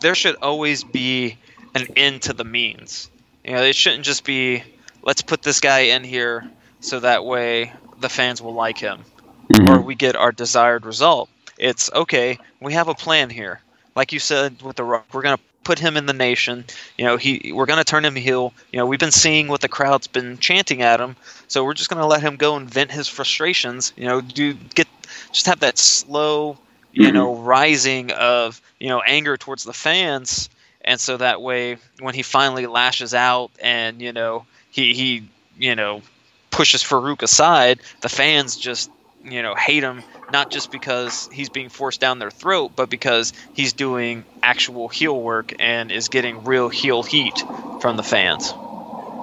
there 0.00 0.14
should 0.14 0.36
always 0.36 0.84
be 0.84 1.38
an 1.74 1.86
end 1.96 2.22
to 2.22 2.32
the 2.32 2.44
means. 2.44 3.10
You 3.44 3.52
know, 3.52 3.62
it 3.62 3.76
shouldn't 3.76 4.04
just 4.04 4.24
be 4.24 4.62
let's 5.02 5.22
put 5.22 5.42
this 5.42 5.60
guy 5.60 5.80
in 5.80 6.04
here 6.04 6.48
so 6.80 7.00
that 7.00 7.24
way 7.24 7.72
the 8.00 8.08
fans 8.08 8.40
will 8.40 8.54
like 8.54 8.78
him 8.78 9.04
mm-hmm. 9.52 9.72
or 9.72 9.80
we 9.80 9.94
get 9.94 10.16
our 10.16 10.32
desired 10.32 10.86
result. 10.86 11.28
It's 11.58 11.90
okay, 11.92 12.38
we 12.60 12.72
have 12.74 12.88
a 12.88 12.94
plan 12.94 13.30
here. 13.30 13.60
Like 13.96 14.12
you 14.12 14.20
said 14.20 14.62
with 14.62 14.76
the 14.76 14.84
Rock, 14.84 15.06
we're 15.12 15.22
going 15.22 15.36
to 15.36 15.42
put 15.64 15.78
him 15.78 15.96
in 15.96 16.06
the 16.06 16.12
nation. 16.12 16.64
You 16.96 17.04
know, 17.04 17.16
he 17.16 17.52
we're 17.52 17.66
going 17.66 17.78
to 17.78 17.84
turn 17.84 18.04
him 18.04 18.14
heel. 18.14 18.52
You 18.72 18.78
know, 18.78 18.86
we've 18.86 18.98
been 18.98 19.10
seeing 19.10 19.48
what 19.48 19.60
the 19.60 19.68
crowd's 19.68 20.06
been 20.06 20.38
chanting 20.38 20.82
at 20.82 21.00
him, 21.00 21.16
so 21.46 21.64
we're 21.64 21.74
just 21.74 21.90
going 21.90 22.00
to 22.00 22.06
let 22.06 22.22
him 22.22 22.36
go 22.36 22.56
and 22.56 22.68
vent 22.68 22.90
his 22.90 23.08
frustrations. 23.08 23.92
You 23.96 24.06
know, 24.06 24.20
do 24.20 24.54
get 24.54 24.88
just 25.32 25.46
have 25.46 25.60
that 25.60 25.78
slow, 25.78 26.58
you 26.92 27.06
mm-hmm. 27.06 27.14
know, 27.14 27.36
rising 27.36 28.12
of 28.12 28.60
you 28.78 28.88
know 28.88 29.00
anger 29.00 29.36
towards 29.36 29.64
the 29.64 29.72
fans, 29.72 30.48
and 30.82 31.00
so 31.00 31.16
that 31.16 31.42
way 31.42 31.76
when 32.00 32.14
he 32.14 32.22
finally 32.22 32.66
lashes 32.66 33.14
out 33.14 33.50
and 33.62 34.00
you 34.00 34.12
know 34.12 34.46
he 34.70 34.94
he 34.94 35.28
you 35.58 35.76
know 35.76 36.02
pushes 36.50 36.82
Farouk 36.82 37.22
aside, 37.22 37.80
the 38.00 38.08
fans 38.08 38.56
just 38.56 38.90
you 39.30 39.42
know 39.42 39.54
hate 39.54 39.82
him 39.82 40.02
not 40.32 40.50
just 40.50 40.70
because 40.70 41.28
he's 41.32 41.48
being 41.48 41.68
forced 41.68 42.00
down 42.00 42.18
their 42.18 42.30
throat, 42.30 42.72
but 42.76 42.90
because 42.90 43.32
he's 43.54 43.72
doing 43.72 44.24
actual 44.42 44.88
heel 44.88 45.18
work 45.20 45.54
and 45.58 45.90
is 45.90 46.08
getting 46.08 46.44
real 46.44 46.68
heel 46.68 47.02
heat 47.02 47.42
from 47.80 47.96
the 47.96 48.02
fans. 48.02 48.52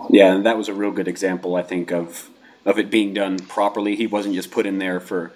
Yeah, 0.09 0.33
and 0.33 0.45
that 0.45 0.57
was 0.57 0.67
a 0.67 0.73
real 0.73 0.91
good 0.91 1.07
example, 1.07 1.55
I 1.55 1.63
think, 1.63 1.91
of 1.91 2.29
of 2.65 2.79
it 2.79 2.89
being 2.89 3.13
done 3.13 3.37
properly. 3.39 3.95
He 3.95 4.07
wasn't 4.07 4.35
just 4.35 4.51
put 4.51 4.65
in 4.65 4.79
there 4.79 4.99
for 4.99 5.31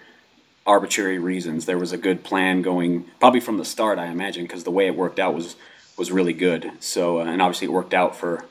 arbitrary 0.66 1.20
reasons. 1.20 1.66
There 1.66 1.78
was 1.78 1.91
a 1.91 1.98
good 1.98 2.24
plan 2.24 2.62
going, 2.62 3.06
probably 3.20 3.39
from 3.39 3.58
the 3.58 3.66
start, 3.66 4.00
I 4.00 4.08
imagine, 4.08 4.44
because 4.44 4.64
the 4.64 4.72
way 4.72 4.88
it 4.88 4.96
worked 4.96 5.20
out 5.20 5.36
was 5.36 5.56
was 5.98 6.12
really 6.12 6.34
good. 6.34 6.72
So, 6.80 7.20
uh, 7.20 7.26
and 7.26 7.41
obviously, 7.41 7.68
it 7.68 7.72
worked 7.72 7.94
out 7.94 8.16
for 8.16 8.46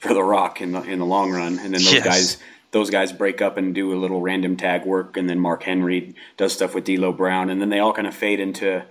for 0.00 0.14
The 0.14 0.22
Rock 0.22 0.60
in 0.60 0.72
the 0.72 0.82
in 0.82 0.98
the 0.98 1.06
long 1.06 1.30
run. 1.30 1.58
And 1.58 1.72
then 1.74 1.82
those 1.82 1.92
yes. 1.92 2.04
guys 2.04 2.36
those 2.76 2.90
guys 2.90 3.10
break 3.10 3.40
up 3.40 3.56
and 3.56 3.74
do 3.74 3.94
a 3.94 3.96
little 3.96 4.20
random 4.20 4.54
tag 4.54 4.84
work, 4.84 5.16
and 5.16 5.30
then 5.30 5.40
Mark 5.40 5.62
Henry 5.62 6.14
does 6.36 6.52
stuff 6.52 6.74
with 6.74 6.84
D'Lo 6.84 7.10
Brown, 7.10 7.48
and 7.48 7.58
then 7.58 7.70
they 7.70 7.78
all 7.78 7.94
kind 7.94 8.06
of 8.06 8.14
fade 8.14 8.38
into 8.38 8.84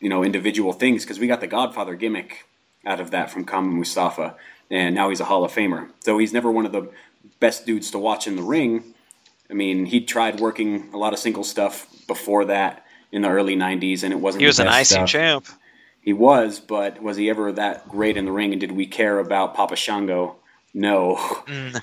you 0.00 0.08
know 0.08 0.24
individual 0.24 0.72
things 0.72 1.04
because 1.04 1.18
we 1.18 1.26
got 1.26 1.42
the 1.42 1.46
Godfather 1.46 1.94
gimmick 1.94 2.46
out 2.86 2.98
of 2.98 3.10
that 3.10 3.30
from 3.30 3.44
Kama 3.44 3.68
Mustafa, 3.70 4.34
and 4.70 4.94
now 4.94 5.10
he's 5.10 5.20
a 5.20 5.26
Hall 5.26 5.44
of 5.44 5.52
Famer. 5.52 5.90
So 6.00 6.16
he's 6.16 6.32
never 6.32 6.50
one 6.50 6.64
of 6.64 6.72
the 6.72 6.88
best 7.38 7.66
dudes 7.66 7.90
to 7.90 7.98
watch 7.98 8.26
in 8.26 8.36
the 8.36 8.42
ring. 8.42 8.94
I 9.50 9.52
mean, 9.52 9.84
he 9.84 10.00
tried 10.00 10.40
working 10.40 10.88
a 10.94 10.96
lot 10.96 11.12
of 11.12 11.18
single 11.18 11.44
stuff 11.44 11.86
before 12.06 12.46
that 12.46 12.82
in 13.12 13.20
the 13.20 13.28
early 13.28 13.56
'90s, 13.56 14.04
and 14.04 14.12
it 14.14 14.20
wasn't. 14.20 14.40
He 14.40 14.46
was 14.46 14.58
an 14.58 14.68
IC 14.68 14.86
stuff. 14.86 15.08
champ. 15.10 15.46
He 16.00 16.14
was, 16.14 16.60
but 16.60 17.02
was 17.02 17.18
he 17.18 17.28
ever 17.28 17.52
that 17.52 17.90
great 17.90 18.16
in 18.16 18.24
the 18.24 18.32
ring? 18.32 18.52
And 18.52 18.60
did 18.60 18.72
we 18.72 18.86
care 18.86 19.18
about 19.18 19.54
Papa 19.54 19.76
Shango? 19.76 20.36
No. 20.72 21.16
Mm. 21.46 21.80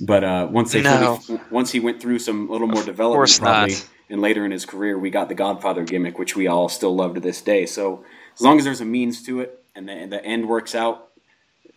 But 0.00 0.24
uh, 0.24 0.48
once 0.50 0.72
they 0.72 0.82
no. 0.82 1.16
fully, 1.16 1.40
once 1.50 1.70
he 1.70 1.80
went 1.80 2.00
through 2.00 2.18
some 2.18 2.48
little 2.48 2.66
more 2.66 2.82
development, 2.82 3.38
probably, 3.38 3.74
not. 3.74 3.88
and 4.08 4.22
later 4.22 4.44
in 4.44 4.50
his 4.50 4.64
career, 4.64 4.98
we 4.98 5.10
got 5.10 5.28
the 5.28 5.34
Godfather 5.34 5.84
gimmick, 5.84 6.18
which 6.18 6.34
we 6.34 6.46
all 6.46 6.68
still 6.68 6.94
love 6.94 7.14
to 7.14 7.20
this 7.20 7.42
day. 7.42 7.66
So 7.66 8.04
as 8.34 8.40
long 8.40 8.58
as 8.58 8.64
there's 8.64 8.80
a 8.80 8.86
means 8.86 9.22
to 9.24 9.40
it 9.40 9.62
and 9.74 9.88
the, 9.88 9.92
and 9.92 10.12
the 10.12 10.24
end 10.24 10.48
works 10.48 10.74
out, 10.74 11.10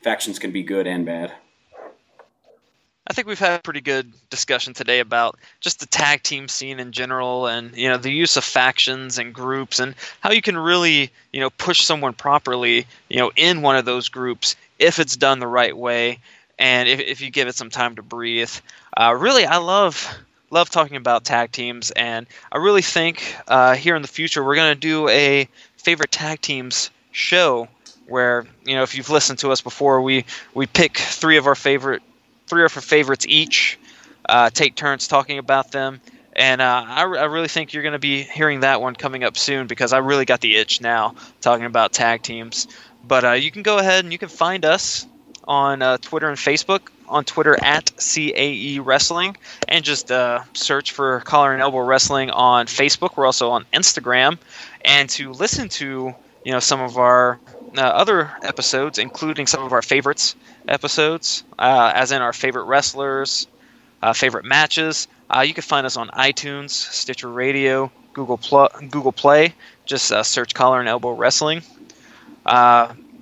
factions 0.02 0.40
can 0.40 0.52
be 0.52 0.64
good 0.64 0.88
and 0.88 1.06
bad. 1.06 1.34
I 3.08 3.14
think 3.14 3.28
we've 3.28 3.38
had 3.38 3.60
a 3.60 3.62
pretty 3.62 3.82
good 3.82 4.14
discussion 4.32 4.74
today 4.74 5.00
about 5.00 5.38
just 5.60 5.80
the 5.80 5.86
tag 5.86 6.24
team 6.24 6.48
scene 6.48 6.80
in 6.80 6.92
general 6.92 7.46
and 7.46 7.76
you 7.78 7.88
know 7.88 7.98
the 7.98 8.12
use 8.12 8.36
of 8.36 8.44
factions 8.44 9.20
and 9.20 9.32
groups 9.32 9.80
and 9.80 9.94
how 10.22 10.32
you 10.32 10.42
can 10.42 10.58
really 10.58 11.12
you 11.32 11.40
know 11.40 11.52
push 11.52 11.82
someone 11.82 12.14
properly 12.14 12.88
you 13.10 13.18
know 13.18 13.32
in 13.36 13.62
one 13.62 13.76
of 13.76 13.86
those 13.86 14.10
groups 14.10 14.56
if 14.80 14.98
it's 14.98 15.16
done 15.16 15.40
the 15.40 15.48
right 15.48 15.78
way 15.78 16.18
and 16.58 16.88
if, 16.88 17.00
if 17.00 17.22
you 17.22 17.30
give 17.30 17.48
it 17.48 17.56
some 17.56 17.70
time 17.70 17.96
to 17.96 18.02
breathe. 18.02 18.52
Uh, 18.96 19.16
really, 19.18 19.46
I 19.46 19.58
love 19.58 20.08
love 20.52 20.70
talking 20.70 20.96
about 20.96 21.26
tag 21.26 21.52
teams 21.52 21.92
and 21.92 22.28
I 22.52 22.60
really 22.60 22.84
think 22.84 23.36
uh, 23.48 23.76
here 23.76 23.96
in 23.96 24.02
the 24.02 24.08
future 24.08 24.44
we're 24.44 24.56
going 24.56 24.74
to 24.74 24.80
do 24.80 25.10
a 25.10 25.50
favorite 25.78 26.12
tag 26.12 26.40
teams 26.40 26.92
show 27.12 27.68
where 28.08 28.46
you 28.64 28.76
know 28.76 28.84
if 28.84 28.96
you've 28.96 29.10
listened 29.10 29.40
to 29.40 29.52
us 29.52 29.62
before 29.62 30.02
we 30.02 30.24
we 30.54 30.68
pick 30.68 30.98
three 30.98 31.38
of 31.38 31.48
our 31.48 31.56
favorite 31.56 32.04
three 32.48 32.64
or 32.64 32.70
four 32.70 32.82
favorites 32.82 33.26
each, 33.28 33.78
uh, 34.28 34.50
take 34.50 34.76
turns 34.76 35.08
talking 35.08 35.38
about 35.38 35.72
them. 35.72 36.02
And 36.36 36.62
uh, 36.62 36.84
I, 36.86 37.02
I, 37.02 37.26
really 37.26 37.48
think 37.48 37.72
you're 37.72 37.84
going 37.84 37.94
to 37.94 38.00
be 38.00 38.24
hearing 38.24 38.60
that 38.60 38.82
one 38.82 38.94
coming 38.94 39.24
up 39.24 39.38
soon 39.38 39.68
because 39.68 39.94
I 39.94 40.00
really 40.00 40.26
got 40.26 40.42
the 40.42 40.58
itch 40.58 40.82
now 40.82 41.16
talking 41.40 41.66
about 41.66 41.94
tag 41.94 42.24
teams. 42.24 42.68
But 43.08 43.24
uh, 43.24 43.32
you 43.34 43.52
can 43.52 43.64
go 43.64 43.78
ahead 43.78 44.04
and 44.04 44.12
you 44.12 44.20
can 44.20 44.28
find 44.28 44.66
us 44.66 45.08
on 45.48 45.82
uh, 45.82 45.98
Twitter 45.98 46.30
and 46.30 46.38
Facebook. 46.38 46.90
On 47.08 47.24
Twitter 47.24 47.56
at 47.64 47.92
CAE 47.98 48.80
Wrestling, 48.84 49.38
and 49.68 49.86
just 49.86 50.12
uh, 50.12 50.42
search 50.54 50.92
for 50.92 51.20
Collar 51.20 51.54
and 51.54 51.62
Elbow 51.62 51.82
Wrestling 51.86 52.32
on 52.32 52.66
Facebook. 52.66 53.16
We're 53.16 53.28
also 53.28 53.52
on 53.52 53.64
Instagram, 53.72 54.40
and 54.84 55.08
to 55.12 55.32
listen 55.32 55.70
to 55.70 56.16
you 56.44 56.52
know 56.52 56.60
some 56.60 56.82
of 56.82 56.98
our 56.98 57.38
uh, 57.78 57.82
other 57.82 58.32
episodes, 58.42 58.98
including 58.98 59.46
some 59.46 59.64
of 59.64 59.72
our 59.72 59.84
favorites 59.84 60.36
episodes, 60.68 61.44
uh, 61.60 61.92
as 61.94 62.12
in 62.12 62.24
our 62.24 62.34
favorite 62.34 62.64
wrestlers, 62.64 63.46
uh, 64.02 64.14
favorite 64.14 64.46
matches. 64.46 65.08
Uh, 65.30 65.42
you 65.42 65.54
can 65.54 65.62
find 65.62 65.86
us 65.86 65.98
on 65.98 66.10
iTunes, 66.10 66.72
Stitcher 66.72 67.30
Radio, 67.30 67.92
Google 68.14 68.38
Pl- 68.38 68.70
Google 68.90 69.12
Play. 69.12 69.54
Just 69.86 70.08
search 70.28 70.56
Collar 70.56 70.80
and 70.80 70.90
Elbow 70.90 71.12
Wrestling. 71.12 71.62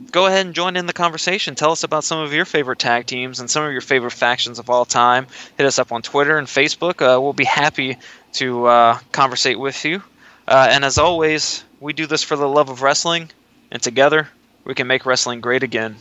Uh, 0.04 0.10
go 0.12 0.26
ahead 0.26 0.46
and 0.46 0.56
join 0.56 0.76
in 0.76 0.86
the 0.86 0.94
conversation. 0.94 1.56
Tell 1.56 1.72
us 1.72 1.84
about 1.84 2.04
some 2.04 2.20
of 2.20 2.34
your 2.34 2.46
favorite 2.46 2.80
tag 2.80 3.06
teams 3.06 3.40
and 3.40 3.50
some 3.50 3.64
of 3.64 3.72
your 3.72 3.82
favorite 3.82 4.12
factions 4.12 4.60
of 4.60 4.70
all 4.70 4.86
time. 4.86 5.28
Hit 5.58 5.66
us 5.66 5.80
up 5.80 5.92
on 5.92 6.02
Twitter 6.02 6.38
and 6.38 6.48
Facebook. 6.48 7.00
we'll 7.00 7.34
be 7.34 7.46
happy 7.46 7.98
to 8.34 8.98
conversate 9.12 9.60
with 9.60 9.84
you. 9.86 10.02
and 10.48 10.86
as 10.86 10.98
always, 10.98 11.64
we 11.80 11.94
do 11.94 12.06
this 12.06 12.24
for 12.24 12.36
the 12.36 12.48
love 12.48 12.70
of 12.70 12.82
wrestling, 12.82 13.30
and 13.72 13.82
together 13.82 14.30
we 14.64 14.74
can 14.74 14.88
make 14.88 15.06
wrestling 15.06 15.42
great 15.42 15.64
again. 15.64 15.98